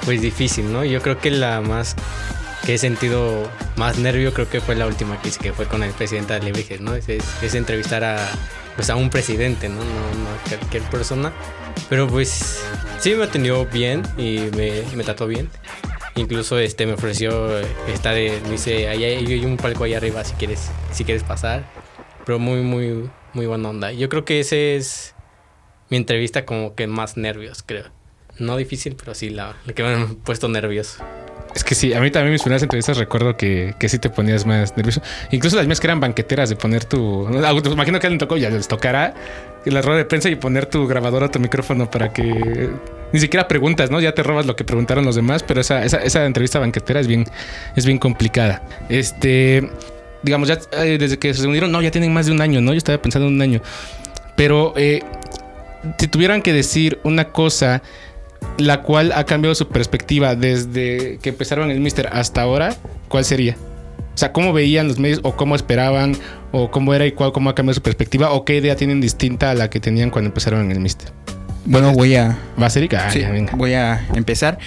pues 0.04 0.20
difícil, 0.20 0.72
¿no? 0.72 0.84
Yo 0.84 1.02
creo 1.02 1.18
que 1.18 1.30
la 1.30 1.60
más 1.60 1.94
que 2.64 2.74
he 2.74 2.78
sentido 2.78 3.48
más 3.76 3.98
nervio 3.98 4.32
creo 4.34 4.48
que 4.48 4.60
fue 4.60 4.74
la 4.74 4.86
última 4.86 5.20
que 5.22 5.28
hice, 5.28 5.40
que 5.40 5.52
fue 5.52 5.66
con 5.66 5.82
el 5.82 5.92
presidente 5.92 6.34
de 6.34 6.40
Alebrijes, 6.40 6.80
¿no? 6.80 6.94
Es, 6.94 7.08
es- 7.08 7.42
es 7.42 7.54
entrevistar 7.54 8.04
a 8.04 8.28
pues 8.76 8.88
a 8.88 8.96
un 8.96 9.10
presidente, 9.10 9.68
¿no? 9.68 9.76
No, 9.76 9.82
no 9.84 10.30
a 10.30 10.58
cualquier 10.58 10.82
persona. 10.84 11.32
Pero 11.88 12.06
pues 12.08 12.62
sí 13.00 13.14
me 13.14 13.24
atendió 13.24 13.66
bien 13.66 14.02
y 14.16 14.38
me, 14.56 14.82
me 14.94 15.04
trató 15.04 15.26
bien. 15.26 15.50
Incluso 16.16 16.58
este 16.58 16.86
me 16.86 16.92
ofreció 16.94 17.58
estar, 17.88 18.16
en- 18.16 18.42
me 18.44 18.50
dice, 18.52 18.88
ahí 18.88 19.04
hay, 19.04 19.26
hay 19.26 19.44
un 19.44 19.56
palco 19.56 19.84
ahí 19.84 19.94
arriba 19.94 20.22
si 20.24 20.34
quieres, 20.34 20.70
si 20.92 21.04
quieres 21.04 21.24
pasar. 21.24 21.64
Pero 22.24 22.38
muy, 22.38 22.60
muy, 22.60 23.10
muy 23.32 23.46
buena 23.46 23.68
onda. 23.70 23.92
Yo 23.92 24.08
creo 24.08 24.24
que 24.24 24.40
ese 24.40 24.76
es 24.76 25.14
mi 25.88 25.96
entrevista 25.96 26.44
como 26.46 26.74
que 26.74 26.86
más 26.86 27.16
nervios, 27.16 27.62
creo. 27.64 27.84
No 28.38 28.56
difícil, 28.56 28.94
pero 28.96 29.14
sí 29.14 29.30
la, 29.30 29.56
la 29.66 29.72
que 29.72 29.82
me 29.82 29.88
han 29.94 30.14
puesto 30.16 30.48
nervioso. 30.48 31.02
Es 31.54 31.64
que 31.64 31.74
sí, 31.74 31.92
a 31.92 32.00
mí 32.00 32.10
también 32.10 32.32
mis 32.32 32.42
primeras 32.42 32.62
entrevistas 32.62 32.96
recuerdo 32.96 33.36
que, 33.36 33.74
que 33.78 33.88
sí 33.88 33.98
te 33.98 34.08
ponías 34.10 34.46
más 34.46 34.76
nervioso. 34.76 35.02
Incluso 35.30 35.56
las 35.56 35.66
mías 35.66 35.80
que 35.80 35.86
eran 35.86 36.00
banqueteras 36.00 36.48
de 36.48 36.56
poner 36.56 36.84
tu. 36.84 37.26
ah, 37.26 37.52
Me 37.52 37.70
imagino 37.72 37.98
que 37.98 38.06
alguien 38.06 38.18
tocó, 38.18 38.36
ya 38.36 38.50
les 38.50 38.68
tocará 38.68 39.14
la 39.64 39.82
rueda 39.82 39.98
de 39.98 40.04
prensa 40.04 40.28
y 40.28 40.36
poner 40.36 40.66
tu 40.66 40.86
grabadora 40.86 41.26
o 41.26 41.30
tu 41.30 41.40
micrófono 41.40 41.90
para 41.90 42.12
que. 42.12 42.70
Ni 43.12 43.18
siquiera 43.18 43.48
preguntas, 43.48 43.90
¿no? 43.90 44.00
Ya 44.00 44.12
te 44.12 44.22
robas 44.22 44.46
lo 44.46 44.54
que 44.54 44.64
preguntaron 44.64 45.04
los 45.04 45.16
demás, 45.16 45.42
pero 45.42 45.60
esa, 45.60 45.84
esa, 45.84 45.98
esa 45.98 46.24
entrevista 46.24 46.60
banquetera 46.60 47.00
es 47.00 47.06
bien, 47.06 47.24
es 47.74 47.84
bien 47.84 47.98
complicada. 47.98 48.62
Este. 48.88 49.68
Digamos, 50.22 50.48
ya 50.48 50.58
eh, 50.82 50.98
desde 50.98 51.18
que 51.18 51.32
se 51.32 51.46
unieron, 51.46 51.72
no, 51.72 51.80
ya 51.80 51.90
tienen 51.90 52.12
más 52.12 52.26
de 52.26 52.32
un 52.32 52.42
año, 52.42 52.60
¿no? 52.60 52.72
Yo 52.72 52.78
estaba 52.78 53.00
pensando 53.00 53.28
en 53.28 53.34
un 53.34 53.42
año. 53.42 53.62
Pero 54.36 54.74
eh, 54.76 55.00
si 55.98 56.08
tuvieran 56.08 56.42
que 56.42 56.52
decir 56.52 57.00
una 57.02 57.24
cosa 57.24 57.82
la 58.58 58.82
cual 58.82 59.12
ha 59.12 59.24
cambiado 59.24 59.54
su 59.54 59.68
perspectiva 59.68 60.34
desde 60.34 61.18
que 61.22 61.30
empezaron 61.30 61.70
el 61.70 61.80
Mister 61.80 62.08
hasta 62.12 62.42
ahora, 62.42 62.74
¿cuál 63.08 63.24
sería? 63.24 63.56
O 64.14 64.18
sea, 64.20 64.32
¿cómo 64.32 64.52
veían 64.52 64.88
los 64.88 64.98
medios 64.98 65.20
o 65.22 65.36
cómo 65.36 65.56
esperaban 65.56 66.14
o 66.52 66.70
cómo 66.70 66.92
era 66.94 67.06
y 67.06 67.12
cuál, 67.12 67.32
cómo 67.32 67.48
ha 67.48 67.54
cambiado 67.54 67.74
su 67.74 67.82
perspectiva 67.82 68.32
o 68.32 68.44
qué 68.44 68.56
idea 68.56 68.76
tienen 68.76 69.00
distinta 69.00 69.50
a 69.50 69.54
la 69.54 69.70
que 69.70 69.80
tenían 69.80 70.10
cuando 70.10 70.28
empezaron 70.28 70.60
en 70.62 70.72
el 70.72 70.80
Mister? 70.80 71.10
Bueno, 71.64 71.92
voy 71.92 72.16
a, 72.16 72.38
¿Va 72.60 72.66
a 72.66 72.70
ser? 72.70 72.88
Ah, 72.96 73.10
Sí, 73.10 73.20
venga. 73.20 73.52
voy 73.56 73.74
a 73.74 74.06
empezar. 74.14 74.58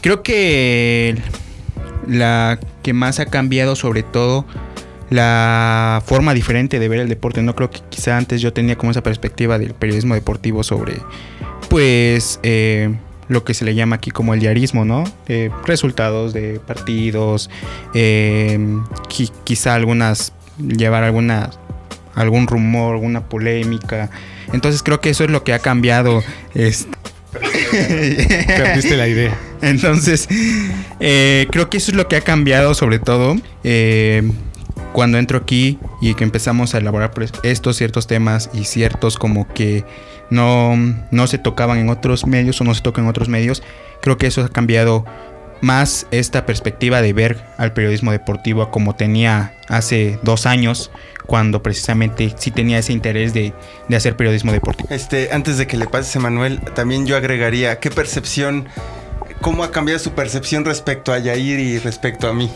Creo 0.00 0.22
que 0.22 1.16
la 2.06 2.58
que 2.82 2.92
más 2.92 3.20
ha 3.20 3.26
cambiado 3.26 3.76
sobre 3.76 4.02
todo 4.02 4.46
la 5.10 6.02
forma 6.06 6.32
diferente 6.34 6.78
de 6.78 6.88
ver 6.88 7.00
el 7.00 7.08
deporte. 7.08 7.42
No 7.42 7.54
creo 7.54 7.70
que 7.70 7.80
quizá 7.90 8.16
antes 8.16 8.40
yo 8.40 8.52
tenía 8.52 8.76
como 8.76 8.90
esa 8.92 9.02
perspectiva 9.02 9.58
del 9.58 9.74
periodismo 9.74 10.14
deportivo 10.14 10.62
sobre 10.62 10.94
pues 11.68 12.40
eh, 12.42 12.94
lo 13.32 13.44
que 13.44 13.54
se 13.54 13.64
le 13.64 13.74
llama 13.74 13.96
aquí 13.96 14.10
como 14.10 14.34
el 14.34 14.40
diarismo, 14.40 14.84
¿no? 14.84 15.04
Eh, 15.28 15.50
resultados 15.66 16.32
de 16.32 16.60
partidos, 16.60 17.50
eh, 17.94 18.58
qui- 19.08 19.32
quizá 19.44 19.74
algunas 19.74 20.32
llevar 20.58 21.02
alguna 21.04 21.50
algún 22.14 22.46
rumor, 22.46 22.94
alguna 22.94 23.22
polémica. 23.24 24.10
Entonces 24.52 24.82
creo 24.82 25.00
que 25.00 25.10
eso 25.10 25.24
es 25.24 25.30
lo 25.30 25.44
que 25.44 25.54
ha 25.54 25.58
cambiado. 25.60 26.22
este, 26.54 26.90
Perdiste 27.72 28.96
la 28.96 29.08
idea. 29.08 29.34
entonces, 29.62 30.28
eh, 31.00 31.46
creo 31.50 31.70
que 31.70 31.78
eso 31.78 31.90
es 31.90 31.96
lo 31.96 32.08
que 32.08 32.16
ha 32.16 32.20
cambiado 32.20 32.74
sobre 32.74 32.98
todo 32.98 33.36
eh, 33.64 34.22
cuando 34.92 35.18
entro 35.18 35.38
aquí 35.38 35.78
y 36.00 36.14
que 36.14 36.24
empezamos 36.24 36.74
a 36.74 36.78
elaborar 36.78 37.12
pues, 37.12 37.32
estos 37.42 37.76
ciertos 37.76 38.06
temas 38.06 38.50
y 38.52 38.64
ciertos 38.64 39.16
como 39.16 39.48
que 39.52 39.84
no, 40.30 40.74
no 41.10 41.26
se 41.26 41.38
tocaban 41.38 41.78
en 41.78 41.88
otros 41.90 42.26
medios 42.26 42.60
o 42.60 42.64
no 42.64 42.74
se 42.74 42.82
tocan 42.82 43.04
en 43.04 43.10
otros 43.10 43.28
medios. 43.28 43.62
Creo 44.00 44.16
que 44.18 44.26
eso 44.26 44.42
ha 44.42 44.48
cambiado 44.48 45.04
más 45.60 46.06
esta 46.10 46.44
perspectiva 46.44 47.00
de 47.00 47.12
ver 47.12 47.40
al 47.56 47.72
periodismo 47.72 48.10
deportivo 48.10 48.70
como 48.70 48.94
tenía 48.96 49.54
hace 49.68 50.18
dos 50.22 50.44
años, 50.44 50.90
cuando 51.26 51.62
precisamente 51.62 52.34
sí 52.36 52.50
tenía 52.50 52.78
ese 52.78 52.92
interés 52.92 53.32
de, 53.32 53.54
de 53.88 53.96
hacer 53.96 54.16
periodismo 54.16 54.52
deportivo. 54.52 54.88
Este, 54.90 55.32
antes 55.32 55.56
de 55.56 55.66
que 55.66 55.76
le 55.76 55.86
pases 55.86 56.20
Manuel, 56.20 56.60
también 56.74 57.06
yo 57.06 57.16
agregaría, 57.16 57.78
¿qué 57.78 57.90
percepción, 57.90 58.66
cómo 59.40 59.62
ha 59.62 59.70
cambiado 59.70 60.00
su 60.00 60.10
percepción 60.12 60.64
respecto 60.64 61.12
a 61.12 61.18
Yair 61.20 61.60
y 61.60 61.78
respecto 61.78 62.28
a 62.28 62.34
mí? 62.34 62.50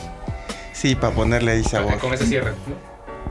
Sí, 0.77 0.95
para 0.95 1.15
ponerle 1.15 1.53
ahí 1.53 1.65
sabor. 1.65 1.97
Con 1.99 2.13
esa 2.13 2.27
cierra. 2.27 2.53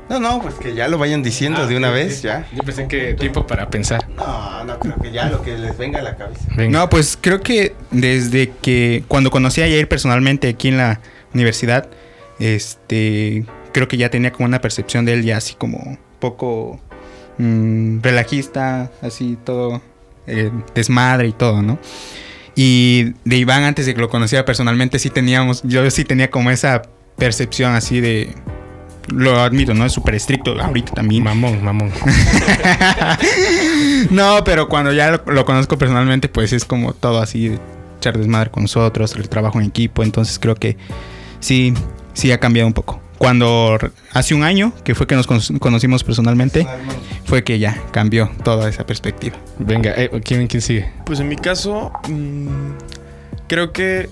No, 0.10 0.20
no, 0.20 0.42
pues 0.42 0.56
que 0.56 0.74
ya 0.74 0.88
lo 0.88 0.98
vayan 0.98 1.22
diciendo 1.22 1.62
Ah, 1.62 1.68
de 1.68 1.78
una 1.78 1.92
vez, 1.92 2.24
ya. 2.24 2.48
Yo 2.52 2.64
pensé 2.64 2.88
que 2.88 3.14
tiempo 3.14 3.46
para 3.46 3.70
pensar. 3.70 4.08
No, 4.16 4.64
no 4.64 4.80
creo 4.80 4.96
que 5.00 5.12
ya 5.12 5.30
lo 5.30 5.44
que 5.44 5.56
les 5.56 5.78
venga 5.78 6.00
a 6.00 6.02
la 6.02 6.16
cabeza. 6.16 6.42
Venga. 6.56 6.80
No, 6.80 6.90
pues 6.90 7.16
creo 7.22 7.42
que 7.42 7.76
desde 7.92 8.52
que 8.64 9.04
cuando 9.08 9.30
conocí 9.30 9.62
a 9.62 9.66
Jair 9.66 9.88
personalmente 9.88 10.48
aquí 10.50 10.70
en 10.70 10.78
la 10.78 11.02
universidad, 11.36 11.88
este, 12.40 13.46
creo 13.74 13.88
que 13.88 13.98
ya 13.98 14.10
tenía 14.10 14.32
como 14.32 14.46
una 14.48 14.60
percepción 14.60 15.06
de 15.06 15.14
él 15.14 15.24
ya 15.24 15.38
así 15.38 15.54
como 15.54 16.00
poco 16.20 16.80
mm, 17.38 18.02
relajista, 18.02 18.92
así 19.04 19.38
todo 19.44 19.84
eh, 20.26 20.50
desmadre 20.74 21.28
y 21.28 21.34
todo, 21.34 21.62
¿no? 21.62 21.78
Y 22.56 23.14
de 23.24 23.36
Iván 23.36 23.64
antes 23.64 23.86
de 23.86 23.94
que 23.94 24.02
lo 24.02 24.10
conociera 24.10 24.46
personalmente 24.46 24.98
sí 24.98 25.12
teníamos, 25.12 25.62
yo 25.64 25.88
sí 25.92 26.06
tenía 26.06 26.32
como 26.32 26.50
esa 26.50 26.84
percepción 27.18 27.74
así 27.74 28.00
de, 28.02 28.34
lo 29.08 29.40
admito, 29.40 29.74
¿no? 29.74 29.86
Es 29.86 29.94
súper 29.94 30.16
estricto 30.16 30.60
ahorita 30.62 30.94
también. 30.94 31.24
Mamón, 31.24 31.64
mamón. 31.64 31.92
No, 34.12 34.44
pero 34.44 34.68
cuando 34.70 34.92
ya 34.94 35.12
lo, 35.12 35.32
lo 35.32 35.46
conozco 35.46 35.78
personalmente, 35.78 36.30
pues 36.30 36.54
es 36.54 36.66
como 36.66 36.94
todo 36.94 37.20
así, 37.22 37.50
de 37.50 37.60
echar 37.98 38.18
desmadre 38.18 38.52
con 38.52 38.64
nosotros, 38.64 39.16
el 39.16 39.30
trabajo 39.30 39.60
en 39.60 39.68
equipo. 39.68 40.04
Entonces 40.04 40.40
creo 40.40 40.56
que 40.56 40.78
sí, 41.40 41.74
sí 42.14 42.32
ha 42.32 42.40
cambiado 42.40 42.68
un 42.68 42.74
poco. 42.74 43.02
Cuando 43.18 43.78
hace 44.14 44.36
un 44.36 44.44
año, 44.44 44.74
que 44.84 44.94
fue 44.94 45.08
que 45.08 45.16
nos 45.16 45.26
cono- 45.26 45.60
conocimos 45.60 46.04
personalmente, 46.04 46.68
fue 47.26 47.44
que 47.44 47.60
ya 47.60 47.82
cambió 47.92 48.30
toda 48.44 48.68
esa 48.70 48.86
perspectiva. 48.86 49.38
Venga, 49.58 49.94
eh, 49.96 50.10
¿quién, 50.24 50.48
¿quién 50.48 50.62
sigue? 50.62 50.92
Pues 51.06 51.20
en 51.22 51.30
mi 51.30 51.38
caso, 51.38 51.92
mm, 52.10 52.48
creo 53.48 53.72
que 53.72 54.10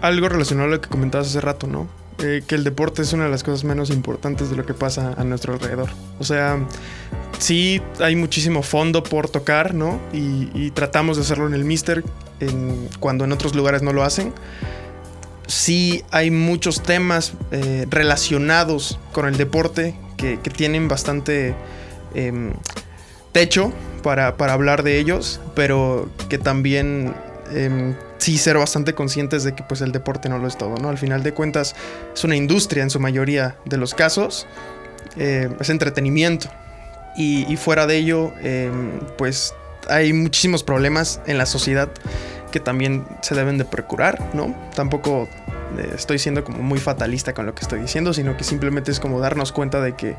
algo 0.00 0.28
relacionado 0.28 0.68
a 0.68 0.70
lo 0.72 0.80
que 0.80 0.88
comentabas 0.88 1.28
hace 1.28 1.40
rato, 1.42 1.66
¿no? 1.66 1.88
Eh, 2.18 2.42
que 2.46 2.54
el 2.54 2.64
deporte 2.64 3.02
es 3.02 3.12
una 3.12 3.24
de 3.24 3.30
las 3.30 3.42
cosas 3.42 3.64
menos 3.64 3.90
importantes 3.90 4.50
de 4.50 4.56
lo 4.56 4.64
que 4.64 4.74
pasa 4.74 5.14
a 5.16 5.24
nuestro 5.24 5.54
alrededor. 5.54 5.90
O 6.18 6.24
sea, 6.24 6.58
sí 7.38 7.82
hay 8.00 8.16
muchísimo 8.16 8.62
fondo 8.62 9.02
por 9.02 9.28
tocar, 9.28 9.74
¿no? 9.74 10.00
Y, 10.12 10.50
y 10.54 10.70
tratamos 10.70 11.16
de 11.16 11.22
hacerlo 11.22 11.46
en 11.46 11.54
el 11.54 11.64
Mister 11.64 12.02
en, 12.40 12.88
cuando 13.00 13.24
en 13.24 13.32
otros 13.32 13.54
lugares 13.54 13.82
no 13.82 13.92
lo 13.92 14.02
hacen. 14.02 14.32
Sí 15.46 16.04
hay 16.10 16.30
muchos 16.30 16.82
temas 16.82 17.34
eh, 17.52 17.86
relacionados 17.88 18.98
con 19.12 19.26
el 19.26 19.36
deporte 19.36 19.94
que, 20.16 20.40
que 20.40 20.50
tienen 20.50 20.88
bastante 20.88 21.54
em, 22.14 22.52
techo 23.32 23.72
para, 24.02 24.36
para 24.36 24.54
hablar 24.54 24.82
de 24.82 24.98
ellos, 24.98 25.40
pero 25.54 26.08
que 26.28 26.38
también 26.38 27.14
em, 27.52 27.94
sí 28.18 28.38
ser 28.38 28.58
bastante 28.58 28.94
conscientes 28.94 29.44
de 29.44 29.54
que 29.54 29.62
pues 29.62 29.80
el 29.80 29.92
deporte 29.92 30.28
no 30.28 30.38
lo 30.38 30.48
es 30.48 30.56
todo, 30.56 30.76
¿no? 30.76 30.88
Al 30.88 30.98
final 30.98 31.22
de 31.22 31.32
cuentas 31.32 31.74
es 32.14 32.24
una 32.24 32.36
industria 32.36 32.82
en 32.82 32.90
su 32.90 33.00
mayoría 33.00 33.56
de 33.64 33.76
los 33.76 33.94
casos, 33.94 34.46
eh, 35.16 35.48
es 35.60 35.70
entretenimiento 35.70 36.48
y, 37.16 37.56
fuera 37.56 37.86
de 37.86 37.96
ello 37.96 38.32
eh, 38.40 38.70
pues 39.16 39.54
hay 39.88 40.12
muchísimos 40.12 40.62
problemas 40.62 41.20
en 41.26 41.38
la 41.38 41.46
sociedad 41.46 41.88
que 42.50 42.60
también 42.60 43.04
se 43.22 43.34
deben 43.34 43.58
de 43.58 43.64
procurar, 43.64 44.34
¿no? 44.34 44.54
Tampoco 44.74 45.28
eh, 45.78 45.92
estoy 45.94 46.18
siendo 46.18 46.44
como 46.44 46.58
muy 46.58 46.78
fatalista 46.78 47.34
con 47.34 47.46
lo 47.46 47.54
que 47.54 47.62
estoy 47.62 47.80
diciendo, 47.80 48.14
sino 48.14 48.36
que 48.36 48.44
simplemente 48.44 48.90
es 48.90 49.00
como 49.00 49.20
darnos 49.20 49.52
cuenta 49.52 49.80
de 49.80 49.94
que, 49.94 50.14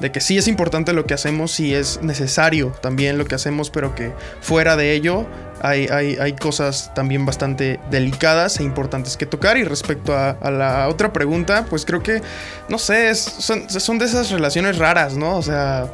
de 0.00 0.12
que 0.12 0.20
sí 0.20 0.38
es 0.38 0.48
importante 0.48 0.92
lo 0.92 1.06
que 1.06 1.14
hacemos, 1.14 1.52
sí 1.52 1.74
es 1.74 2.00
necesario 2.02 2.68
también 2.80 3.18
lo 3.18 3.24
que 3.24 3.34
hacemos, 3.34 3.70
pero 3.70 3.94
que 3.94 4.12
fuera 4.40 4.76
de 4.76 4.92
ello 4.92 5.26
hay, 5.62 5.86
hay, 5.86 6.32
cosas 6.34 6.92
también 6.94 7.24
bastante 7.24 7.78
delicadas 7.90 8.58
e 8.58 8.64
importantes 8.64 9.16
que 9.16 9.26
tocar. 9.26 9.56
Y 9.56 9.64
respecto 9.64 10.16
a, 10.16 10.36
la 10.50 10.88
otra 10.88 11.12
pregunta, 11.12 11.66
pues 11.70 11.86
creo 11.86 12.02
que, 12.02 12.20
no 12.68 12.78
sé, 12.78 13.14
son, 13.14 13.98
de 13.98 14.04
esas 14.04 14.30
relaciones 14.30 14.78
raras, 14.78 15.16
¿no? 15.16 15.36
O 15.36 15.42
sea, 15.42 15.88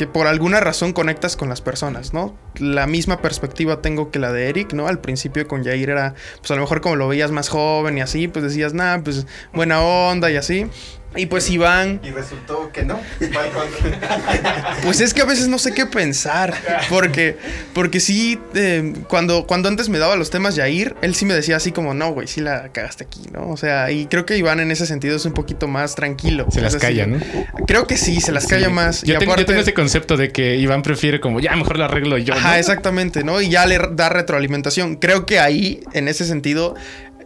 que 0.00 0.06
por 0.06 0.26
alguna 0.26 0.60
razón 0.60 0.92
conectas 0.92 1.36
con 1.36 1.48
las 1.48 1.60
personas, 1.60 2.14
¿no? 2.14 2.34
La 2.58 2.86
misma 2.86 3.20
perspectiva 3.20 3.82
tengo 3.82 4.10
que 4.10 4.18
la 4.18 4.32
de 4.32 4.48
Eric, 4.48 4.72
¿no? 4.72 4.86
Al 4.86 4.98
principio 4.98 5.46
con 5.46 5.64
Jair 5.64 5.90
era, 5.90 6.14
pues 6.38 6.50
a 6.50 6.54
lo 6.54 6.62
mejor 6.62 6.80
como 6.80 6.96
lo 6.96 7.08
veías 7.08 7.30
más 7.30 7.48
joven 7.48 7.98
y 7.98 8.00
así, 8.00 8.28
pues 8.28 8.42
decías, 8.42 8.72
nah, 8.72 8.98
pues 9.02 9.26
buena 9.52 9.82
onda 9.82 10.30
y 10.30 10.36
así. 10.36 10.70
Y 11.16 11.26
pues 11.26 11.50
Iván, 11.50 12.00
Y 12.04 12.10
resultó 12.10 12.70
que 12.72 12.84
no. 12.84 13.00
pues 14.82 15.00
es 15.00 15.12
que 15.12 15.22
a 15.22 15.24
veces 15.24 15.48
no 15.48 15.58
sé 15.58 15.72
qué 15.74 15.86
pensar. 15.86 16.54
Porque, 16.88 17.36
porque 17.72 18.00
sí, 18.00 18.38
eh, 18.54 18.92
cuando, 19.08 19.46
cuando 19.46 19.68
antes 19.68 19.88
me 19.88 19.98
daba 19.98 20.16
los 20.16 20.30
temas 20.30 20.54
Yair, 20.54 20.94
él 21.02 21.14
sí 21.14 21.24
me 21.24 21.34
decía 21.34 21.56
así 21.56 21.72
como, 21.72 21.94
no, 21.94 22.12
güey, 22.12 22.28
sí 22.28 22.40
la 22.40 22.68
cagaste 22.70 23.04
aquí, 23.04 23.22
¿no? 23.32 23.48
O 23.50 23.56
sea, 23.56 23.90
y 23.90 24.06
creo 24.06 24.24
que 24.24 24.36
Iván 24.36 24.60
en 24.60 24.70
ese 24.70 24.86
sentido 24.86 25.16
es 25.16 25.24
un 25.24 25.32
poquito 25.32 25.66
más 25.68 25.94
tranquilo. 25.94 26.46
Se 26.50 26.60
las 26.60 26.76
calla, 26.76 27.06
¿no? 27.06 27.18
Creo 27.66 27.86
que 27.86 27.96
sí, 27.96 28.20
se 28.20 28.32
las 28.32 28.46
calla 28.46 28.68
Sí. 28.68 28.72
más. 28.72 29.02
Yo, 29.02 29.14
y 29.14 29.18
tengo, 29.18 29.36
yo 29.36 29.46
tengo 29.46 29.60
ese 29.60 29.74
concepto 29.74 30.16
de 30.16 30.30
que 30.30 30.56
Iván 30.56 30.82
prefiere 30.82 31.20
como, 31.20 31.40
ya 31.40 31.56
mejor 31.56 31.78
lo 31.78 31.84
arreglo 31.84 32.18
yo. 32.18 32.34
Ajá, 32.34 32.50
¿no? 32.50 32.54
exactamente, 32.56 33.24
¿no? 33.24 33.40
Y 33.40 33.48
ya 33.48 33.66
le 33.66 33.78
da 33.92 34.08
retroalimentación. 34.08 34.96
Creo 34.96 35.26
que 35.26 35.40
ahí, 35.40 35.82
en 35.92 36.08
ese 36.08 36.24
sentido, 36.24 36.74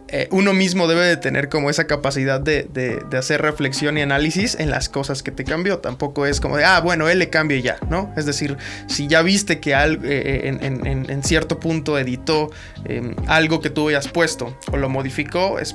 eh, 0.07 0.27
uno 0.31 0.53
mismo 0.53 0.87
debe 0.87 1.05
de 1.05 1.17
tener 1.17 1.49
como 1.49 1.69
esa 1.69 1.87
capacidad 1.87 2.39
de, 2.39 2.67
de- 2.71 3.17
hacer 3.17 3.41
reflexión 3.41 3.97
y 3.97 4.01
análisis 4.01 4.55
en 4.59 4.69
las 4.69 4.87
cosas 4.89 5.23
que 5.23 5.31
te 5.31 5.43
cambió. 5.43 5.79
Tampoco 5.79 6.25
es 6.25 6.39
como 6.39 6.57
de, 6.57 6.65
ah, 6.65 6.79
bueno, 6.81 7.09
él 7.09 7.19
le 7.19 7.29
cambia 7.29 7.57
ya, 7.59 7.77
¿no? 7.89 8.13
Es 8.15 8.25
decir, 8.25 8.57
si 8.87 9.07
ya 9.07 9.21
viste 9.21 9.59
que 9.59 9.73
al- 9.73 9.99
eh, 10.03 10.47
en, 10.61 11.23
cierto 11.23 11.59
punto 11.59 11.97
editó 11.97 12.51
eh, 12.85 13.15
algo 13.27 13.61
que 13.61 13.69
tú 13.69 13.89
hayas 13.89 14.07
puesto 14.07 14.57
o 14.71 14.77
lo 14.77 14.89
modificó, 14.89 15.59
es, 15.59 15.73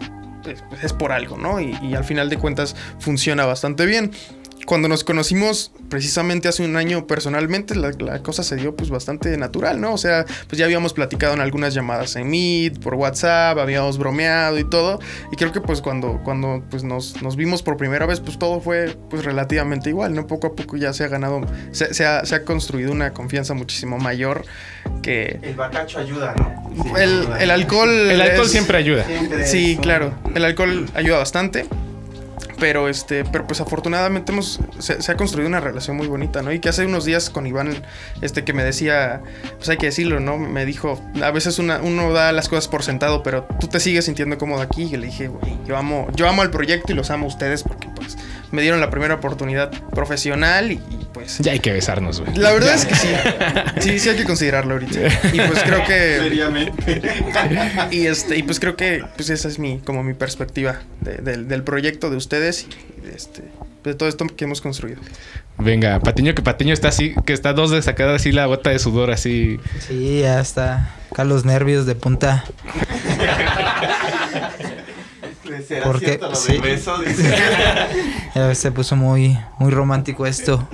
es, 0.82 0.92
por 0.92 1.12
algo, 1.12 1.36
¿no? 1.36 1.60
Y 1.60 1.94
al 1.94 2.04
final 2.04 2.30
de 2.30 2.36
cuentas 2.38 2.76
funciona 2.98 3.44
bastante 3.46 3.84
bien 3.86 4.12
cuando 4.70 4.86
nos 4.86 5.02
conocimos 5.02 5.72
precisamente 5.88 6.46
hace 6.46 6.64
un 6.64 6.76
año 6.76 7.08
personalmente, 7.08 7.74
la, 7.74 7.90
la 7.98 8.22
cosa 8.22 8.44
se 8.44 8.54
dio 8.54 8.76
pues 8.76 8.88
bastante 8.88 9.36
natural, 9.36 9.80
¿no? 9.80 9.92
O 9.92 9.98
sea, 9.98 10.24
pues 10.46 10.60
ya 10.60 10.64
habíamos 10.64 10.92
platicado 10.92 11.34
en 11.34 11.40
algunas 11.40 11.74
llamadas 11.74 12.14
en 12.14 12.30
Meet, 12.30 12.78
por 12.78 12.94
WhatsApp, 12.94 13.58
habíamos 13.58 13.98
bromeado 13.98 14.60
y 14.60 14.70
todo. 14.70 15.00
Y 15.32 15.36
creo 15.36 15.50
que 15.50 15.60
pues 15.60 15.80
cuando, 15.80 16.20
cuando 16.22 16.62
pues 16.70 16.84
nos, 16.84 17.20
nos 17.20 17.34
vimos 17.34 17.64
por 17.64 17.76
primera 17.76 18.06
vez, 18.06 18.20
pues 18.20 18.38
todo 18.38 18.60
fue 18.60 18.96
pues 19.10 19.24
relativamente 19.24 19.90
igual, 19.90 20.14
¿no? 20.14 20.28
Poco 20.28 20.46
a 20.46 20.54
poco 20.54 20.76
ya 20.76 20.92
se 20.92 21.02
ha 21.02 21.08
ganado, 21.08 21.40
se, 21.72 21.92
se 21.92 22.06
ha, 22.06 22.24
se 22.24 22.36
ha 22.36 22.44
construido 22.44 22.92
una 22.92 23.12
confianza 23.12 23.54
muchísimo 23.54 23.98
mayor 23.98 24.44
que... 25.02 25.40
El 25.42 25.56
bacacho 25.56 25.98
ayuda, 25.98 26.32
¿no? 26.36 26.96
El, 26.96 27.26
el 27.40 27.50
alcohol... 27.50 27.90
El 27.90 28.20
alcohol 28.20 28.46
es- 28.46 28.52
siempre 28.52 28.78
ayuda. 28.78 29.04
Siempre 29.04 29.46
Sí, 29.48 29.72
es 29.72 29.80
claro. 29.80 30.14
El 30.32 30.44
alcohol 30.44 30.86
ayuda 30.94 31.18
bastante. 31.18 31.66
Pero 32.60 32.88
este, 32.88 33.24
pero 33.24 33.46
pues 33.46 33.60
afortunadamente 33.62 34.32
hemos, 34.32 34.60
se, 34.78 35.10
ha 35.10 35.16
construido 35.16 35.48
una 35.48 35.60
relación 35.60 35.96
muy 35.96 36.06
bonita, 36.06 36.42
¿no? 36.42 36.52
Y 36.52 36.60
que 36.60 36.68
hace 36.68 36.84
unos 36.84 37.06
días 37.06 37.30
con 37.30 37.46
Iván, 37.46 37.82
este, 38.20 38.44
que 38.44 38.52
me 38.52 38.62
decía, 38.62 39.22
pues 39.56 39.68
hay 39.70 39.78
que 39.78 39.86
decirlo, 39.86 40.20
¿no? 40.20 40.36
Me 40.36 40.66
dijo, 40.66 41.00
a 41.22 41.30
veces 41.30 41.58
una- 41.58 41.78
uno 41.78 42.12
da 42.12 42.32
las 42.32 42.50
cosas 42.50 42.68
por 42.68 42.82
sentado, 42.82 43.22
pero 43.22 43.46
tú 43.58 43.66
te 43.68 43.80
sigues 43.80 44.04
sintiendo 44.04 44.36
cómodo 44.36 44.60
aquí. 44.60 44.82
Y 44.82 44.96
le 44.98 45.06
dije, 45.06 45.28
güey, 45.28 45.56
yo 45.66 45.76
amo, 45.78 46.06
yo 46.14 46.28
amo 46.28 46.42
el 46.42 46.50
proyecto 46.50 46.92
y 46.92 46.94
los 46.94 47.10
amo 47.10 47.24
a 47.24 47.28
ustedes 47.28 47.62
porque 47.62 47.88
pues 47.96 48.18
me 48.50 48.60
dieron 48.60 48.78
la 48.80 48.90
primera 48.90 49.14
oportunidad 49.14 49.70
profesional 49.90 50.70
y, 50.72 50.82
pues 51.20 51.38
Ya 51.38 51.52
hay 51.52 51.60
que 51.60 51.72
besarnos, 51.72 52.20
güey. 52.20 52.34
la 52.36 52.52
verdad 52.52 52.74
es 52.74 52.84
que 52.86 52.94
sí. 52.94 53.08
Sí, 53.80 53.98
sí 53.98 54.08
hay 54.10 54.16
que 54.16 54.24
considerarlo 54.24 54.74
ahorita. 54.74 54.98
Y 55.32 55.36
pues 55.40 55.62
creo 55.64 55.84
que 55.84 56.18
Seriamente. 56.22 57.02
y 57.90 58.06
este 58.06 58.36
y 58.36 58.42
pues 58.42 58.60
creo 58.60 58.76
que 58.76 59.04
pues 59.16 59.30
esa 59.30 59.48
es 59.48 59.58
mi 59.58 59.78
como 59.78 60.02
mi 60.02 60.14
perspectiva 60.14 60.80
de- 61.00 61.18
del, 61.18 61.48
del 61.48 61.62
proyecto 61.62 62.10
de 62.10 62.16
ustedes 62.16 62.66
y 62.68 63.02
de 63.06 63.14
este 63.16 63.42
de 63.84 63.94
todo 63.94 64.08
esto 64.08 64.26
que 64.26 64.44
hemos 64.44 64.60
construido. 64.60 65.00
Venga, 65.56 65.98
Patiño, 66.00 66.34
que 66.34 66.42
Patiño 66.42 66.72
está 66.74 66.88
así, 66.88 67.14
que 67.26 67.32
está 67.32 67.52
dos 67.54 67.70
de 67.70 67.80
sacada 67.82 68.14
así 68.16 68.30
la 68.32 68.46
bota 68.46 68.70
de 68.70 68.78
sudor 68.78 69.10
así. 69.10 69.58
Sí, 69.86 70.20
ya 70.20 70.40
está. 70.40 70.94
Acá 71.10 71.24
los 71.24 71.44
nervios 71.46 71.86
de 71.86 71.94
punta. 71.94 72.44
¿Será 75.70 75.86
Porque- 75.86 76.04
cierto 76.06 76.30
lo 76.30 76.34
sí. 76.34 76.52
del 76.54 76.62
beso? 76.62 76.98
Dice. 77.06 77.32
Ya 78.34 78.52
se 78.56 78.72
puso 78.72 78.96
muy, 78.96 79.38
muy 79.60 79.70
romántico 79.70 80.26
esto. 80.26 80.66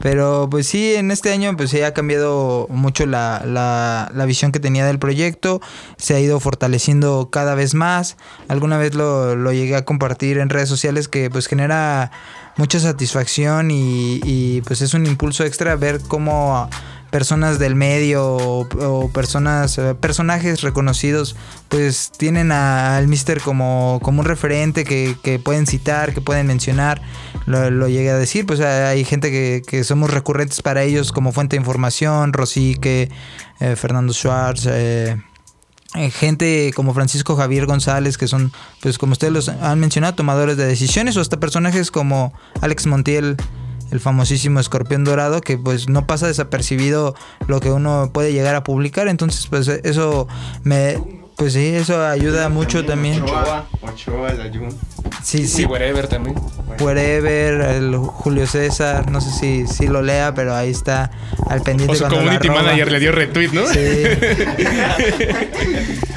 Pero 0.00 0.48
pues 0.50 0.66
sí, 0.66 0.94
en 0.96 1.10
este 1.10 1.32
año 1.32 1.56
pues 1.56 1.70
sí 1.70 1.80
ha 1.80 1.94
cambiado 1.94 2.66
mucho 2.68 3.06
la, 3.06 3.42
la, 3.46 4.10
la 4.14 4.24
visión 4.26 4.52
que 4.52 4.60
tenía 4.60 4.84
del 4.84 4.98
proyecto. 4.98 5.62
Se 5.96 6.14
ha 6.14 6.20
ido 6.20 6.40
fortaleciendo 6.40 7.30
cada 7.32 7.54
vez 7.54 7.72
más. 7.72 8.18
Alguna 8.48 8.76
vez 8.76 8.94
lo, 8.94 9.34
lo 9.34 9.50
llegué 9.52 9.76
a 9.76 9.86
compartir 9.86 10.36
en 10.36 10.50
redes 10.50 10.68
sociales 10.68 11.08
que 11.08 11.30
pues 11.30 11.46
genera 11.46 12.10
mucha 12.58 12.78
satisfacción 12.80 13.70
y, 13.70 14.20
y, 14.24 14.60
pues 14.60 14.82
es 14.82 14.92
un 14.92 15.06
impulso 15.06 15.44
extra 15.44 15.74
ver 15.76 16.00
cómo 16.06 16.68
personas 17.10 17.58
del 17.58 17.74
medio 17.74 18.36
o, 18.36 19.10
personas 19.12 19.78
eh, 19.78 19.94
personajes 19.94 20.60
reconocidos 20.60 21.36
pues 21.68 22.10
tienen 22.16 22.52
a- 22.52 22.96
al 22.96 23.08
Mister 23.08 23.40
como, 23.40 23.98
como 24.02 24.20
un 24.20 24.26
referente 24.26 24.84
que, 24.84 25.16
que 25.22 25.38
pueden 25.38 25.66
citar, 25.66 26.12
que 26.14 26.20
pueden 26.20 26.46
mencionar, 26.46 27.00
lo, 27.46 27.70
lo 27.70 27.88
llegué 27.88 28.10
a 28.10 28.16
decir, 28.18 28.44
pues 28.46 28.60
hay 28.60 29.04
gente 29.04 29.30
que, 29.30 29.62
que 29.66 29.84
somos 29.84 30.10
recurrentes 30.10 30.60
para 30.62 30.82
ellos 30.82 31.12
como 31.12 31.32
fuente 31.32 31.56
de 31.56 31.60
información, 31.60 32.32
Rosique, 32.32 33.10
eh, 33.60 33.76
Fernando 33.76 34.12
Schwartz, 34.12 34.66
eh, 34.66 35.16
eh, 35.94 36.10
gente 36.10 36.72
como 36.76 36.92
Francisco 36.92 37.34
Javier 37.36 37.64
González, 37.64 38.18
que 38.18 38.28
son, 38.28 38.52
pues 38.82 38.98
como 38.98 39.12
ustedes 39.12 39.32
los 39.32 39.48
han 39.48 39.80
mencionado, 39.80 40.14
tomadores 40.14 40.58
de 40.58 40.66
decisiones, 40.66 41.16
o 41.16 41.20
hasta 41.22 41.40
personajes 41.40 41.90
como 41.90 42.34
Alex 42.60 42.86
Montiel, 42.86 43.36
el 43.90 44.00
famosísimo 44.00 44.60
escorpión 44.60 45.04
dorado, 45.04 45.40
que 45.40 45.58
pues 45.58 45.88
no 45.88 46.06
pasa 46.06 46.26
desapercibido 46.26 47.14
lo 47.46 47.60
que 47.60 47.70
uno 47.70 48.10
puede 48.12 48.32
llegar 48.32 48.54
a 48.54 48.64
publicar, 48.64 49.08
entonces 49.08 49.46
pues 49.46 49.68
eso 49.68 50.28
me... 50.64 51.17
Pues 51.38 51.52
sí, 51.52 51.68
eso 51.68 52.04
ayuda 52.04 52.48
mucho 52.48 52.84
también. 52.84 53.22
Ochoa, 53.22 53.66
Ochoa, 53.80 54.30
el 54.32 54.40
ayun. 54.42 54.70
Sí, 55.22 55.38
Sí, 55.38 55.46
sí, 55.48 55.64
whatever 55.66 56.06
también. 56.08 56.34
Wherever, 56.80 57.60
el 57.76 57.96
Julio 57.96 58.46
César, 58.46 59.10
no 59.10 59.20
sé 59.20 59.30
si, 59.30 59.66
si 59.66 59.86
lo 59.86 60.02
lea, 60.02 60.34
pero 60.34 60.54
ahí 60.54 60.70
está 60.70 61.10
al 61.48 61.62
pendiente 61.62 61.92
O 61.92 61.96
su 61.96 62.02
cuando 62.02 62.18
community 62.18 62.48
manager 62.50 62.90
le 62.92 63.00
dio 63.00 63.12
retweet, 63.12 63.50
¿no? 63.52 63.66
Sí. 63.66 63.78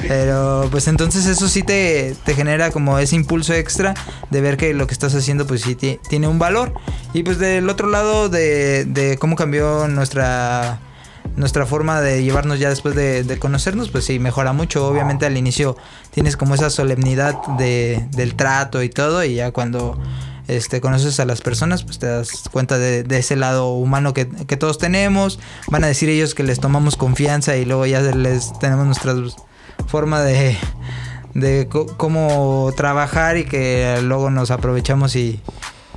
Pero 0.08 0.68
pues 0.70 0.88
entonces 0.88 1.26
eso 1.26 1.48
sí 1.48 1.62
te, 1.62 2.14
te 2.24 2.34
genera 2.34 2.70
como 2.70 2.98
ese 2.98 3.16
impulso 3.16 3.54
extra 3.54 3.94
de 4.30 4.40
ver 4.40 4.56
que 4.56 4.74
lo 4.74 4.86
que 4.86 4.92
estás 4.92 5.14
haciendo 5.14 5.46
pues 5.46 5.62
sí 5.62 5.74
ti- 5.74 5.98
tiene 6.08 6.28
un 6.28 6.38
valor. 6.38 6.74
Y 7.14 7.22
pues 7.22 7.38
del 7.38 7.68
otro 7.70 7.88
lado 7.88 8.28
de, 8.28 8.84
de 8.84 9.16
cómo 9.18 9.36
cambió 9.36 9.88
nuestra 9.88 10.80
nuestra 11.36 11.66
forma 11.66 12.00
de 12.00 12.22
llevarnos 12.22 12.58
ya 12.58 12.68
después 12.68 12.94
de, 12.94 13.24
de 13.24 13.38
conocernos, 13.38 13.90
pues 13.90 14.04
sí, 14.04 14.18
mejora 14.18 14.52
mucho. 14.52 14.86
Obviamente 14.86 15.26
al 15.26 15.36
inicio 15.36 15.76
tienes 16.10 16.36
como 16.36 16.54
esa 16.54 16.70
solemnidad 16.70 17.36
de, 17.58 18.06
del 18.12 18.34
trato 18.34 18.82
y 18.82 18.88
todo, 18.88 19.24
y 19.24 19.34
ya 19.34 19.50
cuando 19.50 19.98
este, 20.48 20.80
conoces 20.80 21.20
a 21.20 21.24
las 21.24 21.40
personas, 21.40 21.84
pues 21.84 21.98
te 21.98 22.06
das 22.06 22.44
cuenta 22.50 22.78
de, 22.78 23.04
de 23.04 23.18
ese 23.18 23.36
lado 23.36 23.72
humano 23.72 24.12
que, 24.12 24.28
que 24.28 24.56
todos 24.56 24.78
tenemos. 24.78 25.38
Van 25.68 25.84
a 25.84 25.86
decir 25.86 26.08
ellos 26.08 26.34
que 26.34 26.42
les 26.42 26.60
tomamos 26.60 26.96
confianza 26.96 27.56
y 27.56 27.64
luego 27.64 27.86
ya 27.86 28.00
les 28.00 28.58
tenemos 28.58 28.86
nuestra 28.86 29.14
forma 29.86 30.20
de, 30.22 30.56
de 31.34 31.68
cómo 31.96 32.72
trabajar 32.76 33.36
y 33.36 33.44
que 33.44 34.00
luego 34.02 34.30
nos 34.30 34.50
aprovechamos 34.50 35.16
y 35.16 35.40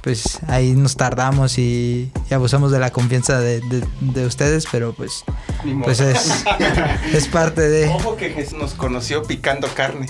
pues 0.06 0.39
ahí 0.47 0.74
nos 0.74 0.95
tardamos 0.95 1.58
y, 1.58 2.12
y 2.30 2.34
abusamos 2.36 2.72
de 2.72 2.78
la 2.78 2.91
confianza 2.91 3.39
de, 3.39 3.60
de- 3.62 3.84
de 4.01 4.26
ustedes, 4.28 4.68
pero 4.72 4.93
pues, 4.93 5.24
Ni 5.64 5.74
modo. 5.74 5.86
pues 5.86 5.99
es, 5.99 6.45
es 7.14 7.28
parte 7.28 7.62
de... 7.68 7.89
Ojo 7.89 8.16
que 8.16 8.30
Jesús 8.30 8.58
nos 8.60 8.76
conoció 8.76 9.24
picando 9.24 9.68
carne. 9.70 10.06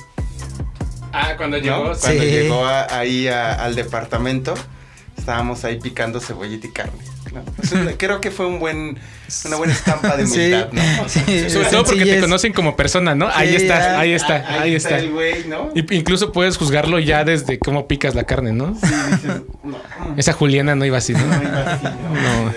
Ah, 1.14 1.36
cuando 1.38 1.56
¿no? 1.58 1.64
llegó. 1.64 1.84
Cuando 1.98 2.22
Sí. 2.24 2.30
llegó 2.30 2.66
a- 2.66 2.94
ahí 2.98 3.30
a- 3.30 3.54
al 3.64 3.76
departamento, 3.76 4.54
estábamos 5.18 5.64
ahí 5.64 5.80
picando 5.80 6.20
cebollita 6.20 6.68
y 6.68 6.72
carne. 6.72 7.00
¿No? 7.42 7.92
Creo 7.98 8.22
que 8.22 8.32
fue 8.32 8.46
un 8.46 8.60
buen, 8.60 8.98
una 9.46 9.56
buena 9.58 9.74
estampa 9.74 10.16
de 10.18 10.26
Sí, 10.28 10.40
humildad, 10.40 10.70
¿no? 10.72 11.10
sí, 11.10 11.50
Sobre 11.50 11.70
todo 11.70 11.84
porque 11.84 12.06
te 12.06 12.20
conocen 12.22 12.54
como 12.54 12.76
persona, 12.76 13.16
¿no? 13.16 13.28
Ahí 13.34 13.56
está, 13.56 13.80
ya. 13.80 14.00
ahí 14.00 14.14
está, 14.14 14.36
Ah, 14.48 14.62
ahí 14.62 14.76
está. 14.76 14.98
el 15.00 15.12
güey, 15.12 15.46
¿no? 15.48 15.70
Y- 15.76 15.96
incluso 15.96 16.32
puedes 16.32 16.58
juzgarlo 16.58 17.00
ya 17.00 17.24
desde 17.24 17.60
cómo 17.60 17.88
picas 17.88 18.16
la 18.16 18.24
carne, 18.24 18.52
¿no? 18.54 18.76
Sí, 18.76 18.88
dices, 19.12 19.42
no, 19.64 19.78
Esa 20.18 20.34
Juliana 20.34 20.76
no 20.76 20.86
iba 20.86 20.98
así, 20.98 21.14
¿no? 21.14 21.26
no 21.26 21.42
iba 21.44 21.74
así, 21.74 21.86
¿no? 21.86 22.54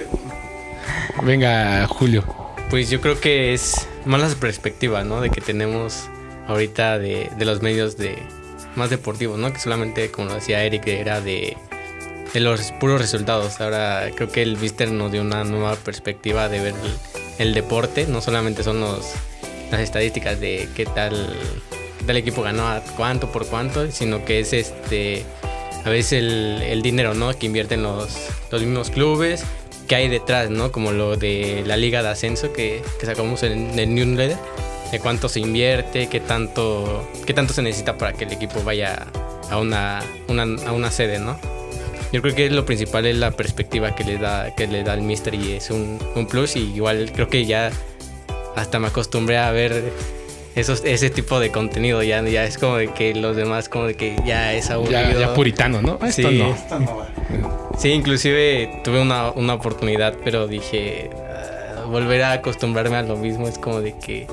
Venga, 1.26 1.87
Julio. 1.89 2.24
Pues 2.70 2.91
yo 2.91 3.01
creo 3.01 3.18
que 3.20 3.55
es 3.55 3.87
más 4.05 4.20
la 4.20 4.29
perspectiva, 4.37 5.03
¿no? 5.05 5.20
De 5.20 5.31
que 5.31 5.41
tenemos 5.41 6.09
ahorita 6.47 6.99
de, 6.99 7.31
de 7.37 7.45
los 7.45 7.62
medios 7.62 7.97
de 7.97 8.18
más 8.76 8.91
deportivos, 8.91 9.39
¿no? 9.39 9.53
Que 9.53 9.59
solamente, 9.59 10.11
como 10.11 10.29
lo 10.29 10.35
decía 10.35 10.62
Eric, 10.62 10.87
era 10.87 11.20
de, 11.20 11.57
de 12.33 12.41
los 12.41 12.72
puros 12.72 13.01
resultados. 13.01 13.61
Ahora 13.61 14.11
creo 14.14 14.29
que 14.29 14.43
el 14.43 14.57
Mister 14.57 14.91
nos 14.91 15.12
dio 15.12 15.22
una 15.22 15.45
nueva 15.45 15.76
perspectiva 15.76 16.49
de 16.49 16.61
ver 16.61 16.74
el, 17.39 17.55
deporte. 17.55 18.07
No 18.07 18.20
solamente 18.20 18.62
son 18.62 18.81
los, 18.81 19.12
las 19.70 19.81
estadísticas 19.81 20.41
de 20.41 20.68
qué 20.74 20.87
tal, 20.87 21.35
tal 22.07 22.16
equipo 22.16 22.43
ganó 22.43 22.81
cuánto 22.97 23.31
por 23.31 23.47
cuánto, 23.47 23.91
sino 23.91 24.24
que 24.24 24.41
es 24.41 24.53
este 24.53 25.24
a 25.85 25.91
veces 25.91 26.14
el, 26.14 26.62
el 26.62 26.83
dinero, 26.83 27.14
¿no? 27.14 27.37
Que 27.39 27.47
invierten 27.47 27.83
los, 27.83 28.16
los 28.51 28.61
mismos 28.62 28.91
clubes, 28.91 29.45
que 29.87 29.95
hay 29.95 30.09
detrás, 30.09 30.51
¿no? 30.51 30.72
Como 30.72 30.93
lo 30.93 31.16
de 31.16 31.62
la 31.66 31.76
liga 31.76 32.03
de 32.03 32.09
ascenso 32.09 32.53
que, 32.53 32.83
que 33.01 33.07
sacamos 33.07 33.43
en 33.43 33.79
el 33.79 33.95
newsletter, 33.95 34.37
de 34.91 34.99
cuánto 35.01 35.29
se 35.29 35.41
invierte, 35.41 36.09
qué 36.09 36.20
tanto, 36.20 37.09
qué 37.26 37.33
tanto 37.33 37.55
se 37.55 37.62
necesita 37.62 37.97
para 37.97 38.12
que 38.12 38.24
el 38.24 38.33
equipo 38.33 38.62
vaya 38.64 39.07
a 39.51 39.59
una, 39.59 40.03
una- 40.29 40.62
a 40.66 40.72
una 40.72 40.91
sede, 40.91 41.18
¿no? 41.20 41.39
Yo 42.12 42.22
creo 42.22 42.34
que 42.34 42.48
lo 42.50 42.64
principal 42.64 43.04
es 43.06 43.16
la 43.16 43.30
perspectiva 43.32 43.94
que 43.94 44.04
le 44.04 44.16
da, 44.18 44.54
que 44.54 44.66
le 44.66 44.82
da 44.82 44.94
el 44.94 45.02
Mister 45.02 45.34
y 45.34 45.52
es 45.52 45.70
un, 45.70 45.98
un 46.14 46.26
plus 46.26 46.56
y 46.56 46.61
igual 46.74 47.11
creo 47.14 47.28
que 47.28 47.44
ya 47.44 47.70
hasta 48.56 48.78
me 48.78 48.86
acostumbré 48.88 49.36
a 49.38 49.50
ver 49.50 49.92
esos, 50.56 50.82
ese 50.84 51.11
tipo 51.11 51.38
de 51.38 51.50
contenido, 51.52 52.02
ya, 52.02 52.22
ya 52.22 52.44
es 52.44 52.59
como 52.59 52.76
de 52.76 52.88
que 52.88 53.14
los 53.14 53.36
demás 53.36 53.68
como 53.68 53.84
de 53.86 53.94
que 53.94 54.16
ya 54.26 54.54
es 54.54 54.70
aburrido. 54.70 55.00
Ya, 55.12 55.18
ya 55.18 55.34
puritano, 55.34 55.82
¿no? 55.82 55.98
Esto 56.04 56.28
Sí. 56.30 56.38
no. 56.38 56.54
Esto 56.54 56.80
no 56.80 56.96
va. 56.96 57.09
Sí, 57.78 57.90
inclusive 57.90 58.80
tuve 58.82 59.00
una, 59.00 59.30
una 59.32 59.54
oportunidad, 59.54 60.14
pero 60.24 60.48
dije, 60.48 61.11
"Ah, 61.14 61.84
volver 61.86 62.22
a 62.24 62.32
acostumbrarme 62.32 62.96
a 62.96 63.02
lo 63.02 63.16
mismo 63.16 63.46
es 63.46 63.59
como 63.59 63.80
de 63.80 63.96
que 63.98 64.26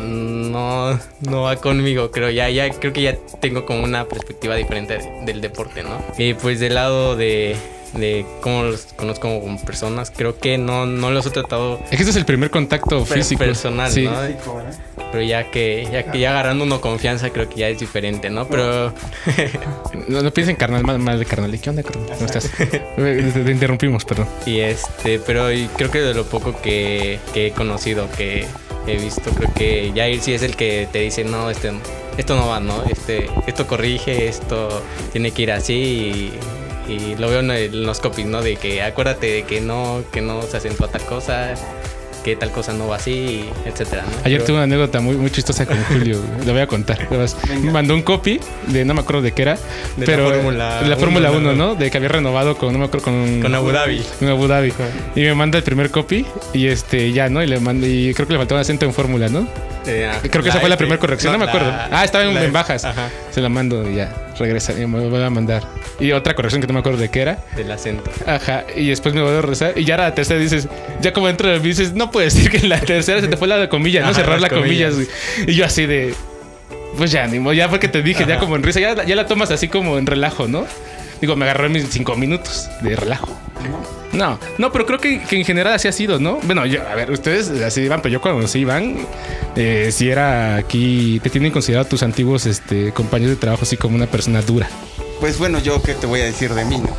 no, 0.00 0.98
no 1.20 1.42
va 1.42 1.56
conmigo, 1.56 2.10
creo. 2.10 2.30
Ya, 2.30 2.48
ya, 2.50 2.68
creo 2.70 2.92
que 2.92 3.02
ya 3.02 3.16
tengo 3.40 3.64
como 3.66 3.84
una 3.84 4.04
perspectiva 4.06 4.54
diferente 4.56 4.98
de- 4.98 5.24
del 5.24 5.40
deporte, 5.40 5.82
¿no? 5.82 6.00
Y 6.18 6.34
pues 6.34 6.60
del 6.60 6.74
lado 6.74 7.16
de, 7.16 7.56
de 7.94 8.24
cómo 8.40 8.64
los 8.64 8.86
conozco 8.96 9.40
como 9.40 9.58
personas, 9.64 10.12
creo 10.14 10.38
que 10.38 10.58
no, 10.58 10.86
no 10.86 11.10
los 11.10 11.26
he 11.26 11.30
tratado 11.30 11.78
Es 11.84 11.90
que 11.90 11.96
este 11.96 12.10
es 12.10 12.16
el 12.16 12.24
primer 12.24 12.50
contacto 12.50 13.04
físico. 13.04 13.40
personal, 13.40 13.90
Sí. 13.90 14.04
¿no? 14.04 14.12
Pero 15.10 15.22
ya 15.24 15.50
que, 15.50 15.88
ya 15.90 16.10
que 16.12 16.18
ya 16.18 16.30
agarrando 16.30 16.64
uno 16.64 16.80
confianza, 16.82 17.30
creo 17.30 17.48
que 17.48 17.56
ya 17.56 17.68
es 17.68 17.78
diferente, 17.78 18.28
¿no? 18.28 18.46
Pero 18.46 18.92
No, 20.08 20.22
no 20.22 20.30
piensen 20.32 20.56
carnal, 20.56 20.84
mal, 20.84 20.98
mal 20.98 21.18
de 21.18 21.24
carnal. 21.24 21.58
¿Qué 21.58 21.70
onda, 21.70 21.82
carnal? 21.82 22.08
¿Cómo 22.10 22.26
estás? 22.26 22.50
Te, 22.50 23.22
te 23.22 23.50
interrumpimos, 23.50 24.04
perdón. 24.04 24.26
Y 24.44 24.60
este, 24.60 25.18
pero 25.18 25.50
y 25.52 25.66
creo 25.76 25.90
que 25.90 26.00
de 26.00 26.12
lo 26.14 26.24
poco 26.24 26.60
que, 26.60 27.18
que 27.32 27.46
he 27.48 27.50
conocido, 27.52 28.06
que 28.16 28.44
he 28.86 28.96
visto, 28.96 29.30
creo 29.30 29.52
que 29.54 29.92
Jair 29.94 30.20
sí 30.20 30.34
es 30.34 30.42
el 30.42 30.56
que 30.56 30.88
te 30.92 31.00
dice, 31.00 31.24
no, 31.24 31.48
este, 31.50 31.72
esto 32.18 32.36
no 32.36 32.46
va, 32.48 32.60
¿no? 32.60 32.84
Este, 32.84 33.28
esto 33.46 33.66
corrige, 33.66 34.28
esto 34.28 34.82
tiene 35.12 35.30
que 35.30 35.42
ir 35.42 35.52
así 35.52 35.72
y, 35.74 36.32
y 36.88 37.14
lo 37.16 37.28
veo 37.28 37.40
en, 37.40 37.50
el- 37.50 37.74
en 37.74 37.82
los 37.86 38.00
copies, 38.00 38.26
¿no? 38.26 38.42
De 38.42 38.56
que 38.56 38.82
acuérdate 38.82 39.26
de 39.28 39.42
que 39.44 39.60
no, 39.60 40.02
que 40.12 40.20
no 40.20 40.42
se 40.42 40.56
acentúa 40.56 40.88
tal 40.88 41.02
cosa, 41.02 41.54
que 42.24 42.34
tal 42.34 42.50
cosa 42.50 42.72
no 42.72 42.88
va 42.88 42.96
así, 42.96 43.48
etcétera, 43.64 44.02
¿no? 44.02 44.08
Ayer 44.24 44.38
Pero- 44.38 44.44
tuve 44.44 44.54
una 44.56 44.64
anécdota 44.64 45.00
muy, 45.00 45.16
muy 45.16 45.30
chistosa 45.30 45.64
con 45.66 45.76
Julio. 45.88 46.20
Lo 46.44 46.52
voy 46.52 46.60
a 46.62 46.66
contar. 46.66 47.08
Me 47.62 47.70
mandó 47.70 47.94
un 47.94 48.02
copy 48.02 48.40
de 48.66 48.84
no 48.84 48.92
me 48.94 49.00
acuerdo 49.00 49.22
de 49.22 49.32
qué 49.32 49.42
era. 49.42 49.54
De 49.96 50.06
la 50.06 50.06
pero 50.06 50.30
Fórmula 50.30 50.80
de 50.82 50.88
la 50.88 50.96
uno, 50.96 50.96
Fórmula 51.04 51.30
¿no? 51.30 51.36
1, 51.38 51.52
¿no? 51.54 51.74
De 51.76 51.90
que 51.90 51.96
había 51.96 52.08
renovado 52.08 52.56
con, 52.58 52.72
no 52.72 52.78
me 52.80 52.86
acuerdo, 52.86 53.04
con, 53.04 53.40
Con 53.40 53.54
Abu 53.54 53.70
Dhabi. 53.70 54.02
con 54.18 54.28
Abu 54.28 54.46
Dhabi. 54.48 54.72
Y 55.14 55.20
me 55.20 55.34
manda 55.34 55.58
el 55.58 55.64
primer 55.64 55.90
copy 55.90 56.26
y 56.52 56.66
este 56.66 57.12
ya, 57.12 57.28
¿no? 57.28 57.42
Y 57.42 57.46
le 57.46 57.60
mando, 57.60 57.86
y 57.86 58.12
creo 58.14 58.26
que 58.26 58.32
le 58.34 58.38
faltó 58.40 58.54
un 58.56 58.60
acento 58.62 58.84
en 58.84 58.92
Fórmula, 58.92 59.28
¿no? 59.28 59.46
Eh, 59.86 60.10
ah, 60.12 60.18
Creo 60.28 60.42
que 60.42 60.50
esa 60.50 60.60
fue 60.60 60.68
la 60.68 60.76
primera 60.76 60.98
corrección, 60.98 61.32
no, 61.32 61.38
me 61.38 61.46
la- 61.46 61.52
acuerdo. 61.52 61.72
Ah, 61.90 62.04
estaba 62.04 62.24
en, 62.24 62.34
la 62.34 62.46
bajas. 62.50 62.84
Ajá, 62.84 63.08
Se 63.30 63.40
la 63.40 63.48
mando 63.48 63.88
y 63.88 63.94
ya, 63.94 64.12
regresa. 64.38 64.72
Y 64.80 64.86
me 64.86 65.08
voy 65.08 65.22
a 65.22 65.30
mandar. 65.30 65.62
Y 66.00 66.12
otra 66.12 66.34
corrección 66.34 66.60
que 66.60 66.66
no 66.66 66.74
me 66.74 66.80
acuerdo 66.80 66.98
de 66.98 67.10
qué 67.10 67.20
era. 67.22 67.38
del 67.56 67.70
acento. 67.70 68.10
Ajá, 68.26 68.64
y 68.76 68.88
después 68.88 69.14
me 69.14 69.22
voy 69.22 69.34
a 69.36 69.42
rezar. 69.42 69.72
Y 69.76 69.84
ya 69.84 69.96
la 69.96 70.14
tercera, 70.14 70.40
dices, 70.40 70.68
ya 71.00 71.12
como 71.12 71.26
dentro 71.26 71.48
de 71.48 71.58
mí 71.60 71.68
dices, 71.68 71.92
no 71.94 72.10
puedes 72.10 72.34
decir 72.34 72.50
que 72.50 72.58
en 72.58 72.68
la 72.68 72.80
tercera 72.80 73.20
se 73.20 73.28
te 73.28 73.36
fue 73.36 73.48
la 73.48 73.58
de 73.58 73.68
comillas, 73.68 74.04
¿no? 74.04 74.10
Ajá, 74.10 74.20
Cerrar 74.20 74.40
la 74.40 74.48
comillas. 74.48 74.94
Y 75.46 75.54
yo 75.54 75.64
así 75.64 75.86
de, 75.86 76.14
pues 76.96 77.10
ya, 77.10 77.26
ni 77.26 77.38
modo, 77.38 77.52
ya 77.54 77.68
fue 77.68 77.78
que 77.78 77.88
te 77.88 78.02
dije, 78.02 78.24
ya 78.26 78.38
como 78.38 78.56
en 78.56 78.62
risa, 78.62 78.80
ya, 78.80 79.04
ya 79.04 79.16
la 79.16 79.26
tomas 79.26 79.50
así 79.50 79.68
como 79.68 79.98
en 79.98 80.06
relajo, 80.06 80.48
¿no? 80.48 80.66
Digo, 81.20 81.36
me 81.36 81.44
agarré 81.44 81.68
mis 81.68 81.88
cinco 81.88 82.16
minutos 82.16 82.68
de 82.82 82.96
relajo. 82.96 83.28
No, 84.12 84.38
no, 84.56 84.72
pero 84.72 84.86
creo 84.86 84.98
que, 84.98 85.20
que 85.20 85.36
en 85.36 85.44
general 85.44 85.74
así 85.74 85.86
ha 85.88 85.92
sido, 85.92 86.18
¿no? 86.18 86.38
Bueno, 86.44 86.64
yo, 86.66 86.80
a 86.88 86.94
ver, 86.94 87.10
ustedes 87.10 87.50
así 87.62 87.82
Iván, 87.82 88.00
pero 88.00 88.14
yo 88.14 88.20
cuando 88.20 88.38
conocí 88.38 88.60
Iván, 88.60 88.96
eh, 89.54 89.90
si 89.92 90.08
era 90.08 90.56
aquí, 90.56 91.20
te 91.22 91.30
tienen 91.30 91.52
considerado 91.52 91.86
tus 91.86 92.02
antiguos 92.02 92.46
este, 92.46 92.92
compañeros 92.92 93.36
de 93.36 93.40
trabajo 93.40 93.64
así 93.64 93.76
como 93.76 93.96
una 93.96 94.06
persona 94.06 94.40
dura. 94.42 94.68
Pues 95.20 95.38
bueno, 95.38 95.58
yo 95.58 95.82
qué 95.82 95.94
te 95.94 96.06
voy 96.06 96.20
a 96.20 96.24
decir 96.24 96.54
de 96.54 96.64
mí, 96.64 96.78
¿no? 96.78 96.88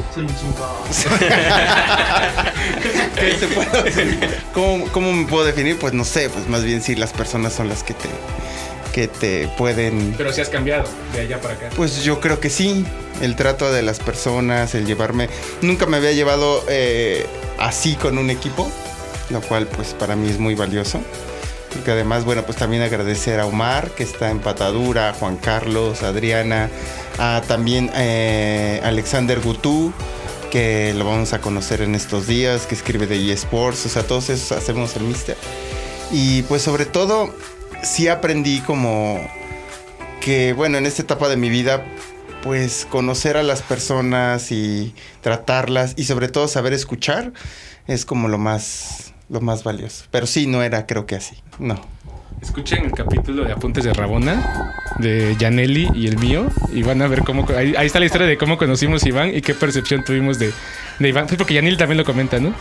¿Qué 3.16 3.34
te 3.40 3.48
puedo 3.48 3.84
decir? 3.84 4.20
¿Cómo, 4.54 4.86
cómo 4.92 5.14
me 5.14 5.26
puedo 5.26 5.46
definir? 5.46 5.80
Pues 5.80 5.94
no 5.94 6.04
sé, 6.04 6.30
pues 6.30 6.48
más 6.50 6.64
bien 6.64 6.82
si 6.82 6.96
las 6.96 7.14
personas 7.14 7.54
son 7.54 7.70
las 7.70 7.82
que 7.82 7.94
te, 7.94 8.10
que 8.94 9.08
te 9.08 9.48
pueden... 9.58 10.14
Pero 10.18 10.32
si 10.34 10.42
has 10.42 10.50
cambiado 10.50 10.84
de 11.14 11.22
allá 11.22 11.40
para 11.42 11.54
acá. 11.56 11.70
Pues 11.76 12.04
yo 12.04 12.20
creo 12.20 12.40
que 12.40 12.50
sí, 12.50 12.86
el 13.22 13.36
trato 13.36 13.72
de 13.72 13.82
las 13.82 14.00
personas, 14.00 14.76
el 14.76 14.86
llevarme... 14.86 15.30
Nunca 15.62 15.86
me 15.86 15.98
había 15.98 16.12
llevado 16.12 16.64
eh, 16.68 17.26
así 17.58 17.96
con 17.96 18.18
un 18.18 18.30
equipo, 18.30 18.70
lo 19.30 19.42
cual 19.42 19.68
pues 19.68 19.90
para 19.94 20.16
mí 20.16 20.30
es 20.30 20.40
muy 20.40 20.56
valioso. 20.56 21.02
Porque 21.74 21.92
además, 21.92 22.26
bueno, 22.26 22.44
pues 22.44 22.58
también 22.58 22.82
agradecer 22.82 23.40
a 23.40 23.46
Omar, 23.46 23.92
que 23.92 24.04
está 24.04 24.32
en 24.32 24.40
Patadura, 24.40 25.10
a 25.10 25.14
Juan 25.14 25.38
Carlos, 25.38 26.02
a 26.02 26.08
Adriana, 26.08 26.70
a 27.20 27.44
también 27.48 27.92
eh, 27.96 28.82
Alexander 28.84 29.40
Gutú, 29.40 29.94
que 30.50 30.96
lo 30.96 31.06
vamos 31.06 31.34
a 31.34 31.42
conocer 31.42 31.82
en 31.82 31.94
estos 31.94 32.26
días, 32.26 32.66
que 32.66 32.74
escribe 32.74 33.06
de 33.06 33.32
eSports, 33.32 33.86
o 33.86 33.90
sea, 33.90 34.02
todos 34.02 34.32
esos 34.32 34.52
hacemos 34.52 34.96
el 34.96 35.04
Mister. 35.04 35.38
Y 36.12 36.42
pues 36.44 36.64
sobre 36.64 36.86
todo, 36.86 37.36
sí 37.84 38.08
aprendí 38.08 38.60
como 38.62 39.20
que, 40.22 40.54
bueno, 40.54 40.78
en 40.78 40.86
esta 40.86 41.02
etapa 41.02 41.30
de 41.30 41.38
mi 41.38 41.50
vida, 41.50 41.84
pues 42.44 42.88
conocer 42.90 43.38
a 43.38 43.44
las 43.44 43.62
personas 43.62 44.52
y 44.52 44.94
tratarlas 45.22 45.94
y 45.98 46.06
sobre 46.06 46.28
todo 46.28 46.48
saber 46.48 46.74
escuchar 46.74 47.34
es 47.88 48.06
como 48.06 48.28
lo 48.28 48.38
más, 48.38 49.14
lo 49.30 49.42
más 49.42 49.64
valioso. 49.64 50.06
Pero 50.12 50.28
sí, 50.28 50.48
no 50.48 50.64
era 50.64 50.86
creo 50.86 51.06
que 51.06 51.16
así, 51.16 51.38
no. 51.58 51.80
Escuchen 52.42 52.86
el 52.86 52.92
capítulo 52.92 53.44
de 53.44 53.52
Apuntes 53.52 53.84
de 53.84 53.94
Rabona, 53.94 54.74
de 54.98 55.36
Janelli 55.40 55.90
y 55.94 56.08
el 56.08 56.18
mío, 56.18 56.48
y 56.72 56.84
van 56.84 57.02
a 57.02 57.08
ver 57.08 57.24
cómo. 57.24 57.46
Ahí, 57.56 57.76
ahí 57.78 57.88
está 57.88 58.00
la 58.00 58.06
historia 58.06 58.28
de 58.28 58.38
cómo 58.38 58.58
conocimos 58.58 59.04
a 59.04 59.10
Iván 59.10 59.36
y 59.36 59.42
qué 59.42 59.54
percepción 59.54 60.04
tuvimos 60.04 60.40
de, 60.40 60.54
de 61.00 61.10
Iván. 61.10 61.28
Sí, 61.28 61.36
porque 61.36 61.56
Janelli 61.56 61.78
también 61.78 61.98
lo 61.98 62.06
comenta, 62.06 62.40
¿no? 62.40 62.54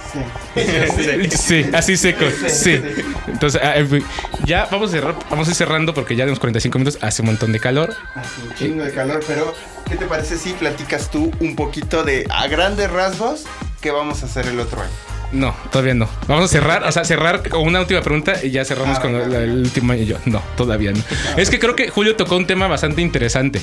Sí, 1.30 1.64
así 1.72 1.96
seco, 1.96 2.24
sí. 2.48 2.80
Entonces, 3.28 3.60
ah, 3.62 3.74
eh, 3.76 4.02
ya 4.44 4.68
vamos 4.70 4.90
a 4.90 4.92
cerrar, 4.92 5.16
vamos 5.30 5.46
a 5.46 5.50
ir 5.50 5.56
cerrando 5.56 5.94
porque 5.94 6.16
ya 6.16 6.24
tenemos 6.24 6.40
45 6.40 6.78
minutos, 6.78 6.98
hace 7.02 7.22
un 7.22 7.26
montón 7.26 7.52
de 7.52 7.60
calor. 7.60 7.94
Hace 8.14 8.42
un 8.42 8.54
chingo 8.54 8.84
de 8.84 8.92
calor, 8.92 9.22
pero 9.26 9.54
¿qué 9.88 9.96
te 9.96 10.06
parece 10.06 10.38
si 10.38 10.54
platicas 10.54 11.10
tú 11.10 11.30
un 11.40 11.54
poquito 11.54 12.02
de, 12.02 12.26
a 12.30 12.48
grandes 12.48 12.90
rasgos, 12.90 13.44
qué 13.80 13.90
vamos 13.92 14.22
a 14.22 14.26
hacer 14.26 14.46
el 14.46 14.58
otro 14.58 14.80
año? 14.80 15.17
No, 15.32 15.54
todavía 15.70 15.94
no. 15.94 16.08
Vamos 16.26 16.46
a 16.46 16.48
cerrar, 16.48 16.84
o 16.84 16.92
sea, 16.92 17.04
cerrar 17.04 17.46
con 17.48 17.60
una 17.62 17.80
última 17.80 18.00
pregunta 18.00 18.34
y 18.42 18.50
ya 18.50 18.64
cerramos 18.64 18.98
Ah, 18.98 19.02
con 19.02 19.14
el 19.14 19.50
último 19.58 19.92
y 19.94 20.06
yo. 20.06 20.16
No, 20.24 20.42
todavía 20.56 20.92
no. 20.92 21.02
Es 21.36 21.50
que 21.50 21.58
creo 21.58 21.76
que 21.76 21.90
Julio 21.90 22.16
tocó 22.16 22.36
un 22.36 22.46
tema 22.46 22.66
bastante 22.66 23.02
interesante. 23.02 23.60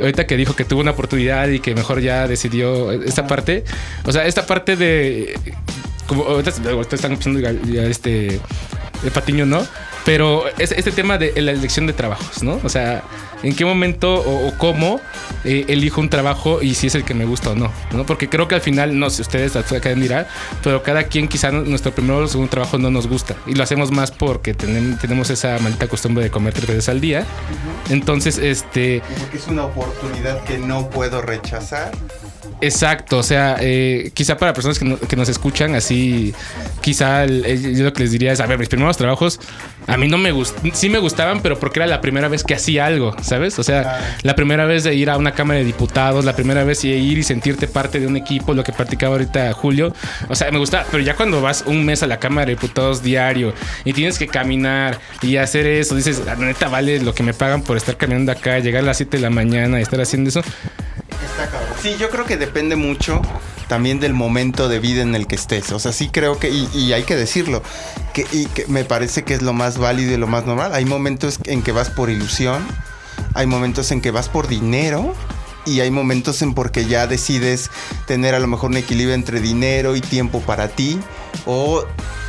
Ahorita 0.00 0.26
que 0.26 0.36
dijo 0.36 0.54
que 0.56 0.64
tuvo 0.64 0.80
una 0.80 0.92
oportunidad 0.92 1.48
y 1.48 1.60
que 1.60 1.74
mejor 1.74 2.00
ya 2.00 2.26
decidió 2.28 2.92
esta 2.92 3.26
parte. 3.26 3.64
O 4.04 4.12
sea, 4.12 4.26
esta 4.26 4.46
parte 4.46 4.76
de. 4.76 5.38
Como 6.06 6.22
ahorita, 6.24 6.52
ahorita 6.70 6.96
están 6.96 7.12
empezando 7.12 7.40
ya 7.40 7.82
este. 7.82 8.40
El 9.04 9.10
patiño, 9.12 9.44
¿no? 9.46 9.66
Pero 10.04 10.44
es- 10.58 10.72
este 10.72 10.90
tema 10.92 11.18
de 11.18 11.32
la 11.42 11.50
elección 11.52 11.86
de 11.86 11.92
trabajos, 11.92 12.42
¿no? 12.42 12.60
O 12.64 12.68
sea, 12.68 13.02
en 13.42 13.54
qué 13.54 13.64
momento 13.64 14.14
o, 14.14 14.52
cómo 14.58 15.00
eh, 15.44 15.64
elijo 15.68 16.00
un 16.00 16.08
trabajo 16.08 16.62
y 16.62 16.74
si 16.74 16.88
es 16.88 16.94
el 16.94 17.04
que 17.04 17.14
me 17.14 17.24
gusta 17.24 17.50
o 17.50 17.54
no, 17.54 17.70
¿no? 17.92 18.04
Porque 18.04 18.28
creo 18.28 18.48
que 18.48 18.54
al 18.54 18.60
final, 18.60 18.98
no 18.98 19.10
sé, 19.10 19.22
ustedes 19.22 19.54
de 19.54 19.96
mirar, 19.96 20.28
pero 20.62 20.82
cada 20.82 21.04
quien 21.04 21.28
quizá 21.28 21.50
nuestro 21.50 21.92
primero 21.92 22.18
o 22.18 22.28
segundo 22.28 22.50
trabajo 22.50 22.78
no 22.78 22.90
nos 22.90 23.06
gusta 23.06 23.36
y 23.46 23.54
lo 23.54 23.62
hacemos 23.62 23.90
más 23.90 24.10
porque 24.10 24.54
tenemos 24.54 25.30
esa 25.30 25.58
maldita 25.60 25.86
costumbre 25.88 26.24
de 26.24 26.30
comer 26.30 26.52
tres 26.54 26.66
veces 26.66 26.88
al 26.88 27.00
día. 27.00 27.26
Entonces, 27.88 28.38
este... 28.38 29.02
Porque 29.20 29.36
es 29.36 29.46
una 29.46 29.64
oportunidad 29.64 30.42
que 30.44 30.58
no 30.58 30.90
puedo 30.90 31.22
rechazar. 31.22 31.92
Exacto, 32.60 33.18
o 33.18 33.22
sea, 33.22 33.56
eh, 33.60 34.10
quizá 34.14 34.36
para 34.36 34.52
personas 34.52 34.78
que, 34.80 35.16
nos 35.16 35.28
escuchan, 35.28 35.76
así, 35.76 36.34
quizá 36.80 37.24
yo 37.26 37.84
lo 37.84 37.92
que 37.92 38.02
les 38.02 38.10
diría 38.10 38.32
es, 38.32 38.40
a 38.40 38.46
ver, 38.46 38.58
mis 38.58 38.68
primeros 38.68 38.96
trabajos, 38.96 39.38
a 39.86 39.96
mí 39.96 40.08
no 40.08 40.18
me 40.18 40.32
gustaban, 40.32 40.74
sí 40.74 40.88
me 40.88 40.98
gustaban, 40.98 41.40
pero 41.40 41.60
porque 41.60 41.78
era 41.78 41.86
la 41.86 42.00
primera 42.00 42.26
vez 42.26 42.42
que 42.42 42.54
hacía 42.54 42.86
algo, 42.86 43.14
¿sabes? 43.22 43.58
O 43.60 43.62
sea, 43.62 44.16
la 44.22 44.34
primera 44.34 44.64
vez 44.64 44.82
de 44.82 44.94
ir 44.94 45.08
a 45.08 45.16
una 45.16 45.32
Cámara 45.32 45.60
de 45.60 45.64
Diputados, 45.64 46.24
la 46.24 46.34
primera 46.34 46.64
vez 46.64 46.82
de 46.82 46.88
ir 46.88 47.18
y 47.18 47.22
sentirte 47.22 47.68
parte 47.68 48.00
de 48.00 48.08
un 48.08 48.16
equipo, 48.16 48.54
lo 48.54 48.64
que 48.64 48.72
practicaba 48.72 49.12
ahorita 49.12 49.52
Julio, 49.52 49.94
o 50.28 50.34
sea, 50.34 50.50
me 50.50 50.58
gusta, 50.58 50.84
pero 50.90 51.02
ya 51.02 51.14
cuando 51.14 51.40
vas 51.40 51.62
un 51.64 51.84
mes 51.84 52.02
a 52.02 52.08
la 52.08 52.18
Cámara 52.18 52.46
de 52.46 52.56
Diputados 52.56 53.04
diario 53.04 53.54
y 53.84 53.92
tienes 53.92 54.18
que 54.18 54.26
caminar 54.26 54.98
y 55.22 55.36
hacer 55.36 55.64
eso, 55.66 55.94
dices, 55.94 56.22
la 56.26 56.34
neta 56.34 56.68
vale 56.68 56.98
lo 57.00 57.14
que 57.14 57.22
me 57.22 57.34
pagan 57.34 57.62
por 57.62 57.76
estar 57.76 57.96
caminando 57.96 58.32
acá, 58.32 58.58
llegar 58.58 58.82
a 58.82 58.86
las 58.86 58.96
7 58.96 59.16
de 59.16 59.22
la 59.22 59.30
mañana 59.30 59.78
y 59.78 59.82
estar 59.82 60.00
haciendo 60.00 60.30
eso. 60.30 60.42
Sí, 61.80 61.96
yo 61.98 62.10
creo 62.10 62.24
que 62.24 62.36
depende 62.36 62.76
mucho 62.76 63.22
también 63.68 64.00
del 64.00 64.14
momento 64.14 64.68
de 64.68 64.80
vida 64.80 65.02
en 65.02 65.14
el 65.14 65.26
que 65.26 65.36
estés. 65.36 65.70
O 65.72 65.78
sea, 65.78 65.92
sí 65.92 66.08
creo 66.08 66.38
que, 66.38 66.50
y, 66.50 66.92
hay 66.92 67.04
que 67.04 67.14
decirlo, 67.16 67.62
que, 68.12 68.26
y 68.32 68.46
que 68.46 68.66
me 68.66 68.84
parece 68.84 69.22
que 69.22 69.34
es 69.34 69.42
lo 69.42 69.52
más 69.52 69.78
válido 69.78 70.12
y 70.12 70.16
lo 70.16 70.26
más 70.26 70.46
normal. 70.46 70.74
Hay 70.74 70.84
momentos 70.84 71.38
en 71.44 71.62
que 71.62 71.72
vas 71.72 71.90
por 71.90 72.10
ilusión, 72.10 72.66
hay 73.34 73.46
momentos 73.46 73.90
en 73.92 74.00
que 74.00 74.10
vas 74.10 74.28
por 74.28 74.48
dinero 74.48 75.14
y 75.66 75.80
hay 75.80 75.90
momentos 75.90 76.42
en 76.42 76.54
porque 76.54 76.86
ya 76.86 77.06
decides 77.06 77.70
tener 78.06 78.34
a 78.34 78.40
lo 78.40 78.46
mejor 78.46 78.70
un 78.70 78.78
equilibrio 78.78 79.14
entre 79.14 79.40
dinero 79.40 79.96
y 79.96 80.00
tiempo 80.00 80.40
para 80.40 80.68
ti 80.68 80.98
o 81.46 81.84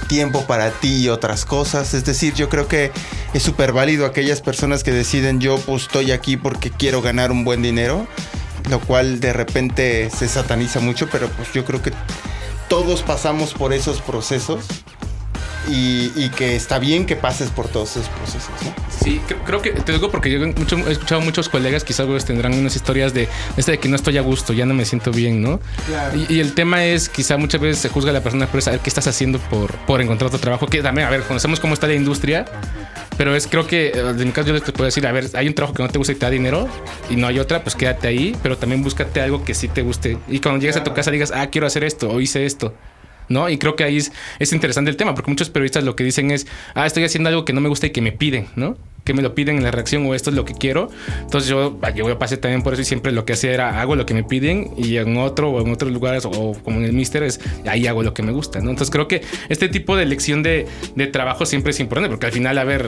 tiempo 0.07 0.45
para 0.45 0.71
ti 0.71 1.03
y 1.03 1.09
otras 1.09 1.45
cosas. 1.45 1.93
Es 1.93 2.03
decir, 2.03 2.33
yo 2.33 2.49
creo 2.49 2.67
que 2.67 2.91
es 3.33 3.41
súper 3.41 3.71
válido 3.71 4.05
aquellas 4.05 4.41
personas 4.41 4.83
que 4.83 4.91
deciden 4.91 5.39
yo 5.39 5.57
pues 5.57 5.83
estoy 5.83 6.11
aquí 6.11 6.35
porque 6.35 6.69
quiero 6.69 7.01
ganar 7.01 7.31
un 7.31 7.45
buen 7.45 7.61
dinero 7.61 8.07
lo 8.69 8.79
cual 8.79 9.19
de 9.19 9.33
repente 9.33 10.09
se 10.09 10.27
sataniza 10.27 10.79
mucho, 10.79 11.07
pero 11.11 11.27
pues 11.29 11.51
yo 11.53 11.65
creo 11.65 11.81
que 11.81 11.91
todos 12.67 13.01
pasamos 13.01 13.53
por 13.53 13.73
esos 13.73 14.01
procesos 14.01 14.65
y, 15.67 16.29
que 16.29 16.55
está 16.55 16.79
bien 16.79 17.05
que 17.05 17.15
pases 17.15 17.49
por 17.49 17.67
todos 17.67 17.91
esos 17.91 18.09
procesos. 18.09 18.49
¿no? 18.63 18.73
Sí, 18.89 19.21
creo, 19.45 19.61
que 19.61 19.71
te 19.71 19.91
digo 19.91 20.09
porque 20.09 20.31
yo 20.31 20.43
he 20.43 20.91
escuchado 20.91 21.21
muchos 21.21 21.49
colegas, 21.49 21.83
quizás 21.83 22.25
tendrán 22.25 22.53
unas 22.53 22.75
historias 22.75 23.13
de 23.13 23.27
este 23.57 23.73
de 23.73 23.79
que 23.79 23.87
no 23.87 23.95
estoy 23.95 24.17
a 24.17 24.21
gusto, 24.21 24.53
ya 24.53 24.65
no 24.65 24.73
me 24.73 24.85
siento 24.85 25.11
bien, 25.11 25.41
¿no? 25.41 25.59
Y, 26.29 26.39
el 26.39 26.53
tema 26.53 26.85
es, 26.85 27.09
quizá 27.09 27.37
muchas 27.37 27.61
veces 27.61 27.79
se 27.79 27.89
juzga 27.89 28.11
a 28.11 28.13
la 28.13 28.21
persona 28.21 28.47
por 28.47 28.61
saber 28.61 28.79
qué 28.79 28.89
estás 28.89 29.07
haciendo 29.07 29.39
por, 29.39 29.75
por 29.79 30.01
encontrar 30.01 30.27
otro 30.27 30.39
trabajo, 30.39 30.67
que 30.67 30.81
también, 30.81 31.07
a 31.07 31.11
ver, 31.11 31.23
conocemos 31.23 31.59
cómo 31.59 31.73
está 31.73 31.87
la 31.87 31.95
industria 31.95 32.45
pero 33.19 33.35
es, 33.35 33.47
creo 33.47 33.67
que, 33.67 33.89
en 33.89 34.17
mi 34.17 34.31
caso, 34.31 34.47
yo 34.47 34.53
les 34.53 34.63
puedo 34.63 34.85
decir, 34.85 35.05
a 35.05 35.11
ver, 35.11 35.25
hay 35.33 35.49
un 35.49 35.53
trabajo 35.53 35.73
que 35.73 35.83
no 35.83 35.89
te 35.89 35.97
gusta 35.97 36.13
y 36.13 36.15
te 36.15 36.25
da 36.25 36.29
dinero 36.29 36.69
y 37.09 37.17
no 37.17 37.27
hay 37.27 37.37
otra, 37.37 37.61
pues 37.61 37.75
quédate 37.75 38.07
ahí, 38.07 38.33
pero 38.41 38.57
también 38.57 38.81
búscate 38.81 39.19
algo 39.19 39.43
que 39.43 39.53
sí 39.53 39.67
te 39.67 39.81
guste. 39.81 40.17
Y 40.29 40.39
cuando 40.39 40.61
llegues 40.61 40.77
a 40.77 40.85
tu 40.85 40.93
casa 40.93 41.11
digas, 41.11 41.33
ah, 41.35 41.47
quiero 41.47 41.67
hacer 41.67 41.83
esto 41.83 42.09
o 42.09 42.21
hice 42.21 42.45
esto. 42.45 42.73
¿no? 43.27 43.49
Y 43.49 43.57
creo 43.57 43.75
que 43.75 43.83
ahí 43.83 43.97
es, 43.97 44.13
es, 44.39 44.53
interesante 44.53 44.89
el 44.89 44.95
tema, 44.95 45.15
porque 45.15 45.29
muchos 45.29 45.49
periodistas 45.49 45.83
lo 45.83 45.97
que 45.97 46.05
dicen 46.05 46.31
es, 46.31 46.47
ah, 46.75 46.85
estoy 46.85 47.03
haciendo 47.03 47.27
algo 47.27 47.43
que 47.43 47.51
no 47.51 47.59
me 47.59 47.67
gusta 47.67 47.87
y 47.87 47.89
que 47.89 48.01
me 48.01 48.13
piden, 48.13 48.47
¿no? 48.55 48.77
Que 49.03 49.13
me 49.13 49.21
lo 49.21 49.35
piden 49.35 49.57
en 49.57 49.63
la 49.63 49.71
reacción 49.71 50.05
o 50.05 50.13
esto 50.13 50.29
es 50.29 50.35
lo 50.35 50.45
que 50.45 50.53
quiero. 50.53 50.89
Entonces 51.21 51.49
yo, 51.49 51.79
yo 51.95 52.19
pasé 52.19 52.37
también 52.37 52.61
por 52.61 52.73
eso 52.73 52.81
y 52.81 52.85
siempre 52.85 53.11
lo 53.11 53.25
que 53.25 53.33
hacía 53.33 53.53
era 53.53 53.81
hago 53.81 53.95
lo 53.95 54.05
que 54.05 54.13
me 54.13 54.23
piden 54.23 54.71
y 54.77 54.97
en 54.97 55.17
otro 55.17 55.51
o 55.51 55.61
en 55.61 55.71
otros 55.71 55.91
lugares 55.91 56.25
o, 56.25 56.55
como 56.63 56.77
en 56.79 56.85
el 56.85 56.93
Mister 56.93 57.23
es 57.23 57.39
ahí 57.65 57.87
hago 57.87 58.03
lo 58.03 58.13
que 58.13 58.23
me 58.23 58.31
gusta, 58.31 58.59
¿no? 58.59 58.69
Entonces 58.69 58.91
creo 58.91 59.07
que 59.07 59.21
este 59.49 59.69
tipo 59.69 59.95
de 59.95 60.03
elección 60.03 60.43
de, 60.43 60.67
de, 60.95 61.07
trabajo 61.07 61.45
siempre 61.45 61.71
es 61.71 61.79
importante 61.79 62.09
porque 62.09 62.27
al 62.27 62.31
final, 62.31 62.57
a 62.57 62.63
ver, 62.63 62.87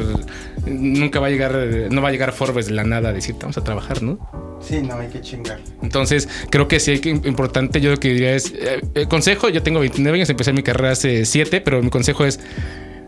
nunca 0.66 1.20
va 1.20 1.28
a 1.28 1.30
llegar, 1.30 1.56
no 1.90 2.02
va 2.02 2.10
a 2.10 2.12
llegar 2.12 2.32
Forbes 2.34 2.68
de 2.68 2.74
la 2.74 2.84
nada 2.84 3.10
a 3.10 3.14
decirte 3.14 3.42
vamos 3.42 3.58
a 3.58 3.64
trabajar, 3.64 4.02
¿no? 4.04 4.20
Sí, 4.62 4.82
no 4.82 4.96
hay 4.96 5.08
que 5.08 5.22
chingar. 5.22 5.60
Entonces, 5.82 6.30
creo 6.50 6.68
que 6.68 6.80
sí 6.80 6.92
hay 6.92 7.00
que 7.00 7.10
importante. 7.10 7.82
Yo 7.82 7.92
lo 7.92 7.98
que 7.98 8.10
diría 8.10 8.36
es: 8.36 8.54
el 8.54 8.82
eh, 8.94 9.08
consejo. 9.08 9.50
Yo 9.50 9.64
tengo 9.64 9.80
29 9.80 10.18
años, 10.18 10.30
empecé 10.30 10.54
mi 10.54 10.64
carrera 10.64 10.92
hace 10.92 11.26
7, 11.26 11.62
pero 11.62 11.82
mi 11.82 11.90
consejo 11.90 12.26
es 12.26 12.40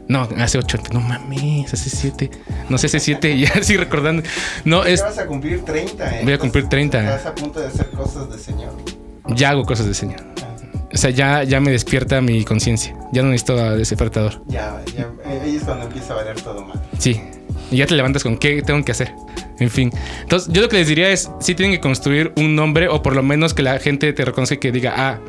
no, 0.07 0.27
hace 0.37 0.57
ocho. 0.57 0.77
No 0.91 0.99
mames, 0.99 1.73
hace 1.73 1.89
siete. 1.89 2.29
No 2.69 2.77
sé, 2.77 2.87
hace 2.87 2.99
siete. 2.99 3.37
Ya 3.43 3.63
sí 3.63 3.77
recordando. 3.77 4.23
No, 4.65 4.85
es. 4.85 5.01
vas 5.01 5.17
a 5.17 5.25
cumplir 5.25 5.63
30, 5.63 6.19
¿eh? 6.19 6.21
Voy 6.23 6.33
a 6.33 6.37
cumplir 6.37 6.69
30. 6.69 6.99
Estás 6.99 7.25
a 7.25 7.35
punto 7.35 7.59
de 7.59 7.67
hacer 7.67 7.89
cosas 7.89 8.29
de 8.29 8.37
señor. 8.37 8.73
Ya 9.35 9.49
hago 9.49 9.63
cosas 9.63 9.85
de 9.87 9.93
señor. 9.93 10.21
O 10.93 10.97
sea, 10.97 11.09
ya, 11.09 11.43
ya 11.43 11.59
me 11.59 11.71
despierta 11.71 12.21
mi 12.21 12.43
conciencia. 12.45 12.95
Ya 13.11 13.23
no 13.23 13.29
necesito 13.29 13.55
despertador. 13.75 14.43
Ya, 14.47 14.79
ya. 14.95 15.09
Eh, 15.25 15.41
ahí 15.43 15.55
es 15.55 15.63
cuando 15.63 15.85
empieza 15.85 16.13
a 16.13 16.17
valer 16.17 16.39
todo 16.39 16.63
mal. 16.63 16.79
Sí. 16.99 17.19
Y 17.71 17.77
ya 17.77 17.87
te 17.87 17.95
levantas 17.95 18.23
con 18.23 18.37
qué 18.37 18.61
tengo 18.61 18.83
que 18.85 18.91
hacer. 18.91 19.11
En 19.59 19.71
fin. 19.71 19.91
Entonces, 20.21 20.53
yo 20.53 20.61
lo 20.61 20.69
que 20.69 20.77
les 20.77 20.87
diría 20.87 21.09
es: 21.09 21.31
sí 21.39 21.55
tienen 21.55 21.75
que 21.75 21.81
construir 21.81 22.31
un 22.35 22.55
nombre 22.55 22.87
o 22.89 23.01
por 23.01 23.15
lo 23.15 23.23
menos 23.23 23.53
que 23.53 23.63
la 23.63 23.79
gente 23.79 24.13
te 24.13 24.23
reconozca 24.23 24.55
y 24.55 24.59
que 24.59 24.71
diga, 24.71 24.93
ah, 24.95 25.19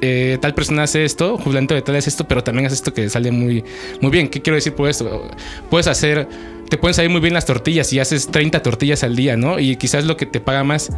eh, 0.00 0.38
tal 0.40 0.54
persona 0.54 0.82
hace 0.82 1.04
esto, 1.04 1.38
Julián 1.38 1.66
de 1.66 1.82
tal 1.82 1.96
hace 1.96 2.10
esto, 2.10 2.24
pero 2.24 2.42
también 2.42 2.66
hace 2.66 2.74
esto 2.74 2.92
que 2.92 3.08
sale 3.08 3.30
muy, 3.30 3.64
muy 4.00 4.10
bien. 4.10 4.28
¿Qué 4.28 4.40
quiero 4.42 4.56
decir 4.56 4.74
por 4.74 4.88
esto? 4.88 5.28
Puedes 5.68 5.86
hacer, 5.86 6.28
te 6.70 6.78
pueden 6.78 6.94
salir 6.94 7.10
muy 7.10 7.20
bien 7.20 7.34
las 7.34 7.44
tortillas 7.44 7.92
y 7.92 7.98
haces 7.98 8.28
30 8.28 8.62
tortillas 8.62 9.02
al 9.02 9.16
día, 9.16 9.36
¿no? 9.36 9.58
Y 9.58 9.76
quizás 9.76 10.04
lo 10.04 10.16
que 10.16 10.24
te 10.24 10.40
paga 10.40 10.64
más 10.64 10.90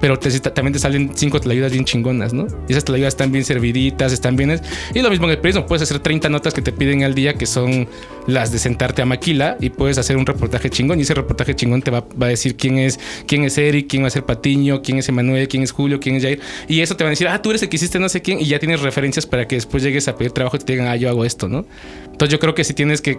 pero 0.00 0.18
también 0.18 0.72
te 0.72 0.78
salen 0.78 1.10
cinco 1.14 1.40
tlayudas 1.40 1.72
bien 1.72 1.84
chingonas, 1.84 2.32
¿no? 2.32 2.46
Y 2.68 2.72
esas 2.72 2.84
tlayudas 2.84 3.14
están 3.14 3.32
bien 3.32 3.44
serviditas, 3.44 4.12
están 4.12 4.36
bien. 4.36 4.60
Y 4.94 5.00
lo 5.00 5.10
mismo 5.10 5.26
en 5.26 5.32
el 5.32 5.38
periodismo, 5.38 5.66
puedes 5.66 5.82
hacer 5.82 5.98
30 5.98 6.28
notas 6.28 6.54
que 6.54 6.62
te 6.62 6.72
piden 6.72 7.04
al 7.04 7.14
día, 7.14 7.34
que 7.34 7.46
son 7.46 7.88
las 8.26 8.52
de 8.52 8.58
sentarte 8.58 9.02
a 9.02 9.06
maquila, 9.06 9.56
y 9.60 9.70
puedes 9.70 9.98
hacer 9.98 10.16
un 10.16 10.26
reportaje 10.26 10.70
chingón. 10.70 10.98
Y 10.98 11.02
ese 11.02 11.14
reportaje 11.14 11.54
chingón 11.54 11.82
te 11.82 11.90
va, 11.90 12.04
a 12.20 12.26
decir 12.26 12.56
quién 12.56 12.78
es, 12.78 12.98
quién 13.26 13.44
es 13.44 13.58
Eric, 13.58 13.88
quién 13.88 14.02
va 14.02 14.08
a 14.08 14.10
ser 14.10 14.24
Patiño, 14.24 14.82
quién 14.82 14.98
es 14.98 15.08
Emanuel, 15.08 15.48
quién 15.48 15.62
es 15.62 15.72
Julio, 15.72 15.98
quién 16.00 16.16
es 16.16 16.22
Jair. 16.22 16.40
Y 16.68 16.80
eso 16.80 16.96
te 16.96 17.04
va 17.04 17.08
a 17.08 17.10
decir, 17.10 17.28
ah, 17.28 17.42
tú 17.42 17.50
eres 17.50 17.62
el 17.62 17.68
que 17.68 17.76
hiciste 17.76 17.98
no 17.98 18.08
sé 18.08 18.22
quién, 18.22 18.40
y 18.40 18.46
ya 18.46 18.58
tienes 18.58 18.80
referencias 18.80 19.26
para 19.26 19.46
que 19.48 19.56
después 19.56 19.82
llegues 19.82 20.08
a 20.08 20.16
pedir 20.16 20.32
trabajo 20.32 20.56
y 20.56 20.60
te 20.60 20.72
digan, 20.72 20.88
ah, 20.88 20.96
yo 20.96 21.08
hago 21.08 21.24
esto, 21.24 21.48
¿no? 21.48 21.66
Entonces 22.18 22.32
yo 22.32 22.40
creo 22.40 22.52
que 22.52 22.64
sí 22.64 22.74
tienes 22.74 23.00
que, 23.00 23.16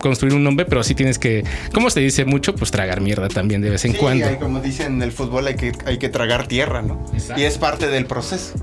construir 0.00 0.34
un 0.34 0.42
nombre, 0.42 0.66
pero 0.66 0.82
sí 0.82 0.96
tienes 0.96 1.16
que, 1.16 1.25
como 1.72 1.90
se 1.90 2.00
dice 2.00 2.24
mucho, 2.24 2.54
pues 2.54 2.70
tragar 2.70 3.00
mierda 3.00 3.28
también 3.28 3.60
de 3.62 3.70
vez 3.70 3.84
en 3.84 3.94
cuando. 3.94 4.26
Hay, 4.26 4.36
como 4.36 4.60
dicen 4.60 4.94
en 4.94 5.02
el 5.02 5.12
fútbol, 5.12 5.46
hay 5.46 5.56
que, 5.56 5.72
hay 5.84 5.98
que 5.98 6.08
tragar 6.08 6.46
tierra, 6.46 6.82
¿no? 6.82 7.04
Y 7.36 7.42
es 7.42 7.58
parte 7.58 7.88
del 7.88 8.06
proceso. 8.06 8.54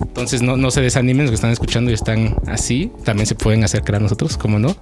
Entonces 0.00 0.42
no, 0.42 0.56
no 0.56 0.70
se 0.70 0.80
desanimen 0.80 1.26
los 1.26 1.30
que 1.30 1.36
están 1.36 1.50
escuchando 1.50 1.90
y 1.90 1.94
están 1.94 2.36
así. 2.46 2.92
También 3.04 3.26
se 3.26 3.34
pueden 3.34 3.64
acercar 3.64 3.96
a 3.96 4.00
nosotros, 4.00 4.36
como 4.36 4.58
no. 4.58 4.76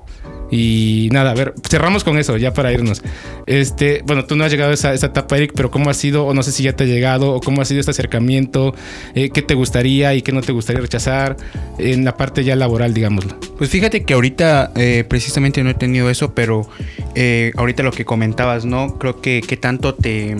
Y 0.53 1.09
nada, 1.13 1.31
a 1.31 1.35
ver, 1.35 1.55
cerramos 1.67 2.05
con 2.05 2.19
eso 2.19 2.37
ya 2.37 2.53
para 2.53 2.71
irnos. 2.71 3.03
Este, 3.47 4.03
bueno, 4.05 4.27
tú 4.27 4.37
no 4.37 4.45
has 4.45 4.53
llegado 4.53 4.71
a 4.71 4.75
esa, 4.75 4.93
etapa, 4.93 5.39
Eric, 5.39 5.53
pero 5.57 5.71
¿cómo 5.71 5.89
ha 5.89 5.95
sido, 5.95 6.27
o 6.27 6.35
no 6.35 6.43
sé 6.43 6.53
si 6.53 6.63
ya 6.63 6.75
te 6.75 6.85
ha 6.85 6.87
llegado, 6.87 7.33
o 7.33 7.41
cómo 7.41 7.63
ha 7.63 7.65
sido 7.65 7.81
este 7.81 7.93
acercamiento? 7.93 8.75
Eh, 9.15 9.31
¿Qué 9.31 9.41
te 9.41 9.55
gustaría 9.55 10.15
y 10.15 10.21
qué 10.21 10.31
no 10.31 10.43
te 10.43 10.53
gustaría 10.53 10.83
rechazar 10.83 11.39
en 11.79 12.05
la 12.05 12.19
parte 12.19 12.45
ya 12.45 12.55
laboral, 12.55 12.93
digámoslo? 12.93 13.41
Pues 13.57 13.71
fíjate 13.71 14.05
que 14.05 14.13
ahorita 14.13 14.73
eh, 14.77 15.05
precisamente 15.09 15.65
no 15.65 15.71
he 15.71 15.75
tenido 15.75 16.11
eso, 16.11 16.35
pero 16.35 16.69
eh, 17.15 17.53
ahorita 17.57 17.83
lo 17.83 17.91
que 17.91 18.05
comentabas, 18.05 18.67
¿no? 18.67 18.99
Creo 18.99 19.23
que, 19.23 19.41
que 19.41 19.57
tanto 19.57 19.95
te, 19.95 20.37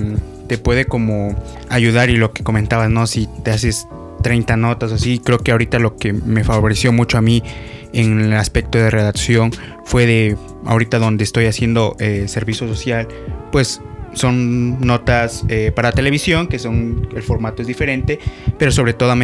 te 0.47 0.59
puede 0.59 0.85
como 0.85 1.43
ayudar 1.71 2.11
y 2.11 2.19
lo 2.19 2.35
que 2.35 2.45
comentabas, 2.45 2.91
¿no? 2.91 3.07
Si 3.07 3.31
te 3.45 3.51
haces 3.51 3.87
30 4.23 4.59
notas 4.59 4.93
así, 4.93 5.21
creo 5.21 5.39
que 5.39 5.53
ahorita 5.53 5.79
lo 5.79 5.97
que 5.97 6.13
me 6.13 6.45
favoreció 6.45 6.93
mucho 6.93 7.17
a 7.17 7.23
mí 7.23 7.43
en 7.93 8.21
el 8.21 8.33
aspecto 8.35 8.79
de 8.79 8.91
redacción 8.91 9.53
fue 9.85 10.07
de 10.07 10.37
ahorita 10.65 10.99
donde 10.99 11.25
estoy 11.25 11.47
haciendo 11.47 11.97
eh, 11.99 12.27
servicio 12.29 12.67
social, 12.67 13.09
pues 13.51 13.81
son 14.15 14.81
notas 14.81 15.45
eh, 15.49 15.73
para 15.75 15.93
televisión, 15.93 16.47
que 16.47 16.59
son 16.59 17.09
el 17.15 17.23
formato 17.23 17.63
es 17.63 17.69
diferente, 17.69 18.19
pero 18.59 18.71
sobre 18.73 18.93
todo 18.93 19.15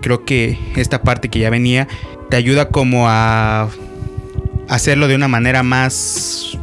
creo 0.00 0.24
que 0.24 0.58
esta 0.76 1.02
parte 1.02 1.28
que 1.28 1.38
ya 1.38 1.50
venía 1.50 1.86
te 2.28 2.36
ayuda 2.36 2.68
como 2.68 3.08
a 3.08 3.68
hacerlo 4.68 5.08
de 5.08 5.14
una 5.14 5.28
manera 5.28 5.62
más 5.62 6.58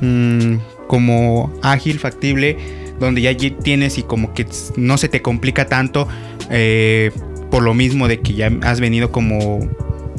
mm, 0.00 0.56
como 0.86 1.52
ágil, 1.62 1.98
factible, 1.98 2.58
donde 2.98 3.22
ya 3.22 3.34
tienes 3.62 3.96
y 3.96 4.02
como 4.02 4.34
que 4.34 4.46
no 4.76 4.98
se 4.98 5.08
te 5.08 5.22
complica 5.22 5.66
tanto 5.66 6.06
eh, 6.50 7.12
por 7.50 7.62
lo 7.62 7.74
mismo 7.74 8.08
de 8.08 8.20
que 8.20 8.34
ya 8.34 8.50
has 8.62 8.80
venido 8.80 9.10
como 9.10 9.60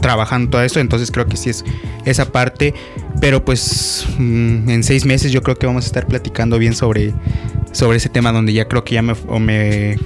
trabajando 0.02 0.49
todo 0.49 0.64
esto, 0.64 0.80
entonces 0.80 1.12
creo 1.12 1.28
que 1.28 1.38
sí 1.38 1.49
es 1.49 1.64
esa 2.06 2.32
parte, 2.32 2.74
pero 3.22 3.45
pues 3.45 4.06
mm, 4.18 4.70
en 4.70 4.84
seis 4.84 5.06
meses 5.06 5.32
yo 5.32 5.41
creo 5.43 5.58
que 5.58 5.68
vamos 5.68 5.86
a 5.86 5.88
estar 5.88 6.08
platicando 6.08 6.58
bien 6.58 6.74
sobre, 6.74 7.14
sobre 7.72 7.97
ese 7.97 8.10
tema 8.10 8.32
donde 8.32 8.54
ya 8.54 8.68
creo 8.68 8.84
que 8.84 8.95
ya 8.95 9.02
me, 9.02 9.16
me, 9.39 9.97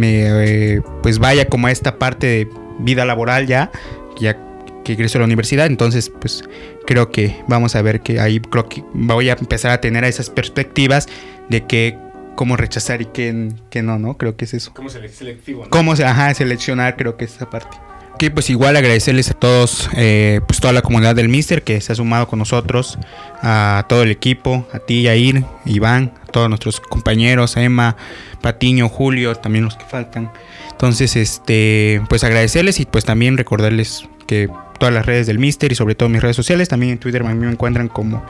eh, 0.00 0.80
pues 1.02 1.18
vaya 1.18 1.46
como 1.46 1.66
a 1.66 1.72
esta 1.72 1.98
parte 1.98 2.26
de 2.26 2.48
vida 2.78 3.04
laboral 3.04 3.46
ya, 3.46 3.70
ya 4.18 4.38
que 4.84 4.92
ingreso 4.92 5.18
a 5.18 5.20
la 5.20 5.24
universidad, 5.26 5.66
entonces 5.66 6.10
pues 6.10 6.44
creo 6.86 7.10
que 7.10 7.42
vamos 7.48 7.74
a 7.74 7.82
ver 7.82 8.00
que 8.00 8.20
ahí 8.20 8.40
creo 8.40 8.68
que 8.68 8.84
voy 8.94 9.28
a 9.28 9.32
empezar 9.32 9.72
a 9.72 9.80
tener 9.80 10.04
esas 10.04 10.30
perspectivas 10.30 11.08
de 11.48 11.66
qué, 11.66 11.98
cómo 12.36 12.56
rechazar 12.56 13.02
y 13.02 13.06
qué, 13.06 13.48
qué 13.70 13.82
no, 13.82 13.98
¿no? 13.98 14.16
Creo 14.16 14.36
que 14.36 14.44
es 14.44 14.54
eso. 14.54 14.72
Selectivo. 15.12 15.66
Cómo 15.70 15.96
se, 15.96 16.04
ajá, 16.04 16.32
seleccionar, 16.34 16.96
creo 16.96 17.16
que 17.16 17.24
es 17.24 17.34
esa 17.34 17.50
parte. 17.50 17.76
Que 18.18 18.30
pues 18.30 18.48
igual 18.48 18.76
agradecerles 18.76 19.30
a 19.30 19.34
todos, 19.34 19.90
eh, 19.94 20.40
pues 20.46 20.58
toda 20.58 20.72
la 20.72 20.80
comunidad 20.80 21.14
del 21.14 21.28
Mister 21.28 21.62
que 21.62 21.80
se 21.82 21.92
ha 21.92 21.94
sumado 21.94 22.26
con 22.26 22.38
nosotros, 22.38 22.98
a 23.42 23.84
todo 23.90 24.02
el 24.04 24.10
equipo, 24.10 24.66
a 24.72 24.78
ti, 24.78 25.02
Yair, 25.02 25.44
Iván, 25.66 26.12
a 26.22 26.32
todos 26.32 26.48
nuestros 26.48 26.80
compañeros, 26.80 27.58
a 27.58 27.62
Emma, 27.62 27.96
Patiño, 28.40 28.88
Julio, 28.88 29.34
también 29.34 29.66
los 29.66 29.76
que 29.76 29.84
faltan. 29.84 30.32
Entonces, 30.70 31.14
este, 31.14 32.00
pues 32.08 32.24
agradecerles 32.24 32.80
y 32.80 32.86
pues 32.86 33.04
también 33.04 33.36
recordarles 33.36 34.08
que 34.26 34.48
todas 34.78 34.94
las 34.94 35.04
redes 35.04 35.26
del 35.26 35.38
Mister 35.38 35.70
y 35.70 35.74
sobre 35.74 35.94
todo 35.94 36.08
mis 36.08 36.22
redes 36.22 36.36
sociales, 36.36 36.70
también 36.70 36.92
en 36.92 36.98
Twitter 36.98 37.22
me 37.22 37.50
encuentran 37.50 37.88
como 37.88 38.24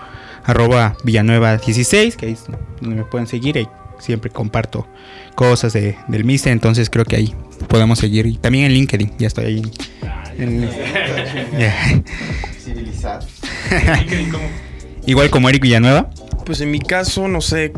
arroba 0.45 0.97
Villanueva16, 1.05 2.17
que 2.17 2.31
es 2.31 2.45
donde 2.81 2.97
me 2.97 3.05
pueden 3.05 3.27
seguir 3.29 3.57
y 3.57 3.69
siempre 3.99 4.31
comparto 4.31 4.87
cosas 5.35 5.73
de, 5.73 5.97
del 6.09 6.25
Mister, 6.25 6.53
entonces 6.53 6.91
creo 6.91 7.05
que 7.05 7.17
ahí 7.17 7.35
podemos 7.69 7.99
seguir. 7.99 8.27
Y 8.27 8.37
también 8.37 8.67
en 8.67 8.73
LinkedIn, 8.73 9.13
ya 9.19 9.27
estoy 9.27 9.45
ahí. 9.45 9.63
En-. 10.39 10.69
Civilizado. 12.59 13.27
Igual 15.07 15.31
como 15.31 15.49
Eric 15.49 15.63
Villanueva. 15.63 16.11
Pues 16.45 16.61
en 16.61 16.71
mi 16.71 16.79
caso, 16.79 17.27
no 17.27 17.41
sé, 17.41 17.73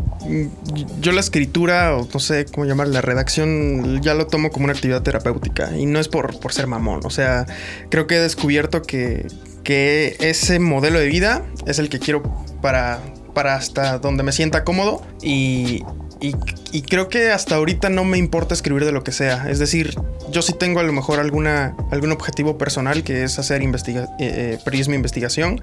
yo 1.01 1.13
la 1.13 1.21
escritura, 1.21 1.97
o 1.97 2.07
no 2.13 2.21
sé 2.21 2.45
cómo 2.45 2.67
llamar, 2.67 2.89
la 2.89 3.01
redacción, 3.01 4.03
ya 4.03 4.15
lo 4.15 4.27
tomo 4.27 4.51
como 4.51 4.65
una 4.65 4.75
actividad 4.75 5.03
terapéutica. 5.03 5.75
Y 5.77 5.87
no 5.87 6.01
es 6.01 6.09
por, 6.09 6.39
por 6.39 6.53
ser 6.53 6.67
mamón. 6.67 7.01
O 7.05 7.11
sea, 7.11 7.47
creo 7.89 8.07
que 8.07 8.17
he 8.17 8.21
descubierto 8.21 8.83
que, 8.83 9.27
que 9.65 10.17
ese 10.21 10.59
modelo 10.59 10.99
de 10.99 11.07
vida 11.07 11.45
es 11.67 11.79
el 11.79 11.89
que 11.89 11.99
quiero 11.99 12.23
para, 12.61 13.01
para 13.39 13.55
hasta 13.55 14.01
donde 14.01 14.25
me 14.25 14.33
sienta 14.33 14.65
cómodo. 14.65 15.01
Y, 15.23 15.85
y, 16.21 16.83
creo 16.83 17.09
que 17.09 17.31
hasta 17.31 17.55
ahorita 17.55 17.89
no 17.89 18.03
me 18.03 18.19
importa 18.19 18.53
escribir 18.53 18.85
de 18.85 18.91
lo 18.91 19.05
que 19.05 19.13
sea. 19.13 19.49
Es 19.49 19.61
decir, 19.61 19.95
yo 20.33 20.43
sí 20.43 20.55
tengo 20.55 20.81
a 20.81 20.83
lo 20.83 20.93
mejor 20.93 21.21
alguna, 21.21 21.77
algún 21.93 22.11
objetivo 22.11 22.59
personal 22.59 23.05
que 23.05 23.23
es 23.23 23.39
hacer 23.39 23.63
investiga 23.63 24.09
eh, 24.19 24.57
eh, 24.57 24.59
periodismo 24.65 24.97
investigación 24.97 25.61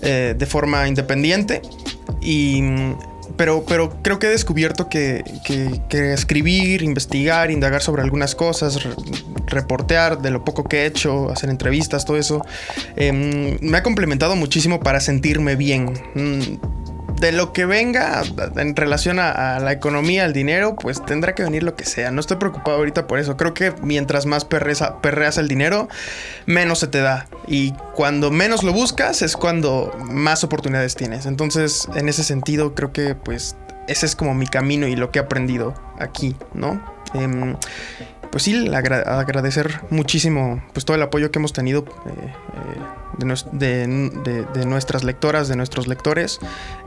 eh, 0.00 0.36
de 0.38 0.46
forma 0.46 0.86
independiente. 0.86 1.60
Y, 2.22 2.62
pero, 3.36 3.64
pero 3.66 4.02
creo 4.02 4.18
que 4.18 4.26
he 4.26 4.30
descubierto 4.30 4.88
que, 4.88 5.22
que- 5.44 6.12
escribir, 6.12 6.82
investigar, 6.82 7.50
indagar 7.50 7.82
sobre 7.82 8.02
algunas 8.02 8.34
cosas, 8.34 8.82
re- 8.82 8.94
reportear 9.46 10.20
de 10.22 10.30
lo 10.30 10.44
poco 10.44 10.64
que 10.64 10.82
he 10.82 10.86
hecho, 10.86 11.30
hacer 11.30 11.50
entrevistas, 11.50 12.04
todo 12.04 12.16
eso, 12.16 12.44
em, 12.96 13.58
me 13.60 13.78
ha 13.78 13.82
complementado 13.82 14.36
muchísimo 14.36 14.80
para 14.80 15.00
sentirme 15.00 15.56
bien. 15.56 15.92
Mm, 16.14 16.85
de 17.20 17.32
lo 17.32 17.52
que 17.52 17.66
venga 17.66 18.22
en 18.56 18.76
relación 18.76 19.18
a, 19.18 19.58
la 19.58 19.72
economía, 19.72 20.24
al 20.24 20.32
dinero, 20.32 20.76
pues 20.76 21.04
tendrá 21.04 21.34
que 21.34 21.42
venir 21.42 21.62
lo 21.62 21.74
que 21.74 21.84
sea. 21.84 22.10
No 22.10 22.20
estoy 22.20 22.36
preocupado 22.36 22.78
ahorita 22.78 23.06
por 23.06 23.18
eso. 23.18 23.36
Creo 23.36 23.54
que 23.54 23.72
mientras 23.82 24.26
más 24.26 24.44
perreas 24.44 25.38
el 25.38 25.48
dinero, 25.48 25.88
menos 26.46 26.80
se 26.80 26.86
te 26.86 27.00
da. 27.00 27.26
Y 27.46 27.72
cuando 27.94 28.30
menos 28.30 28.62
lo 28.62 28.72
buscas 28.72 29.22
es 29.22 29.36
cuando 29.36 29.96
más 30.04 30.44
oportunidades 30.44 30.94
tienes. 30.94 31.26
Entonces, 31.26 31.88
en 31.94 32.08
ese 32.08 32.24
sentido, 32.24 32.74
creo 32.74 32.92
que 32.92 33.14
pues 33.14 33.56
ese 33.88 34.06
es 34.06 34.16
como 34.16 34.34
mi 34.34 34.46
camino 34.46 34.86
y 34.86 34.96
lo 34.96 35.10
que 35.10 35.18
he 35.18 35.22
aprendido 35.22 35.74
aquí, 35.98 36.36
¿no? 36.54 36.82
Em, 37.14 37.56
pues 38.30 38.44
sí, 38.44 38.68
agra- 38.74 39.18
agradecer 39.20 39.80
muchísimo 39.90 40.62
pues 40.72 40.84
todo 40.84 40.96
el 40.96 41.02
apoyo 41.02 41.30
que 41.30 41.38
hemos 41.38 41.52
tenido 41.52 41.84
eh, 42.06 42.10
eh, 42.16 42.32
de, 43.18 43.26
nues- 43.26 43.50
de- 43.52 43.86
de- 44.24 44.44
de 44.44 44.66
nuestras 44.66 45.04
lectoras, 45.04 45.48
de 45.48 45.56
nuestros 45.56 45.86
lectores. 45.88 46.38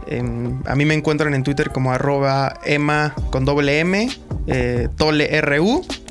Em, 0.07 0.61
a 0.65 0.75
mí 0.75 0.85
me 0.85 0.93
encuentran 0.93 1.33
en 1.33 1.43
Twitter 1.43 1.71
como 1.71 1.91
arroba 1.91 2.59
Emma 2.63 3.13
con 3.31 3.45
doble 3.45 3.79
M, 3.79 4.09
eh, 4.47 4.87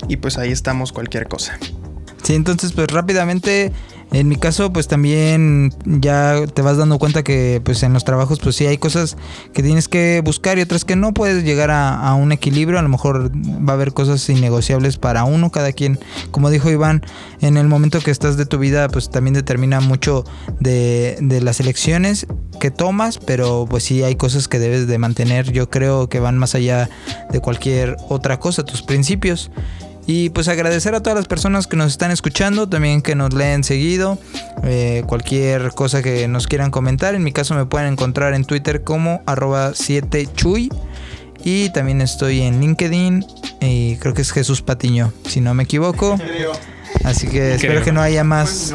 y 0.07 0.17
pues 0.17 0.37
ahí 0.37 0.51
estamos 0.51 0.91
cualquier 0.91 1.27
cosa. 1.27 1.57
Sí, 2.23 2.35
entonces 2.35 2.73
pues 2.73 2.87
rápidamente, 2.91 3.71
en 4.11 4.27
mi 4.27 4.35
caso 4.35 4.73
pues 4.73 4.87
también 4.87 5.73
ya 5.85 6.45
te 6.53 6.61
vas 6.61 6.77
dando 6.77 6.97
cuenta 6.97 7.23
que 7.23 7.61
pues 7.63 7.83
en 7.83 7.93
los 7.93 8.03
trabajos 8.03 8.39
pues 8.39 8.55
sí 8.55 8.65
hay 8.65 8.77
cosas 8.77 9.17
que 9.53 9.61
tienes 9.61 9.87
que 9.87 10.21
buscar 10.23 10.57
y 10.57 10.61
otras 10.61 10.83
que 10.83 10.95
no 10.95 11.13
puedes 11.13 11.43
llegar 11.43 11.69
a, 11.71 12.13
un 12.15 12.31
equilibrio, 12.31 12.79
a 12.79 12.81
lo 12.81 12.89
mejor 12.89 13.31
va 13.31 13.73
a 13.73 13.75
haber 13.75 13.93
cosas 13.93 14.27
innegociables 14.29 14.97
para 14.97 15.23
uno, 15.23 15.51
cada 15.51 15.71
quien, 15.71 15.99
como 16.31 16.49
dijo 16.49 16.69
Iván, 16.69 17.03
en 17.41 17.57
el 17.57 17.67
momento 17.67 17.99
que 17.99 18.11
estás 18.11 18.35
de 18.35 18.45
tu 18.45 18.57
vida 18.57 18.89
pues 18.89 19.09
también 19.09 19.35
determina 19.35 19.79
mucho 19.79 20.25
de, 20.59 21.17
de 21.21 21.41
las 21.41 21.59
elecciones 21.59 22.25
que 22.59 22.71
tomas, 22.71 23.19
pero 23.19 23.67
pues 23.69 23.83
sí 23.83 24.03
hay 24.03 24.15
cosas 24.15 24.47
que 24.47 24.59
debes 24.59 24.87
de 24.87 24.97
mantener, 24.97 25.51
yo 25.51 25.69
creo 25.69 26.09
que 26.09 26.19
van 26.19 26.37
más 26.37 26.55
allá 26.55 26.89
de 27.31 27.39
cualquier 27.39 27.95
otra 28.09 28.39
cosa, 28.39 28.63
tus 28.63 28.81
principios. 28.81 29.51
Y 30.11 30.31
pues 30.31 30.47
agradecer 30.47 30.95
a 30.95 31.03
todas 31.03 31.15
las 31.15 31.27
personas 31.27 31.67
que 31.67 31.77
nos 31.77 31.91
están 31.91 32.09
escuchando, 32.09 32.67
también 32.67 33.03
que 33.03 33.13
nos 33.13 33.31
leen 33.31 33.63
seguido, 33.63 34.17
eh, 34.63 35.03
cualquier 35.05 35.69
cosa 35.73 36.01
que 36.01 36.27
nos 36.27 36.47
quieran 36.47 36.71
comentar. 36.71 37.13
En 37.13 37.23
mi 37.23 37.31
caso 37.31 37.53
me 37.53 37.67
pueden 37.67 37.93
encontrar 37.93 38.33
en 38.33 38.43
Twitter 38.43 38.83
como 38.83 39.21
arroba 39.27 39.73
7chuy. 39.73 40.73
Y 41.43 41.71
también 41.73 42.01
estoy 42.01 42.41
en 42.41 42.59
LinkedIn 42.59 43.23
y 43.61 43.97
creo 43.97 44.15
que 44.15 44.23
es 44.23 44.31
Jesús 44.31 44.63
Patiño, 44.63 45.13
si 45.27 45.41
no 45.41 45.53
me 45.53 45.61
equivoco. 45.61 46.17
Así 47.03 47.27
que 47.27 47.53
espero 47.53 47.83
que 47.83 47.91
no 47.91 48.01
haya 48.01 48.23
más. 48.23 48.73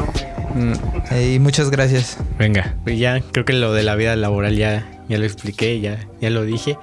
Eh, 1.11 1.33
y 1.35 1.39
muchas 1.39 1.69
gracias. 1.69 2.15
Venga. 2.39 2.75
Pues 2.85 2.97
ya, 2.97 3.19
creo 3.33 3.43
que 3.43 3.51
lo 3.51 3.73
de 3.73 3.83
la 3.83 3.95
vida 3.95 4.15
laboral 4.15 4.55
ya, 4.55 4.87
ya 5.09 5.17
lo 5.17 5.25
expliqué, 5.25 5.81
ya, 5.81 5.99
ya 6.21 6.29
lo 6.29 6.45
dije. 6.45 6.77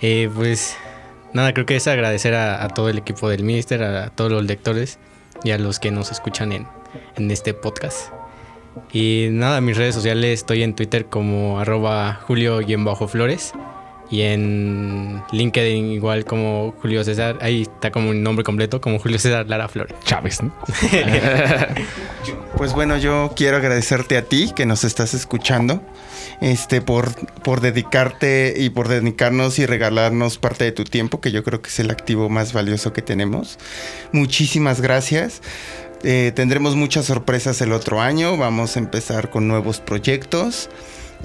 Eh, 0.00 0.30
pues 0.32 0.76
nada, 1.32 1.52
creo 1.54 1.66
que 1.66 1.76
es 1.76 1.86
agradecer 1.86 2.34
a, 2.34 2.66
todo 2.68 2.88
el 2.88 2.98
equipo 2.98 3.28
del 3.28 3.44
Mister, 3.44 3.82
a, 3.82 4.10
todos 4.10 4.30
los 4.30 4.44
lectores 4.44 4.98
y 5.44 5.50
a 5.50 5.58
los 5.58 5.78
que 5.78 5.90
nos 5.90 6.10
escuchan 6.10 6.52
en, 6.52 6.66
en 7.16 7.30
este 7.30 7.54
podcast. 7.54 8.12
Y 8.92 9.28
nada, 9.30 9.60
mis 9.60 9.76
redes 9.76 9.94
sociales 9.94 10.40
estoy 10.40 10.62
en 10.62 10.74
Twitter 10.74 11.06
como 11.06 11.60
arroba 11.60 12.20
julio-flores 12.26 13.52
y 14.12 14.20
en 14.20 15.22
LinkedIn 15.32 15.90
igual 15.90 16.26
como 16.26 16.74
Julio 16.82 17.02
César, 17.02 17.38
ahí 17.40 17.62
está 17.62 17.90
como 17.90 18.10
un 18.10 18.22
nombre 18.22 18.44
completo, 18.44 18.78
como 18.78 18.98
Julio 18.98 19.18
César 19.18 19.48
Lara 19.48 19.68
Flores. 19.68 19.96
Chávez, 20.04 20.42
¿no? 20.42 20.52
Pues 22.56 22.74
bueno, 22.74 22.98
yo 22.98 23.32
quiero 23.34 23.56
agradecerte 23.56 24.16
a 24.18 24.22
ti 24.22 24.52
que 24.54 24.66
nos 24.66 24.84
estás 24.84 25.14
escuchando, 25.14 25.82
este, 26.40 26.82
por, 26.82 27.12
por 27.40 27.60
dedicarte 27.60 28.54
y 28.56 28.70
por 28.70 28.86
dedicarnos 28.86 29.58
y 29.58 29.66
regalarnos 29.66 30.36
parte 30.36 30.64
de 30.64 30.72
tu 30.72 30.84
tiempo, 30.84 31.20
que 31.20 31.32
yo 31.32 31.42
creo 31.42 31.62
que 31.62 31.70
es 31.70 31.80
el 31.80 31.90
activo 31.90 32.28
más 32.28 32.52
valioso 32.52 32.92
que 32.92 33.00
tenemos. 33.00 33.58
Muchísimas 34.12 34.82
gracias. 34.82 35.40
Eh, 36.04 36.32
tendremos 36.36 36.76
muchas 36.76 37.06
sorpresas 37.06 37.60
el 37.62 37.72
otro 37.72 38.00
año. 38.00 38.36
Vamos 38.36 38.76
a 38.76 38.80
empezar 38.80 39.30
con 39.30 39.48
nuevos 39.48 39.80
proyectos. 39.80 40.68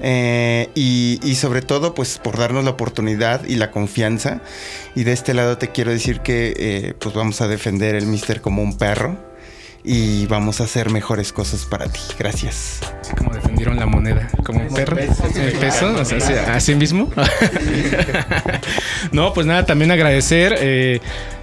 Eh, 0.00 0.70
y, 0.74 1.34
sobre 1.34 1.62
todo, 1.62 1.94
pues 1.94 2.18
por 2.18 2.36
darnos 2.36 2.64
la 2.64 2.70
oportunidad 2.70 3.44
y 3.44 3.56
la 3.56 3.70
confianza. 3.70 4.40
Y 4.94 5.04
de 5.04 5.12
este 5.12 5.34
lado 5.34 5.58
te 5.58 5.70
quiero 5.70 5.90
decir 5.90 6.20
que 6.20 6.54
eh, 6.56 6.94
pues 6.98 7.14
vamos 7.14 7.40
a 7.40 7.48
defender 7.48 7.94
el 7.94 8.06
Mister 8.06 8.40
como 8.40 8.62
un 8.62 8.76
perro 8.76 9.27
y 9.84 10.26
vamos 10.26 10.60
a 10.60 10.64
hacer 10.64 10.90
mejores 10.90 11.32
cosas 11.32 11.64
para 11.64 11.86
ti. 11.86 12.00
Gracias. 12.18 12.80
Como 13.16 13.32
defendieron 13.32 13.76
la 13.78 13.86
moneda, 13.86 14.28
como 14.44 14.60
un 14.60 14.74
perro. 14.74 14.98
El 14.98 15.08
peso, 15.58 15.94
o 15.94 16.04
sea, 16.04 16.18
así, 16.18 16.32
así 16.32 16.74
mismo. 16.74 17.10
no, 19.12 19.32
pues 19.32 19.46
nada, 19.46 19.64
también 19.64 19.90
agradecer. 19.90 20.56
Eh, 20.58 21.00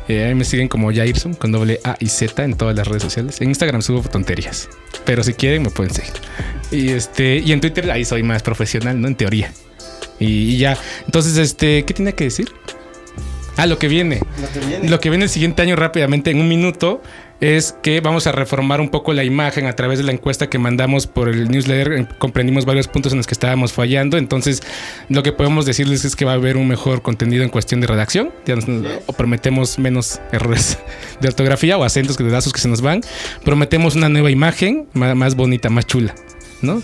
eh, 0.07 0.25
ahí 0.25 0.36
me 0.36 0.43
siguen 0.43 0.67
como 0.67 0.93
Jairson 0.93 1.33
con 1.33 1.51
doble 1.51 1.79
A 1.83 1.97
y 1.99 2.09
Z 2.09 2.43
en 2.43 2.55
todas 2.55 2.75
las 2.75 2.88
redes 2.88 3.03
sociales. 3.03 3.41
En 3.41 3.49
Instagram 3.49 3.81
subo 3.81 4.01
tonterías, 4.01 4.69
pero 5.05 5.23
si 5.23 5.33
quieren 5.33 5.63
me 5.63 5.69
pueden 5.69 5.93
seguir. 5.93 6.13
Y 6.71 6.89
este 6.89 7.38
y 7.38 7.51
en 7.51 7.61
Twitter 7.61 7.89
ahí 7.89 8.05
soy 8.05 8.21
más 8.21 8.43
profesional, 8.43 9.01
¿no? 9.01 9.07
En 9.07 9.15
teoría. 9.15 9.51
Y, 10.19 10.25
y 10.25 10.57
ya. 10.57 10.77
Entonces, 11.05 11.38
este, 11.38 11.83
¿qué 11.83 11.93
tiene 11.93 12.13
que 12.13 12.25
decir? 12.25 12.51
Ah, 13.57 13.65
lo 13.65 13.79
que 13.79 13.88
viene. 13.88 14.21
Lo 14.83 14.99
que 14.99 15.09
viene 15.09 15.25
el 15.25 15.29
siguiente 15.29 15.61
año 15.61 15.75
rápidamente 15.75 16.29
en 16.29 16.39
un 16.39 16.47
minuto 16.47 17.01
es 17.41 17.75
que 17.81 17.99
vamos 18.01 18.27
a 18.27 18.31
reformar 18.31 18.79
un 18.79 18.89
poco 18.89 19.13
la 19.13 19.23
imagen 19.23 19.65
a 19.65 19.73
través 19.73 19.99
de 19.99 20.05
la 20.05 20.11
encuesta 20.11 20.49
que 20.49 20.57
mandamos 20.57 21.07
por 21.07 21.29
el 21.29 21.49
newsletter. 21.49 21.93
Eh, 21.93 22.07
Comprendimos 22.17 22.65
varios 22.65 22.88
puntos 22.88 23.11
en 23.11 23.17
los 23.17 23.27
que 23.27 23.33
estábamos 23.33 23.73
fallando. 23.73 24.17
Entonces, 24.17 24.61
lo 25.09 25.23
que 25.23 25.31
podemos 25.31 25.65
decirles 25.65 26.05
es 26.05 26.15
que 26.15 26.25
va 26.25 26.31
a 26.31 26.36
haber 26.36 26.57
un 26.57 26.67
mejor 26.67 27.01
contenido 27.01 27.43
en 27.43 27.49
cuestión 27.49 27.81
de 27.81 27.88
redacción. 27.88 28.31
Ya 28.45 28.55
nos, 28.55 28.65
o 29.05 29.13
prometemos 29.13 29.77
menos 29.79 30.19
errores 30.31 30.77
de 31.19 31.27
ortografía 31.27 31.77
o 31.77 31.83
acentos 31.83 32.17
que 32.17 32.23
de 32.23 32.31
datos 32.31 32.53
que 32.53 32.59
se 32.59 32.67
nos 32.67 32.81
van. 32.81 33.01
Prometemos 33.43 33.95
una 33.95 34.09
nueva 34.09 34.31
imagen 34.31 34.88
más, 34.93 35.15
más 35.15 35.36
bonita, 35.36 35.69
más 35.69 35.86
chula, 35.86 36.15
¿no? 36.61 36.81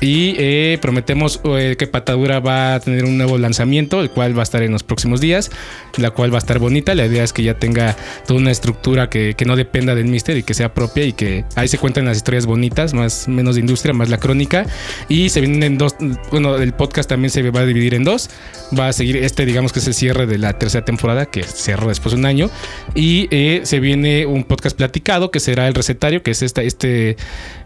Y 0.00 0.36
eh, 0.38 0.78
prometemos 0.80 1.40
eh, 1.44 1.74
que 1.76 1.86
Patadura 1.86 2.38
va 2.38 2.76
a 2.76 2.80
tener 2.80 3.04
un 3.04 3.16
nuevo 3.16 3.38
lanzamiento, 3.38 4.00
el 4.00 4.10
cual 4.10 4.36
va 4.36 4.42
a 4.42 4.44
estar 4.44 4.62
en 4.62 4.70
los 4.70 4.84
próximos 4.84 5.20
días, 5.20 5.50
la 5.96 6.10
cual 6.10 6.32
va 6.32 6.36
a 6.36 6.38
estar 6.38 6.60
bonita. 6.60 6.94
La 6.94 7.06
idea 7.06 7.24
es 7.24 7.32
que 7.32 7.42
ya 7.42 7.58
tenga 7.58 7.96
toda 8.26 8.38
una 8.38 8.52
estructura 8.52 9.10
que, 9.10 9.34
que 9.34 9.44
no 9.44 9.56
dependa 9.56 9.94
del 9.96 10.06
Mister 10.06 10.36
y 10.36 10.44
que 10.44 10.54
sea 10.54 10.72
propia 10.72 11.04
y 11.04 11.12
que 11.12 11.44
ahí 11.56 11.66
se 11.66 11.78
cuentan 11.78 12.04
las 12.04 12.16
historias 12.16 12.46
bonitas, 12.46 12.94
más 12.94 13.26
menos 13.26 13.56
de 13.56 13.62
industria, 13.62 13.92
más 13.92 14.10
la 14.10 14.18
crónica. 14.18 14.64
Y 15.08 15.30
se 15.30 15.40
vienen 15.40 15.62
en 15.64 15.78
dos, 15.78 15.96
bueno, 16.30 16.56
el 16.56 16.72
podcast 16.72 17.08
también 17.08 17.30
se 17.30 17.42
va 17.50 17.60
a 17.60 17.66
dividir 17.66 17.94
en 17.94 18.04
dos. 18.04 18.30
Va 18.78 18.88
a 18.88 18.92
seguir 18.92 19.16
este, 19.16 19.44
digamos 19.44 19.72
que 19.72 19.80
es 19.80 19.86
el 19.88 19.94
cierre 19.94 20.26
de 20.26 20.38
la 20.38 20.56
tercera 20.56 20.84
temporada, 20.84 21.26
que 21.26 21.42
cerró 21.42 21.88
después 21.88 22.12
de 22.12 22.20
un 22.20 22.26
año. 22.26 22.48
Y 22.94 23.26
eh, 23.32 23.62
se 23.64 23.80
viene 23.80 24.24
un 24.24 24.44
podcast 24.44 24.76
platicado, 24.76 25.32
que 25.32 25.40
será 25.40 25.66
el 25.66 25.74
recetario, 25.74 26.22
que 26.22 26.30
es 26.30 26.42
esta, 26.42 26.62
este, 26.62 27.16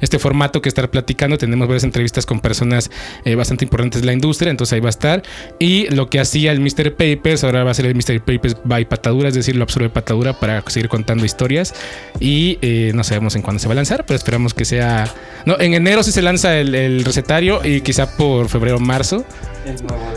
este 0.00 0.18
formato 0.18 0.62
que 0.62 0.70
estará 0.70 0.90
platicando. 0.90 1.36
Tenemos 1.36 1.68
varias 1.68 1.84
entrevistas 1.84 1.97
con 2.26 2.40
personas 2.40 2.90
eh, 3.24 3.34
bastante 3.34 3.64
importantes 3.64 4.00
de 4.02 4.06
la 4.06 4.12
industria, 4.12 4.50
entonces 4.50 4.74
ahí 4.74 4.80
va 4.80 4.88
a 4.88 4.90
estar. 4.90 5.22
Y 5.58 5.88
lo 5.94 6.08
que 6.08 6.20
hacía 6.20 6.52
el 6.52 6.60
Mr. 6.60 6.94
Papers, 6.94 7.44
ahora 7.44 7.64
va 7.64 7.70
a 7.70 7.74
ser 7.74 7.86
el 7.86 7.94
Mr. 7.94 8.20
Papers 8.20 8.56
by 8.64 8.88
Patadura, 8.88 9.28
es 9.28 9.34
decir, 9.34 9.56
lo 9.56 9.64
absorbe 9.64 9.88
Patadura 9.88 10.38
para 10.38 10.62
seguir 10.68 10.88
contando 10.88 11.24
historias. 11.24 11.74
Y 12.20 12.58
eh, 12.62 12.92
no 12.94 13.04
sabemos 13.04 13.36
en 13.36 13.42
cuándo 13.42 13.60
se 13.60 13.68
va 13.68 13.72
a 13.72 13.76
lanzar, 13.76 14.04
pero 14.06 14.16
esperamos 14.16 14.54
que 14.54 14.64
sea. 14.64 15.12
No, 15.46 15.58
en 15.58 15.74
enero 15.74 16.02
sí 16.02 16.12
se 16.12 16.22
lanza 16.22 16.58
el, 16.58 16.74
el 16.74 17.04
recetario 17.04 17.60
y 17.64 17.80
quizá 17.80 18.16
por 18.16 18.48
febrero 18.48 18.76
o 18.76 18.80
marzo. 18.80 19.24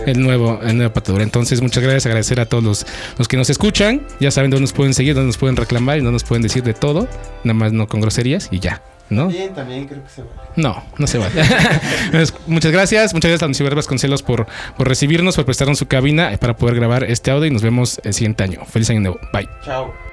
El 0.06 0.22
nuevo, 0.22 0.60
el 0.64 0.78
nuevo 0.78 0.94
Patadura. 0.94 1.24
Entonces, 1.24 1.62
muchas 1.62 1.84
gracias. 1.84 2.06
Agradecer 2.06 2.40
a 2.40 2.46
todos 2.46 2.64
los, 2.64 2.86
los 3.18 3.28
que 3.28 3.38
nos 3.38 3.50
escuchan. 3.50 4.02
Ya 4.20 4.32
saben 4.32 4.50
dónde 4.50 4.62
nos 4.62 4.74
pueden 4.74 4.94
seguir, 4.94 5.14
dónde 5.14 5.28
nos 5.28 5.38
pueden 5.38 5.58
reclamar 5.58 5.98
y 5.98 6.00
dónde 6.00 6.14
nos 6.14 6.24
pueden 6.24 6.42
decir 6.42 6.64
de 6.64 6.74
todo. 6.74 7.08
Nada 7.44 7.54
más 7.54 7.74
no 7.74 7.88
con 7.88 8.02
groserías 8.02 8.48
y 8.52 8.60
ya. 8.60 8.82
¿No? 9.12 9.28
Bien, 9.28 9.54
también 9.54 9.88
creo 9.88 10.02
que 10.02 10.10
se 10.10 10.22
va. 10.24 10.30
No, 10.56 10.84
no 10.98 11.06
se 11.06 11.18
va. 11.18 11.28
muchas 12.48 12.72
gracias. 12.72 13.14
Muchas 13.14 13.30
gracias 13.30 13.44
a 13.44 13.48
Lucifer 13.48 13.76
Vasconcelos 13.76 14.24
por, 14.24 14.48
por 14.78 14.88
recibirnos, 14.88 15.36
por 15.36 15.44
prestarnos 15.44 15.78
su 15.78 15.88
cabina 15.88 16.32
para 16.40 16.56
poder 16.56 16.76
grabar 16.76 17.04
este 17.04 17.30
audio 17.30 17.46
y 17.46 17.52
nos 17.52 17.62
vemos 17.62 18.00
el 18.06 18.14
siguiente 18.14 18.46
año. 18.46 18.66
Feliz 18.66 18.90
año 18.90 19.02
nuevo. 19.02 19.20
Bye. 19.34 19.50
Chao. 19.66 20.11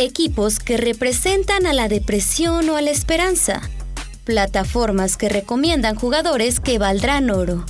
Equipos 0.00 0.60
que 0.60 0.78
representan 0.78 1.66
a 1.66 1.74
la 1.74 1.86
depresión 1.86 2.70
o 2.70 2.76
a 2.76 2.80
la 2.80 2.90
esperanza. 2.90 3.60
Plataformas 4.24 5.18
que 5.18 5.28
recomiendan 5.28 5.94
jugadores 5.94 6.58
que 6.58 6.78
valdrán 6.78 7.28
oro. 7.28 7.66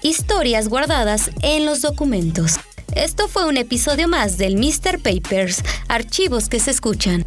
Historias 0.00 0.68
guardadas 0.68 1.30
en 1.42 1.66
los 1.66 1.82
documentos. 1.82 2.54
Esto 2.96 3.28
fue 3.28 3.44
un 3.44 3.58
episodio 3.58 4.08
más 4.08 4.38
del 4.38 4.56
Mr. 4.56 4.98
Papers, 4.98 5.62
archivos 5.86 6.48
que 6.48 6.58
se 6.58 6.70
escuchan. 6.70 7.22